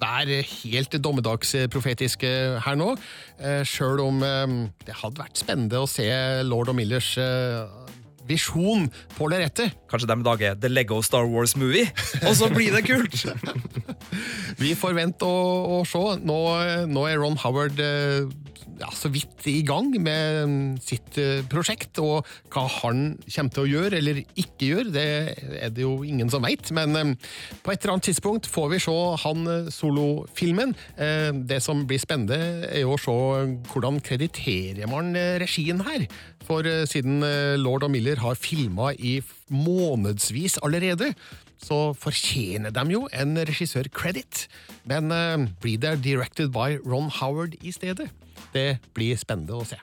være 0.00 0.38
helt 0.64 0.94
dommedagsprofetiske 1.04 2.30
her 2.64 2.76
nå. 2.80 2.94
eh, 3.40 3.62
Sjøl 3.68 4.00
om 4.00 4.22
eh, 4.24 4.46
det 4.86 4.94
hadde 5.02 5.20
vært 5.20 5.36
spennende 5.42 5.82
å 5.82 5.88
se 5.90 6.06
lord 6.46 6.70
og 6.72 6.76
Millers 6.78 7.10
visjon 8.28 8.88
på 9.16 9.28
lerretet. 9.30 9.76
Kanskje 9.90 10.10
de 10.10 10.18
lager 10.26 10.58
The 10.60 10.70
Lego 10.70 11.00
Star 11.04 11.28
Wars 11.28 11.56
Movie, 11.56 11.88
og 12.26 12.34
så 12.38 12.50
blir 12.52 12.74
det 12.76 12.84
kult! 12.88 13.24
Vi 14.62 14.74
får 14.76 14.96
vente 14.98 15.26
og, 15.26 15.80
og 15.80 15.88
se. 15.88 16.02
Nå, 16.26 16.38
nå 16.90 17.06
er 17.08 17.20
Ron 17.20 17.38
Howard 17.40 17.80
eh, 17.80 18.28
ja, 18.80 18.88
så 18.96 19.10
vidt 19.12 19.44
i 19.50 19.60
gang 19.66 19.90
med 20.00 20.48
mm, 20.48 20.68
sitt 20.84 21.18
eh, 21.20 21.42
prosjekt, 21.50 21.98
og 22.00 22.26
hva 22.52 22.64
han 22.80 23.02
kommer 23.26 23.52
til 23.54 23.64
å 23.64 23.70
gjøre 23.70 23.98
eller 24.00 24.20
ikke 24.24 24.70
gjøre, 24.70 24.92
det 24.94 25.06
er 25.60 25.74
det 25.74 25.84
jo 25.84 25.98
ingen 26.06 26.30
som 26.32 26.44
veit. 26.44 26.70
Men 26.76 26.96
eh, 26.96 27.12
på 27.64 27.74
et 27.74 27.82
eller 27.82 27.96
annet 27.96 28.08
tidspunkt 28.08 28.48
får 28.50 28.70
vi 28.72 28.80
se 28.86 28.96
han 29.24 29.44
eh, 29.50 29.70
solofilmen. 29.74 30.74
Eh, 30.96 31.30
Det 31.50 31.60
som 31.64 31.84
blir 31.88 32.00
spennende, 32.00 32.38
er 32.70 32.84
jo 32.84 32.94
å 32.96 33.00
se 33.00 33.16
hvordan 33.72 34.00
krediterer 34.04 34.88
man 34.90 35.12
regien 35.40 35.82
her. 35.84 36.06
For 36.46 36.66
siden 36.88 37.20
Lord 37.60 37.84
og 37.86 37.92
Miller 37.92 38.18
har 38.22 38.38
filma 38.38 38.90
i 38.96 39.20
månedsvis 39.52 40.58
allerede, 40.64 41.12
så 41.60 41.92
fortjener 41.94 42.72
de 42.74 42.96
jo 42.96 43.04
en 43.12 43.36
regissør-credit. 43.46 44.46
Men 44.88 45.12
blir 45.62 45.78
det 45.82 46.00
directed 46.06 46.50
by 46.54 46.80
Ron 46.82 47.12
Howard 47.20 47.54
i 47.60 47.74
stedet? 47.76 48.08
Det 48.54 48.78
blir 48.96 49.18
spennende 49.20 49.54
å 49.56 49.64
se. 49.66 49.78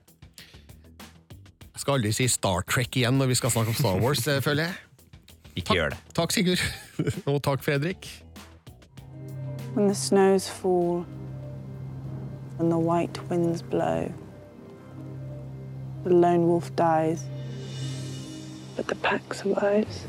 Jeg 1.78 1.84
skal 1.84 2.00
aldri 2.00 2.12
si 2.16 2.28
Star 2.32 2.66
Trek 2.68 2.96
igjen 2.98 3.20
når 3.20 3.32
vi 3.32 3.38
skal 3.40 3.54
snakke 3.54 3.74
om 3.74 3.78
Star 3.78 4.00
Wars, 4.02 4.26
eh, 4.28 4.42
føler 4.42 4.68
jeg. 4.68 4.74
Ikke 5.62 5.78
gjør 5.78 5.94
det. 5.94 6.00
Takk, 6.18 6.34
Sigurd. 6.34 6.64
Og 7.30 7.42
takk, 7.46 7.64
Fredrik. 7.64 8.10
When 9.74 9.88
the 9.88 9.96
snows 9.96 10.50
fall 10.50 11.06
and 12.60 12.72
the 12.72 12.80
white 12.80 13.20
winds 13.30 13.62
blow, 13.62 14.12
the 16.04 16.10
lone 16.10 16.48
wolf 16.48 16.76
dies, 16.76 17.24
but 18.76 18.88
the 18.88 18.96
pack 18.96 19.34
survives. 19.34 20.08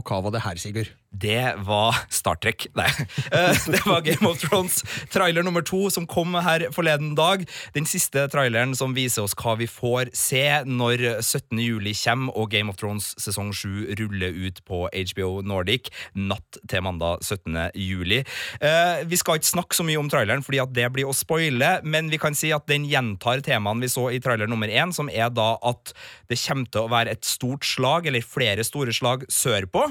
Og 0.00 0.08
hva 0.08 0.22
var 0.24 0.32
det 0.34 0.44
her, 0.46 0.56
Sigurd? 0.60 0.88
Det 1.10 1.56
var 1.66 1.96
Star 2.14 2.38
Trek. 2.38 2.68
Nei. 2.78 2.86
Eh, 3.34 3.56
Det 3.70 3.80
var 3.86 4.00
Game 4.06 4.26
of 4.26 4.38
Thrones 4.42 4.80
trailer 5.12 5.44
nummer 5.46 5.62
to 5.66 5.84
som 5.92 6.06
kom 6.08 6.34
her 6.42 6.64
forleden 6.74 7.12
dag. 7.18 7.42
Den 7.74 7.86
siste 7.86 8.24
traileren 8.32 8.72
som 8.78 8.94
viser 8.96 9.22
oss 9.26 9.34
hva 9.38 9.56
vi 9.58 9.66
får 9.70 10.10
se 10.16 10.42
når 10.66 11.02
17. 11.22 11.58
juli 11.62 11.92
kommer 11.98 12.34
og 12.38 12.50
Game 12.54 12.70
of 12.72 12.78
Thrones 12.80 13.10
sesong 13.22 13.50
7 13.54 13.92
ruller 14.00 14.34
ut 14.46 14.60
på 14.66 14.84
HBO 15.12 15.28
Nordic 15.46 15.90
natt 16.18 16.58
til 16.70 16.84
mandag 16.86 17.22
17. 17.26 17.58
juli. 17.78 18.22
Eh, 18.62 19.02
Vi 19.10 19.18
skal 19.20 19.38
ikke 19.40 19.50
snakke 19.50 19.78
så 19.78 19.86
mye 19.86 19.98
om 20.00 20.10
traileren, 20.10 20.42
fordi 20.46 20.62
at 20.62 20.74
det 20.74 20.88
blir 20.94 21.10
å 21.10 21.14
spoile, 21.16 21.72
men 21.84 22.10
vi 22.10 22.18
kan 22.22 22.34
si 22.38 22.52
at 22.54 22.66
den 22.70 22.86
gjentar 22.90 23.42
temaene 23.46 23.82
vi 23.86 23.90
så 23.92 24.08
i 24.14 24.22
trailer 24.22 24.50
nummer 24.50 24.70
én, 24.70 24.94
som 24.96 25.10
er 25.10 25.30
da 25.34 25.52
at 25.66 25.92
det 26.30 26.38
kommer 26.46 26.70
til 26.70 26.86
å 26.86 26.90
være 26.94 27.14
et 27.18 27.26
stort 27.26 27.66
slag, 27.66 28.06
eller 28.10 28.22
flere 28.26 28.64
store 28.66 28.94
slag, 28.96 29.26
sørpå, 29.30 29.89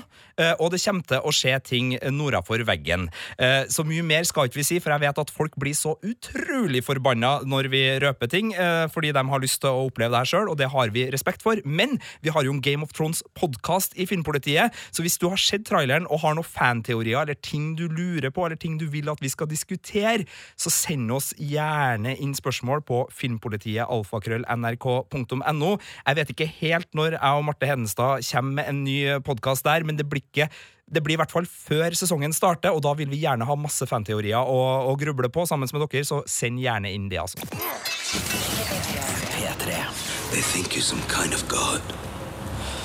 og 0.59 0.69
det 0.71 0.79
kommer 0.79 1.03
til 1.03 1.19
å 1.27 1.31
skje 1.35 1.55
ting 1.67 1.89
nordafor 2.15 2.63
veggen. 2.67 3.09
Eh, 3.37 3.65
Så 3.69 3.83
mye 3.87 4.03
mer 4.05 4.23
skal 4.27 4.47
ikke 4.47 4.59
vi 4.61 4.67
si, 4.67 4.79
for 4.79 4.93
jeg 4.93 5.03
vet 5.03 5.19
at 5.21 5.31
folk 5.33 5.55
blir 5.59 5.75
så 5.75 5.95
utrolig 6.05 6.81
forbanna 6.85 7.39
når 7.47 7.69
vi 7.71 7.81
røper 8.03 8.29
ting, 8.31 8.53
eh, 8.53 8.87
fordi 8.91 9.11
de 9.15 9.23
har 9.29 9.43
lyst 9.43 9.61
til 9.61 9.69
å 9.69 9.87
oppleve 9.89 10.11
det 10.13 10.21
her 10.23 10.31
sjøl, 10.31 10.49
og 10.51 10.57
det 10.57 10.69
har 10.71 10.89
vi 10.95 11.09
respekt 11.11 11.43
for. 11.45 11.59
Men 11.65 11.99
vi 12.23 12.29
har 12.33 12.43
jo 12.43 12.53
en 12.53 12.61
Game 12.61 12.83
of 12.83 12.93
Thrones-podkast 12.95 13.97
i 13.99 14.07
Filmpolitiet, 14.09 14.73
så 14.91 15.03
hvis 15.03 15.17
du 15.19 15.27
har 15.29 15.37
sett 15.37 15.65
traileren 15.67 16.07
og 16.09 16.21
har 16.23 16.35
noen 16.37 16.47
fanteorier 16.47 17.21
eller 17.21 17.35
ting 17.35 17.75
du 17.75 17.87
lurer 17.87 18.31
på, 18.31 18.45
eller 18.45 18.59
ting 18.59 18.77
du 18.79 18.87
vil 18.87 19.09
at 19.09 19.21
vi 19.21 19.29
skal 19.31 19.47
diskutere, 19.47 20.25
så 20.57 20.71
send 20.71 21.11
oss 21.11 21.33
gjerne 21.37 22.15
inn 22.19 22.33
spørsmål 22.37 22.81
på 22.87 23.03
filmpolitiet 23.13 23.87
alfakrøll.nrk.no. 23.89 25.71
Jeg 26.07 26.19
vet 26.19 26.33
ikke 26.33 26.49
helt 26.59 26.89
når 26.97 27.17
jeg 27.17 27.39
og 27.39 27.45
Marte 27.47 27.69
Hedenstad 27.69 28.25
kommer 28.29 28.59
med 28.59 28.69
en 28.69 28.83
ny 28.83 28.97
podkast 29.25 29.65
der, 29.67 29.78
men 29.87 29.99
det 29.99 30.07
blir 30.09 30.23
ikke 30.25 30.49
det 30.89 31.03
blir 31.05 31.13
i 31.13 31.19
hvert 31.21 31.29
fall 31.29 31.45
før 31.45 31.93
sesongen 31.93 32.33
starter, 32.33 32.73
og 32.73 32.81
da 32.81 32.95
vil 32.97 33.11
vi 33.11 33.21
gjerne 33.21 33.45
ha 33.45 33.55
masse 33.59 33.85
fanteorier 33.85 34.41
å, 34.41 34.59
å 34.89 34.95
gruble 34.97 35.29
på 35.29 35.45
sammen 35.45 35.69
med 35.69 35.85
dere, 35.85 36.05
så 36.07 36.23
send 36.25 36.61
gjerne 36.63 36.89
inn 36.89 37.09
det, 37.11 37.21
altså. 37.21 37.37
P3. 39.35 39.77
They 40.31 40.41
think 40.41 40.75
you're 40.75 40.81
some 40.81 41.01
kind 41.07 41.33
of 41.33 41.47
god. 41.47 41.81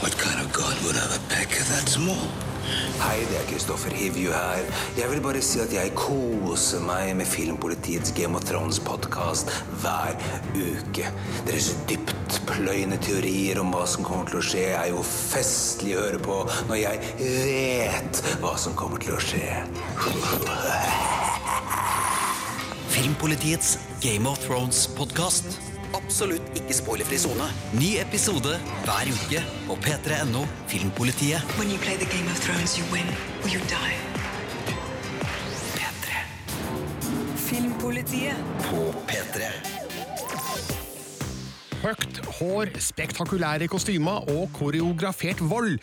What 0.05 0.17
kind 0.19 0.41
of 0.41 0.53
god 0.53 0.77
would 0.85 0.97
have 0.97 1.17
a 1.17 1.23
pecker 1.33 1.65
that 1.73 1.89
small? 1.89 2.54
Hei, 2.65 3.19
det 3.29 3.37
er 3.37 3.47
Kristoffer 3.49 3.93
Hivju 3.93 4.31
her. 4.33 4.63
Jeg 4.97 5.11
vil 5.11 5.21
bare 5.25 5.43
si 5.45 5.61
at 5.61 5.73
jeg 5.75 5.93
koser 5.99 6.81
meg 6.85 7.11
med 7.19 7.29
Filmpolitiets 7.29 8.15
Game 8.17 8.39
of 8.39 8.47
Thrones-podkast 8.49 9.53
hver 9.83 10.17
uke. 10.57 11.11
Deres 11.45 11.75
dyptpløyende 11.91 12.97
teorier 13.05 13.61
om 13.61 13.75
hva 13.75 13.85
som 13.91 14.07
kommer 14.07 14.31
til 14.31 14.41
å 14.41 14.47
skje, 14.49 14.65
er 14.79 14.89
jo 14.95 15.05
festlig 15.05 15.99
å 15.99 16.07
høre 16.07 16.23
på 16.25 16.41
når 16.71 16.81
jeg 16.81 17.13
vet 17.21 18.25
hva 18.41 18.57
som 18.61 18.77
kommer 18.79 19.05
til 19.05 19.19
å 19.19 19.21
skje. 19.21 19.51
Filmpolitiets 22.95 23.77
Game 24.01 24.31
of 24.31 24.41
Thrones-podkast. 24.47 25.74
Absolutt 25.95 26.57
ikke 26.59 26.75
spoilerfri 26.75 27.19
sone. 27.23 27.47
Ny 27.79 27.95
episode 28.03 28.57
hver 28.87 29.11
uke 29.15 29.43
på 29.69 29.77
p3.no 29.85 30.43
Filmpolitiet. 30.67 31.45
When 31.59 31.71
you 31.71 31.79
play 31.79 31.97
the 31.97 32.09
Game 32.11 32.27
of 32.31 32.41
Thrones, 32.43 32.75
you 32.79 32.85
win 32.93 33.07
or 33.43 33.49
you 33.49 33.63
die. 33.71 33.95
P3. 35.79 36.25
Filmpolitiet 37.47 38.37
på 38.67 38.91
P3. 39.09 39.74
Høyt 41.85 42.17
hår, 42.39 42.71
spektakulære 42.81 43.67
kostymer 43.69 44.25
og 44.33 44.47
koreografert 44.57 45.37
vold. 45.45 45.75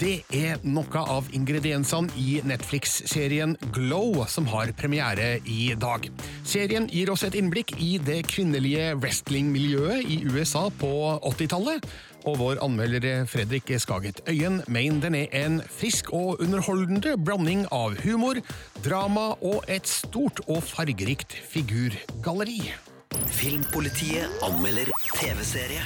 Det 0.00 0.24
er 0.34 0.58
noe 0.66 1.02
av 1.14 1.28
ingrediensene 1.30 2.10
i 2.18 2.40
Netflix-serien 2.42 3.52
Glow, 3.76 4.24
som 4.26 4.48
har 4.50 4.72
premiere 4.74 5.36
i 5.46 5.68
dag. 5.78 6.08
Serien 6.42 6.88
gir 6.90 7.12
oss 7.12 7.22
et 7.22 7.36
innblikk 7.38 7.70
i 7.78 7.92
det 8.02 8.24
kvinnelige 8.32 8.96
wrestlingmiljøet 8.98 10.10
i 10.10 10.16
USA 10.26 10.64
på 10.80 10.90
80-tallet. 11.22 11.86
Og 12.26 12.40
vår 12.40 12.58
anmelder 12.64 13.22
Fredrik 13.30 13.70
Skaget 13.78 14.24
Øyen 14.26 14.58
mener 14.66 15.04
den 15.04 15.18
er 15.20 15.36
en 15.44 15.60
frisk 15.70 16.10
og 16.16 16.42
underholdende 16.42 17.14
blanding 17.22 17.62
av 17.70 17.94
humor, 18.02 18.42
drama 18.82 19.36
og 19.38 19.62
et 19.70 19.86
stort 19.86 20.42
og 20.48 20.64
fargerikt 20.66 21.38
figurgalleri. 21.52 22.74
Filmpolitiet 23.18 24.28
anmelder 24.40 24.90
TV-serie. 25.14 25.80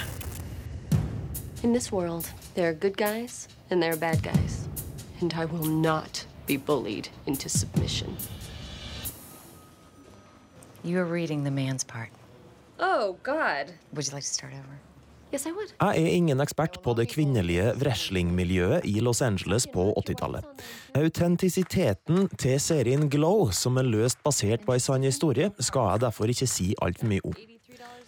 In 1.63 1.73
this 1.73 1.91
world, 1.91 2.29
there 2.55 2.69
are 2.69 2.73
good 2.73 2.97
guys 2.97 3.47
and 3.69 3.81
there 3.81 3.93
are 3.93 3.97
bad 3.97 4.23
guys. 4.23 4.67
And 5.21 5.33
I 5.33 5.45
will 5.45 5.65
not 5.65 6.25
be 6.45 6.57
bullied 6.57 7.09
into 7.25 7.49
submission. 7.49 8.15
You're 10.83 11.05
reading 11.05 11.43
the 11.43 11.51
man's 11.51 11.83
part. 11.83 12.09
Oh, 12.79 13.17
God. 13.23 13.73
Would 13.93 14.07
you 14.07 14.13
like 14.13 14.23
to 14.23 14.29
start 14.29 14.53
over? 14.53 14.79
Yes. 15.29 15.45
Jeg 15.45 16.01
er 16.01 16.15
ingen 16.17 16.41
ekspert 16.41 16.79
på 16.81 16.95
det 16.97 17.05
kvinnelige 17.11 17.75
wrestlingmiljøet 17.77 18.87
i 18.89 18.97
Los 19.05 19.21
Angeles 19.21 19.67
på 19.69 19.91
80-tallet. 19.93 20.65
Autentisiteten 20.97 22.31
til 22.41 22.57
serien 22.57 23.05
Glow, 23.13 23.51
som 23.53 23.77
er 23.77 23.85
løst 23.85 24.23
basert 24.25 24.65
på 24.65 24.73
ei 24.73 24.81
sann 24.81 25.05
historie, 25.05 25.51
skal 25.61 25.93
jeg 25.93 26.05
derfor 26.07 26.33
ikke 26.33 26.49
si 26.49 26.73
altfor 26.81 27.13
mye 27.13 27.25
om. 27.29 27.37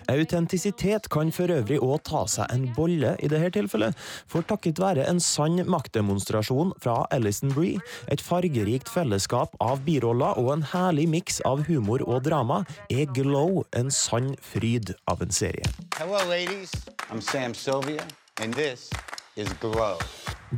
Autentisitet 0.09 1.09
kan 1.13 1.31
for 1.35 1.51
øvrig 1.53 1.77
òg 1.83 2.01
ta 2.07 2.23
seg 2.29 2.49
en 2.53 2.65
bolle 2.75 3.13
i 3.19 3.29
dette 3.31 3.51
tilfellet, 3.57 3.97
for 4.27 4.45
takket 4.47 4.81
være 4.81 5.05
en 5.09 5.19
sann 5.21 5.61
maktdemonstrasjon 5.69 6.73
fra 6.81 7.05
Alison 7.11 7.53
Brie, 7.53 7.81
et 8.07 8.21
fargerikt 8.21 8.89
fellesskap 8.89 9.53
av 9.61 9.83
biroller 9.85 10.39
og 10.41 10.53
en 10.55 10.65
herlig 10.73 11.07
miks 11.11 11.41
av 11.45 11.65
humor 11.69 12.03
og 12.07 12.23
drama, 12.25 12.63
er 12.89 13.05
Glow 13.13 13.63
en 13.77 13.91
sann 13.91 14.33
fryd 14.41 14.95
av 15.11 15.21
en 15.21 15.31
serie. 15.31 15.67
Hello, 15.97 16.21
ladies. 16.29 16.71
I'm 17.09 17.21
Sam 17.21 17.53
Sylvia, 17.53 18.03
and 18.41 18.53
this 18.53 18.89
is 19.35 19.49
Glow. 19.59 19.97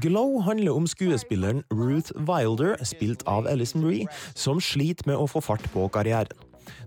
Glow 0.02 0.40
handler 0.42 0.74
om 0.74 0.88
skuespilleren 0.88 1.64
Ruth 1.70 2.12
Wilder, 2.18 2.76
spilt 2.84 3.22
av 3.28 3.48
Alison 3.48 3.82
Brie, 3.82 4.08
som 4.36 4.62
sliter 4.62 5.06
med 5.06 5.22
å 5.22 5.28
få 5.30 5.42
fart 5.42 5.66
på 5.74 5.86
karrieren. 5.94 6.34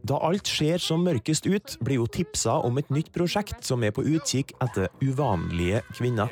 Da 0.06 0.18
alt 0.22 0.48
ser 0.48 0.82
som 0.82 1.04
mørkest 1.06 1.48
ut, 1.48 1.76
blir 1.84 2.02
hun 2.02 2.12
tipsa 2.12 2.58
om 2.66 2.78
et 2.80 2.90
nytt 2.94 3.12
prosjekt 3.14 3.66
som 3.66 3.84
er 3.84 3.94
på 3.96 4.04
utkikk 4.06 4.54
etter 4.64 4.88
uvanlige 5.02 5.82
kvinner. 5.96 6.30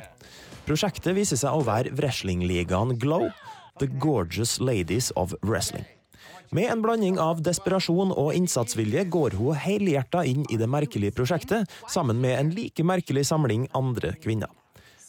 Prosjektet 0.65 1.13
viser 1.17 1.41
seg 1.41 1.53
å 1.53 1.65
være 1.67 1.93
wrestlingligaen 1.99 2.97
Glow, 3.01 3.29
The 3.81 3.91
Gorgeous 4.01 4.61
Ladies 4.61 5.11
of 5.17 5.35
Wrestling. 5.43 5.85
Med 6.55 6.71
en 6.71 6.83
blanding 6.85 7.17
av 7.19 7.41
desperasjon 7.43 8.13
og 8.15 8.35
innsatsvilje 8.37 9.07
går 9.11 9.35
hun 9.41 9.57
helhjerta 9.59 10.23
inn 10.29 10.45
i 10.53 10.59
det 10.61 10.69
merkelige 10.71 11.17
prosjektet, 11.17 11.67
sammen 11.91 12.21
med 12.23 12.39
en 12.39 12.53
like 12.55 12.85
merkelig 12.87 13.27
samling 13.27 13.67
andre 13.75 14.15
kvinner. 14.23 14.53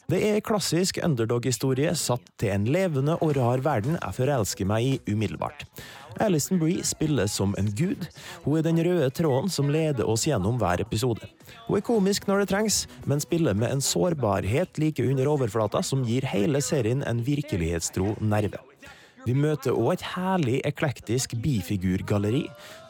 Det 0.09 0.19
er 0.21 0.43
klassisk 0.45 0.99
underdog-historie 1.01 1.95
satt 1.97 2.25
til 2.37 2.51
en 2.53 2.67
levende 2.69 3.15
og 3.25 3.31
rar 3.37 3.63
verden 3.65 3.95
jeg 3.97 4.17
forelsker 4.19 4.67
meg 4.69 4.85
i 4.85 4.97
umiddelbart. 5.09 5.63
Alison 6.21 6.59
Brie 6.61 6.83
spiller 6.83 7.27
som 7.27 7.55
en 7.59 7.71
gud. 7.75 8.07
Hun 8.43 8.59
er 8.59 8.65
den 8.67 8.81
røde 8.85 9.09
tråden 9.15 9.49
som 9.51 9.71
leder 9.71 10.07
oss 10.09 10.27
gjennom 10.27 10.59
hver 10.61 10.83
episode. 10.83 11.27
Hun 11.67 11.79
er 11.79 11.85
komisk 11.85 12.27
når 12.29 12.43
det 12.43 12.51
trengs, 12.53 12.83
men 13.05 13.23
spiller 13.23 13.57
med 13.57 13.73
en 13.73 13.83
sårbarhet 13.83 14.79
like 14.81 15.03
under 15.03 15.29
overflata 15.31 15.83
som 15.83 16.05
gir 16.07 16.27
hele 16.29 16.61
serien 16.61 17.03
en 17.03 17.23
virkelighetstro 17.25 18.15
nerve. 18.21 18.61
Vi 19.25 19.33
møter 19.33 19.73
òg 19.73 19.95
et 19.95 20.03
herlig 20.13 20.59
eklektisk 20.69 21.33
bifigurgalleri. 21.41 22.43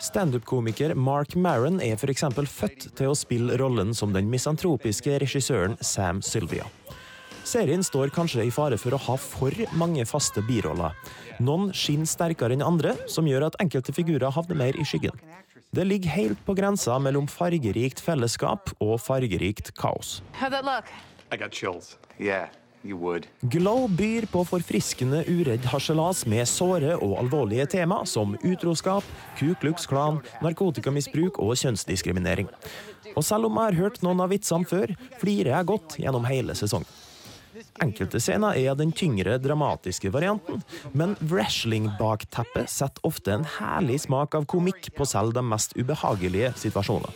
Standup-komiker 0.03 0.91
Mark 0.99 1.37
Maron 1.39 1.79
er 1.79 1.95
f.eks. 1.95 2.25
født 2.51 2.89
til 2.99 3.13
å 3.13 3.15
spille 3.15 3.55
rollen 3.61 3.95
som 3.95 4.11
den 4.11 4.27
misantropiske 4.31 5.15
regissøren 5.23 5.79
Sam 5.79 6.19
Sylvia. 6.19 6.67
Serien 7.45 7.83
står 7.85 8.09
kanskje 8.09 8.47
i 8.47 8.51
fare 8.53 8.77
for 8.81 8.95
å 8.95 9.01
ha 9.05 9.15
for 9.21 9.53
mange 9.77 10.05
faste 10.09 10.41
biroller. 10.47 10.95
Noen 11.45 11.69
skinner 11.77 12.09
sterkere 12.09 12.55
enn 12.57 12.65
andre, 12.65 12.95
som 13.11 13.27
gjør 13.29 13.51
at 13.51 13.59
enkelte 13.61 13.93
figurer 13.93 14.33
havner 14.33 14.57
mer 14.57 14.79
i 14.81 14.85
skyggen. 14.87 15.13
Det 15.75 15.85
ligger 15.85 16.15
helt 16.15 16.41
på 16.47 16.55
grensa 16.57 16.97
mellom 17.03 17.27
fargerikt 17.29 18.01
fellesskap 18.01 18.71
og 18.79 18.97
fargerikt 19.03 19.73
kaos. 19.77 20.21
Yeah. 22.17 22.49
Glow 23.41 23.87
byr 23.89 24.27
på 24.29 24.43
forfriskende 24.45 25.23
uredd 25.25 25.63
harselas 25.71 26.21
med 26.29 26.45
såre 26.45 26.93
og 26.99 27.15
alvorlige 27.17 27.65
tema 27.73 28.03
som 28.05 28.35
utroskap, 28.45 29.05
Ku 29.39 29.55
Klux 29.61 29.87
Klan, 29.89 30.19
narkotikamisbruk 30.45 31.39
og 31.41 31.57
kjønnsdiskriminering. 31.57 32.51
Og 33.15 33.25
selv 33.25 33.49
om 33.49 33.57
jeg 33.57 33.71
har 33.71 33.79
hørt 33.79 34.03
noen 34.05 34.21
av 34.21 34.29
vitsene 34.29 34.69
før, 34.69 34.93
flirer 35.17 35.55
jeg 35.55 35.69
godt 35.71 35.97
gjennom 36.03 36.29
hele 36.29 36.53
sesongen. 36.57 36.85
Enkelte 37.83 38.21
scener 38.23 38.55
er 38.55 38.75
den 38.79 38.93
tyngre, 38.95 39.35
dramatiske 39.41 40.11
varianten, 40.13 40.61
men 40.95 41.17
wrestling-bakteppet 41.19 42.71
setter 42.71 43.07
ofte 43.07 43.33
en 43.35 43.47
herlig 43.57 43.99
smak 44.05 44.37
av 44.37 44.47
komikk 44.47 44.93
på 44.95 45.07
selv 45.09 45.35
de 45.35 45.43
mest 45.43 45.75
ubehagelige 45.75 46.53
situasjoner. 46.61 47.11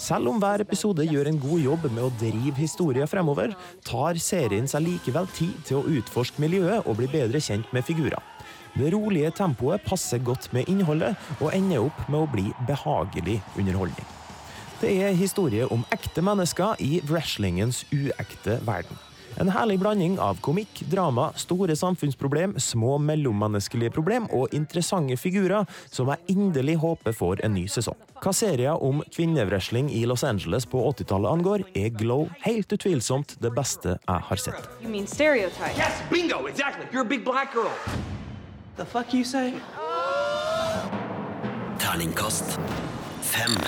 Selv 0.00 0.32
om 0.32 0.40
hver 0.42 0.64
episode 0.64 1.04
gjør 1.06 1.28
en 1.30 1.38
god 1.38 1.60
jobb 1.62 1.84
med 1.92 2.02
å 2.02 2.12
drive 2.18 2.56
historien 2.58 3.08
fremover, 3.08 3.54
tar 3.86 4.18
serien 4.18 4.66
seg 4.68 4.82
likevel 4.88 5.28
tid 5.36 5.54
til 5.68 5.78
å 5.78 5.98
utforske 6.00 6.42
miljøet 6.42 6.88
og 6.88 6.98
bli 6.98 7.10
bedre 7.12 7.40
kjent 7.44 7.70
med 7.76 7.86
figurer. 7.86 8.20
Det 8.74 8.90
rolige 8.90 9.30
tempoet 9.38 9.84
passer 9.86 10.18
godt 10.18 10.48
med 10.52 10.66
innholdet, 10.68 11.14
og 11.38 11.52
ender 11.54 11.86
opp 11.86 12.00
med 12.08 12.24
å 12.24 12.30
bli 12.30 12.48
behagelig 12.66 13.38
underholdning. 13.54 14.08
Det 14.80 14.90
er 15.06 15.14
historie 15.14 15.68
om 15.70 15.86
ekte 15.94 16.24
mennesker 16.26 16.80
i 16.82 16.98
wrestlingens 17.06 17.84
uekte 17.94 18.58
verden. 18.66 18.98
En 19.40 19.48
herlig 19.50 19.80
blanding 19.82 20.14
av 20.22 20.38
komikk, 20.40 20.84
drama, 20.90 21.32
store 21.36 21.74
samfunnsproblem, 21.76 22.54
små 22.60 22.98
mellommenneskelige 23.02 23.90
problem 23.90 24.28
og 24.30 24.54
interessante 24.54 25.16
figurer 25.18 25.66
som 25.90 26.12
jeg 26.12 26.36
inderlig 26.36 26.76
håper 26.78 27.16
får 27.16 27.42
en 27.46 27.56
ny 27.56 27.64
sesong. 27.70 27.98
Hva 28.22 28.30
serien 28.32 28.78
om 28.78 29.02
kvinnevresling 29.10 29.90
i 29.90 30.04
Los 30.06 30.22
Angeles 30.24 30.68
på 30.70 30.78
80-tallet 30.92 31.34
angår, 31.34 31.66
er 31.74 31.90
Glow 31.98 32.28
helt 32.46 32.70
utvilsomt 32.72 33.34
det 33.42 33.50
beste 33.56 33.98
jeg 33.98 34.26
har 34.30 34.44
sett. 34.46 34.70
You 34.80 34.88
mean 34.88 35.10
stereotype? 35.10 35.74
Yes, 35.76 35.98
bingo, 36.10 36.46
exactly. 36.46 36.86
You're 36.92 37.02
a 37.02 37.12
big 37.16 37.24
black 37.24 37.52
girl. 37.52 37.74
The 38.76 38.86
fuck 38.86 39.12
you 39.14 39.24
say? 39.24 39.54
Terningkast 41.82 42.58
fem. 43.20 43.58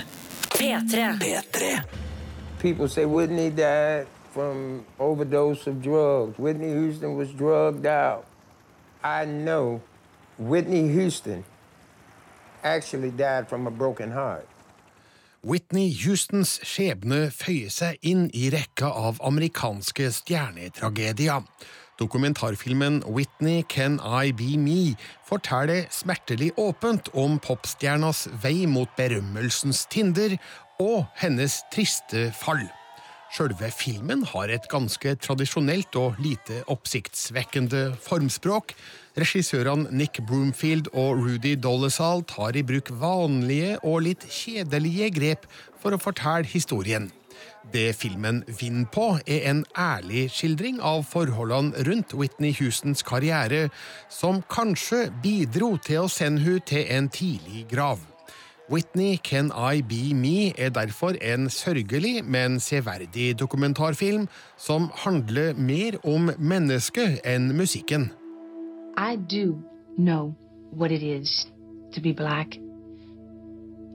P3. 0.55 1.19
P3. 1.19 1.81
People 2.63 2.89
say 2.89 3.05
Whitney 3.05 3.51
died 3.51 4.07
from 4.37 4.85
overdose 5.01 5.67
of 5.67 5.81
drugs. 5.81 6.39
Whitney 6.39 6.69
Houston 6.69 7.17
was 7.17 7.33
drugged 7.33 7.87
out. 7.87 8.27
I 9.03 9.25
know 9.25 9.81
Whitney 10.39 10.89
Houston 10.93 11.43
actually 12.63 13.11
died 13.11 13.49
from 13.49 13.67
a 13.67 13.71
broken 13.71 14.11
heart. 14.11 14.47
Whitney 15.41 15.89
Houstons 16.05 16.59
skjebne 16.67 17.31
føyer 17.33 17.73
seg 17.73 17.97
inn 18.05 18.29
i 18.37 18.51
rekka 18.53 18.91
av 19.09 19.23
amerikanske 19.25 20.11
stjernetragedier. 20.13 21.45
Dokumentarfilmen 21.97 23.05
Whitney 23.09 23.63
Can 23.63 24.01
I 24.05 24.35
Be 24.37 24.59
Me 24.61 24.97
forteller 25.25 25.87
smertelig 25.89 26.51
åpent 26.61 27.09
om 27.15 27.39
popstjernas 27.41 28.27
vei 28.43 28.67
mot 28.69 28.91
berømmelsens 28.99 29.87
tinder 29.89 30.37
og 30.83 31.07
hennes 31.23 31.63
triste 31.73 32.35
fall. 32.37 32.67
Sjølve 33.37 33.69
filmen 33.69 34.23
har 34.31 34.49
et 34.49 34.65
ganske 34.73 35.11
tradisjonelt 35.21 35.93
og 36.01 36.17
lite 36.25 36.63
oppsiktsvekkende 36.73 37.91
formspråk. 38.01 38.73
Regissørene 39.21 39.93
Nick 39.93 40.23
Broomfield 40.25 40.89
og 40.97 41.21
Rudy 41.21 41.53
Dolezal 41.61 42.25
tar 42.31 42.57
i 42.57 42.65
bruk 42.65 42.89
vanlige 42.97 43.75
og 43.83 44.07
litt 44.07 44.25
kjedelige 44.25 45.11
grep 45.19 45.45
for 45.83 45.93
å 45.93 46.01
fortelle 46.01 46.49
historien. 46.49 47.11
Det 47.77 47.91
filmen 48.01 48.41
vinner 48.49 48.89
på, 48.89 49.19
er 49.29 49.51
en 49.53 49.65
ærlig 49.77 50.31
skildring 50.33 50.81
av 50.81 51.05
forholdene 51.05 51.85
rundt 51.85 52.17
Whitney 52.17 52.57
Houstons 52.57 53.05
karriere, 53.05 53.67
som 54.09 54.41
kanskje 54.49 55.11
bidro 55.21 55.75
til 55.77 56.07
å 56.07 56.13
sende 56.13 56.41
hun 56.47 56.65
til 56.65 56.89
en 56.89 57.13
tidlig 57.13 57.67
grav. 57.69 58.01
Whitney 58.69 59.17
Can 59.17 59.53
I 59.53 59.81
Be 59.81 60.15
Me 60.15 60.51
er 60.59 60.69
derfor 60.69 61.09
en 61.23 61.51
sørgelig, 61.51 62.25
men 62.25 62.61
severdig 62.61 63.39
dokumentarfilm 63.39 64.29
som 64.59 64.91
handler 64.95 65.55
mer 65.55 65.99
om 66.05 66.31
mennesket 66.39 67.21
enn 67.25 67.53
musikken. 67.57 68.11
I 68.99 69.17
do 69.17 69.63
know 69.97 70.35
what 70.73 70.91
it 70.91 71.03
is 71.03 71.47
to 71.95 72.01
be 72.01 72.13
black. 72.13 72.57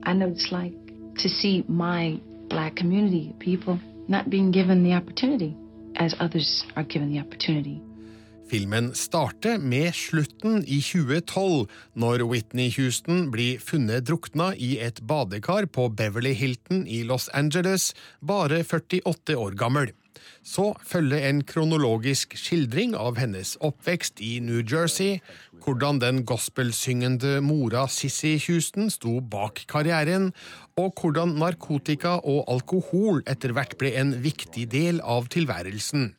I 0.06 0.12
know 0.12 0.28
it's 0.30 0.50
like 0.52 0.76
to 1.18 1.28
see 1.28 1.64
my 1.68 2.18
black 2.48 2.76
community, 2.76 3.34
people 3.40 3.78
not 4.08 4.30
being 4.30 4.52
given 4.52 4.84
the 4.84 4.94
opportunity 4.94 5.54
as 5.96 6.14
others 6.20 6.64
are 6.76 6.84
given 6.84 7.12
the 7.12 7.20
opportunity. 7.20 7.91
Filmen 8.50 8.90
starter 8.98 9.58
med 9.58 9.94
slutten 9.96 10.60
i 10.66 10.80
2012, 10.84 11.68
når 11.94 12.24
Whitney 12.28 12.72
Houston 12.76 13.30
blir 13.32 13.62
funnet 13.62 14.06
drukna 14.08 14.52
i 14.56 14.74
et 14.82 15.00
badekar 15.08 15.68
på 15.72 15.88
Beverly 15.96 16.34
Hilton 16.36 16.86
i 16.86 17.02
Los 17.08 17.30
Angeles, 17.32 17.92
bare 18.20 18.62
48 18.64 19.38
år 19.38 19.56
gammel. 19.56 19.92
Så 20.42 20.72
følger 20.86 21.28
en 21.28 21.42
kronologisk 21.46 22.34
skildring 22.38 22.96
av 22.98 23.18
hennes 23.20 23.54
oppvekst 23.62 24.20
i 24.22 24.36
New 24.42 24.60
Jersey, 24.60 25.20
hvordan 25.62 26.00
den 26.02 26.22
gospelsyngende 26.26 27.38
mora 27.46 27.86
Sissy 27.90 28.34
Houston 28.48 28.90
sto 28.90 29.20
bak 29.20 29.62
karrieren, 29.70 30.32
og 30.76 30.98
hvordan 30.98 31.36
narkotika 31.38 32.18
og 32.18 32.50
alkohol 32.50 33.22
etter 33.30 33.54
hvert 33.54 33.78
ble 33.78 33.94
en 33.98 34.16
viktig 34.24 34.66
del 34.72 35.00
av 35.04 35.30
tilværelsen. 35.32 36.12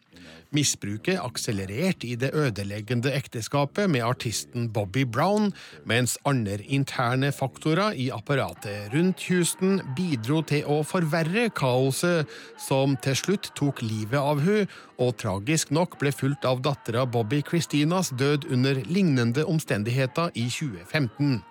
Misbruket 0.54 1.18
akselererte 1.18 2.08
i 2.08 2.16
det 2.20 2.30
ødeleggende 2.38 3.12
ekteskapet 3.14 3.89
med 3.89 4.06
artisten 4.06 4.70
Bobby 4.74 5.04
Brown, 5.06 5.51
mens 5.89 6.16
andre 6.30 6.60
interne 6.64 7.32
faktorer 7.34 7.97
i 7.97 8.10
apparatet 8.14 8.93
rundt 8.93 9.26
Houston 9.28 9.82
bidro 9.97 10.43
til 10.45 10.68
å 10.70 10.82
forverre 10.86 11.49
kaoset, 11.58 12.30
som 12.62 12.97
til 13.01 13.18
slutt 13.18 13.51
tok 13.58 13.82
livet 13.82 14.20
av 14.20 14.43
hun, 14.45 14.70
og 15.01 15.18
tragisk 15.18 15.74
nok 15.74 15.97
ble 16.01 16.14
fulgt 16.14 16.45
av 16.45 16.62
dattera 16.62 17.08
Bobby 17.10 17.41
Christinas 17.41 18.14
død 18.14 18.45
under 18.54 18.84
lignende 18.86 19.45
omstendigheter 19.49 20.32
i 20.38 20.47
2015. 20.54 21.41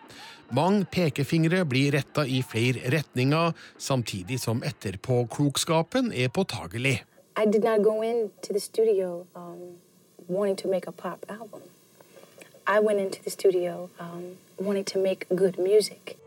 Mange 0.53 0.85
pekefingre 0.85 1.65
blir 1.65 1.95
retta 1.97 2.27
i 2.29 2.43
flere 2.45 2.91
retninger, 2.93 3.55
samtidig 3.81 4.39
som 4.43 4.61
etterpåklokskapen 4.63 6.13
er 6.13 6.29
påtagelig. 6.29 7.01
I 7.35 7.47
did 7.47 7.65
not 7.65 7.83
go 7.83 8.03
into 8.03 8.53
the 8.53 8.61
studio 8.61 9.27
um, 9.35 9.77
wanting 10.29 10.57
to 10.57 10.69
make 10.69 10.87
a 10.87 10.93
pop 10.93 11.25
album. 11.29 11.63
I 12.67 12.79
went 12.81 13.01
into 13.01 13.23
the 13.23 13.31
studio 13.31 13.89
um, 13.99 14.37
wanting 14.59 14.85
to 14.85 14.99
make 14.99 15.27
good 15.35 15.59
music. 15.59 16.19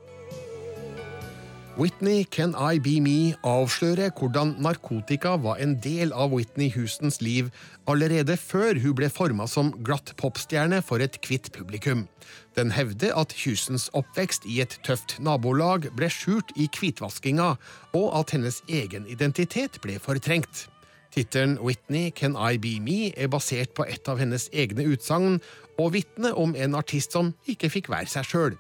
Whitney 1.78 2.24
Can 2.24 2.56
I 2.56 2.80
Be 2.80 3.02
Me 3.02 3.36
avslører 3.44 4.10
hvordan 4.18 4.56
narkotika 4.64 5.36
var 5.36 5.56
en 5.60 5.76
del 5.84 6.14
av 6.14 6.32
Whitney 6.32 6.72
Houstons 6.72 7.22
liv 7.22 7.50
allerede 7.88 8.38
før 8.38 8.80
hun 8.80 8.96
ble 8.96 9.10
forma 9.12 9.48
som 9.48 9.74
glatt 9.84 10.14
popstjerne 10.18 10.80
for 10.82 11.04
et 11.04 11.20
kvitt 11.22 11.52
publikum. 11.52 12.08
Den 12.56 12.72
hevder 12.72 13.12
at 13.20 13.36
Houstons 13.44 13.90
oppvekst 13.94 14.48
i 14.48 14.62
et 14.64 14.80
tøft 14.88 15.18
nabolag 15.20 15.90
ble 16.00 16.08
skjult 16.10 16.56
i 16.56 16.70
hvitvaskinga, 16.72 17.50
og 17.92 18.08
at 18.22 18.32
hennes 18.32 18.62
egen 18.72 19.04
identitet 19.12 19.82
ble 19.84 20.00
fortrengt. 20.00 20.70
Tittelen 21.16 21.58
Whitney 21.64 22.12
Can 22.12 22.36
I 22.36 22.58
Be 22.58 22.80
Me 22.84 23.14
er 23.16 23.30
basert 23.32 23.72
på 23.78 23.86
et 23.88 24.10
av 24.12 24.20
hennes 24.20 24.50
egne 24.52 24.84
utsagn, 24.92 25.38
og 25.80 25.94
vitne 25.96 26.34
om 26.36 26.56
en 26.60 26.76
artist 26.76 27.16
som 27.16 27.32
ikke 27.48 27.70
fikk 27.72 27.88
være 27.94 28.12
seg 28.12 28.28
sjøl. 28.28 28.58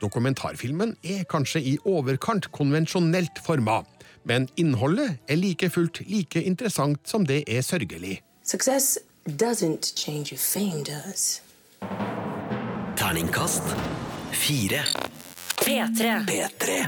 Dokumentarfilmen 0.00 0.94
er 1.04 1.26
kanskje 1.28 1.60
i 1.60 1.74
overkant 1.84 2.48
konvensjonelt 2.54 3.42
forma, 3.44 3.82
men 4.24 4.48
innholdet 4.56 5.18
er 5.28 5.36
like 5.36 5.68
fullt 5.74 6.00
like 6.08 6.40
interessant 6.40 7.04
som 7.04 7.28
det 7.28 7.42
er 7.44 7.60
sørgelig. 7.66 8.22
Success 8.42 8.96
doesn't 9.28 9.92
change 9.92 10.32
you, 10.32 10.38
fame 10.38 10.84
does. 10.88 11.42
Terningkast 12.96 13.68
fire. 14.32 14.80
P3. 15.60 16.24
P3. 16.24 16.82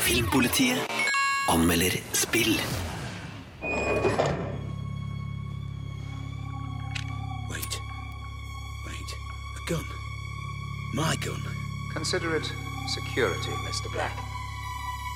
Filmpolitiet 0.00 0.78
anmelder 1.52 2.00
spill. 2.16 2.56
Gun. 9.66 9.84
My 10.94 11.16
gun. 11.24 11.42
Consider 11.92 12.36
it 12.36 12.46
security, 12.88 13.50
Mr. 13.66 13.90
Black. 13.92 14.16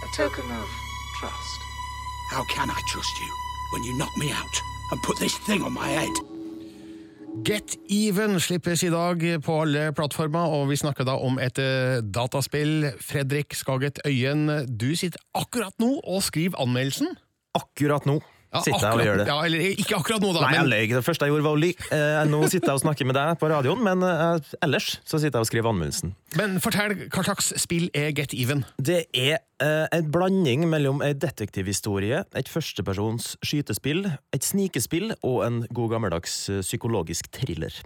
A 0.05 0.09
token 0.17 0.45
of 0.51 0.69
trust. 1.21 1.61
How 2.31 2.45
can 2.45 2.69
I 2.69 2.81
trust 2.93 3.15
you 3.21 3.31
when 3.73 3.85
you 3.85 3.97
knock 3.97 4.11
me 4.19 4.33
out 4.33 4.57
and 4.91 5.01
put 5.03 5.19
this 5.19 5.39
thing 5.47 5.63
on 5.63 5.73
my 5.73 5.87
head? 5.87 6.17
Get 7.45 7.77
Even 7.89 8.41
slippes 8.41 8.83
i 8.83 8.91
dag 8.91 9.23
på 9.45 9.61
alle 9.63 9.93
plattformer, 9.95 10.51
og 10.51 10.69
vi 10.69 10.77
snakker 10.77 11.07
da 11.07 11.15
om 11.15 11.39
et 11.39 11.59
eh, 11.63 12.03
dataspill. 12.03 12.91
Fredrik 13.01 13.55
Skaget 13.55 14.03
Øyen, 14.07 14.67
du 14.67 14.97
sitter 14.97 15.23
akkurat 15.35 15.79
nå 15.79 16.01
og 16.03 16.23
skriver 16.27 16.59
anmeldelsen. 16.59 17.15
Akkurat 17.55 18.07
nå 18.07 18.19
Ja, 18.51 18.61
sitter 18.65 18.83
jeg 18.83 18.99
og 18.99 19.07
gjør 19.07 19.21
det. 19.21 19.25
Ja, 19.29 19.35
eller 19.47 19.61
ikke 19.79 19.99
akkurat 20.01 20.25
nå, 20.25 20.33
da. 20.35 20.41
Nei, 20.43 20.55
jeg 20.57 20.67
løy. 20.67 20.95
Det 20.97 21.05
første 21.07 21.27
jeg 21.27 21.31
gjorde, 21.31 21.45
var 21.47 21.55
å 21.55 21.61
ly. 21.63 21.69
Eh, 21.95 22.23
nå 22.27 22.39
sitter 22.51 22.73
jeg 22.73 22.79
og 22.81 22.83
snakker 22.83 23.07
med 23.07 23.15
deg 23.15 23.37
på 23.39 23.51
radioen, 23.53 23.83
men 23.87 24.03
eh, 24.03 24.55
ellers 24.67 24.89
så 25.07 25.21
sitter 25.23 25.39
jeg 25.39 25.47
og 25.47 25.51
skriver 25.53 25.71
anmeldelsen. 25.71 26.15
Men 26.41 26.57
fortell, 26.63 26.97
hva 27.15 27.23
slags 27.29 27.53
spill 27.63 27.87
er 27.95 28.09
Get 28.19 28.35
Even? 28.35 28.65
Det 28.83 29.05
er 29.15 29.37
eh, 29.63 29.85
en 29.95 30.09
blanding 30.11 30.65
mellom 30.73 30.99
en 31.07 31.21
detektivhistorie, 31.23 32.25
et 32.27 32.51
førstepersons 32.51 33.37
skytespill, 33.47 34.09
et 34.35 34.49
snikespill 34.49 35.15
og 35.21 35.45
en 35.47 35.61
god 35.71 35.95
gammeldags 35.95 36.35
eh, 36.51 36.65
psykologisk 36.67 37.31
thriller. 37.37 37.79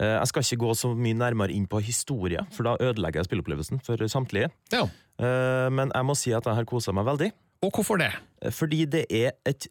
Jeg 0.00 0.28
skal 0.30 0.40
ikke 0.46 0.62
gå 0.62 0.72
så 0.78 0.94
mye 0.96 1.12
nærmere 1.18 1.52
inn 1.52 1.66
på 1.68 1.76
historie, 1.84 2.40
for 2.56 2.64
da 2.64 2.72
ødelegger 2.80 3.20
jeg 3.20 3.26
spillopplevelsen 3.26 3.82
for 3.84 4.00
samtlige. 4.08 4.48
Ja. 4.72 4.86
Men 5.20 5.92
jeg 5.92 6.06
må 6.08 6.14
si 6.16 6.32
at 6.32 6.46
jeg 6.48 6.56
har 6.56 6.68
kosa 6.70 6.94
meg 6.96 7.04
veldig. 7.04 7.28
Og 7.66 7.74
hvorfor 7.76 8.00
det? 8.00 8.08
Fordi 8.56 8.86
det 8.88 9.02
er 9.12 9.34
et 9.44 9.68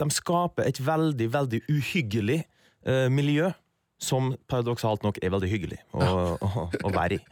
De 0.00 0.08
skaper 0.12 0.68
et 0.68 0.78
veldig, 0.82 1.28
veldig 1.32 1.62
uhyggelig 1.70 2.42
eh, 2.86 3.08
miljø, 3.12 3.50
som 4.02 4.32
paradoksalt 4.50 5.04
nok 5.06 5.20
er 5.22 5.30
veldig 5.34 5.50
hyggelig 5.50 5.80
å, 5.94 6.06
å, 6.46 6.68
å 6.70 6.94
være 6.94 7.20
i. 7.20 7.24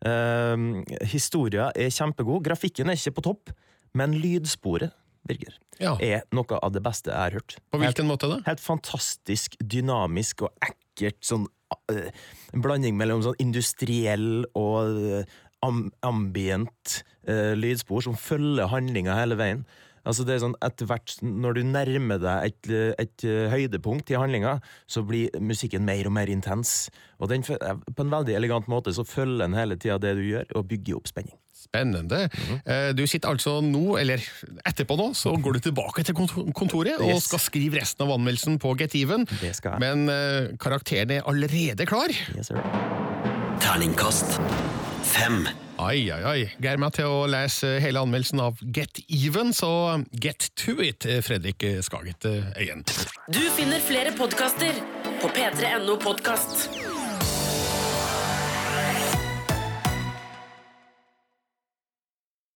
Uh, 0.00 0.80
Historia 1.12 1.68
er 1.76 1.92
kjempegod, 1.92 2.42
grafikken 2.44 2.88
er 2.88 2.96
ikke 2.96 3.18
på 3.18 3.26
topp, 3.30 3.52
men 3.96 4.14
lydsporet 4.16 4.96
Birger, 5.28 5.56
er 6.00 6.22
noe 6.32 6.58
av 6.64 6.72
det 6.72 6.80
beste 6.84 7.12
jeg 7.12 7.20
har 7.20 7.34
hørt. 7.36 7.56
På 7.68 7.78
hvilken 7.80 8.06
helt, 8.06 8.08
måte 8.08 8.30
da? 8.30 8.38
Helt 8.46 8.62
fantastisk, 8.64 9.56
dynamisk 9.60 10.46
og 10.46 10.64
ekkelt. 10.64 11.18
Sånn, 11.24 11.44
uh, 11.92 12.08
en 12.54 12.64
blanding 12.64 12.96
mellom 12.98 13.20
sånn 13.24 13.36
industriell 13.42 14.46
og 14.58 14.96
uh, 14.96 15.36
am 15.66 15.90
ambient 16.06 17.02
uh, 17.28 17.52
lydspor 17.58 18.06
som 18.08 18.16
følger 18.16 18.72
handlinga 18.72 19.18
hele 19.18 19.36
veien. 19.40 19.64
Altså 20.08 20.24
det 20.24 20.34
er 20.36 20.42
sånn, 20.44 20.54
etter 20.64 20.88
hvert, 20.88 21.16
Når 21.22 21.58
du 21.58 21.62
nærmer 21.68 22.20
deg 22.22 22.46
et, 22.48 22.70
et 23.04 23.24
eh, 23.28 23.50
høydepunkt 23.52 24.10
i 24.10 24.16
handlinga, 24.16 24.54
så 24.88 25.02
blir 25.06 25.28
musikken 25.40 25.84
mer 25.84 26.08
og 26.08 26.14
mer 26.16 26.30
intens. 26.32 26.88
Og 27.20 27.28
den, 27.28 27.44
eh, 27.44 27.74
På 27.94 28.06
en 28.06 28.10
veldig 28.14 28.34
elegant 28.38 28.66
måte 28.72 28.94
så 28.96 29.04
følger 29.04 29.44
den 29.44 29.54
hele 29.58 29.76
tida 29.76 29.98
det 30.00 30.14
du 30.16 30.22
gjør, 30.24 30.46
og 30.56 30.68
bygger 30.70 30.96
opp 30.96 31.10
spenning. 31.12 31.36
Spennende. 31.60 32.22
Eh, 32.64 32.92
Du 32.96 33.04
sitter 33.06 33.28
altså 33.28 33.58
nå, 33.60 33.98
eller 34.00 34.22
etterpå 34.64 34.96
nå, 34.96 35.10
så 35.14 35.34
går 35.36 35.58
du 35.58 35.60
tilbake 35.68 36.02
til 36.04 36.16
kontoret 36.16 36.54
kontoret 36.56 37.00
og 37.04 37.20
skal 37.20 37.38
skrive 37.38 37.76
resten 37.82 38.06
av 38.06 38.14
anmeldelsen 38.16 38.58
på 38.58 38.72
Get 38.80 38.96
Even. 38.96 39.26
Men 39.78 40.08
karakteren 40.56 41.10
er 41.18 41.28
allerede 41.28 41.84
klar. 41.86 42.08
Terningkast 43.60 44.40
fem. 45.04 45.44
Ai, 45.80 46.10
ai, 46.12 46.20
ai. 46.28 46.40
Gleder 46.60 46.80
meg 46.82 46.92
til 46.98 47.08
å 47.08 47.22
lese 47.30 47.78
hele 47.80 48.02
anmeldelsen 48.04 48.42
av 48.44 48.60
Get 48.60 49.00
Even, 49.08 49.54
så 49.56 49.70
get 50.12 50.50
to 50.60 50.76
it, 50.84 51.06
Fredrik 51.24 51.64
Skaget 51.86 52.26
Øyen. 52.28 52.84
Du 53.32 53.40
finner 53.56 53.80
flere 53.80 54.12
podkaster 54.18 54.76
på 55.22 55.32
p3.no 55.32 55.96
podkast. 56.02 56.68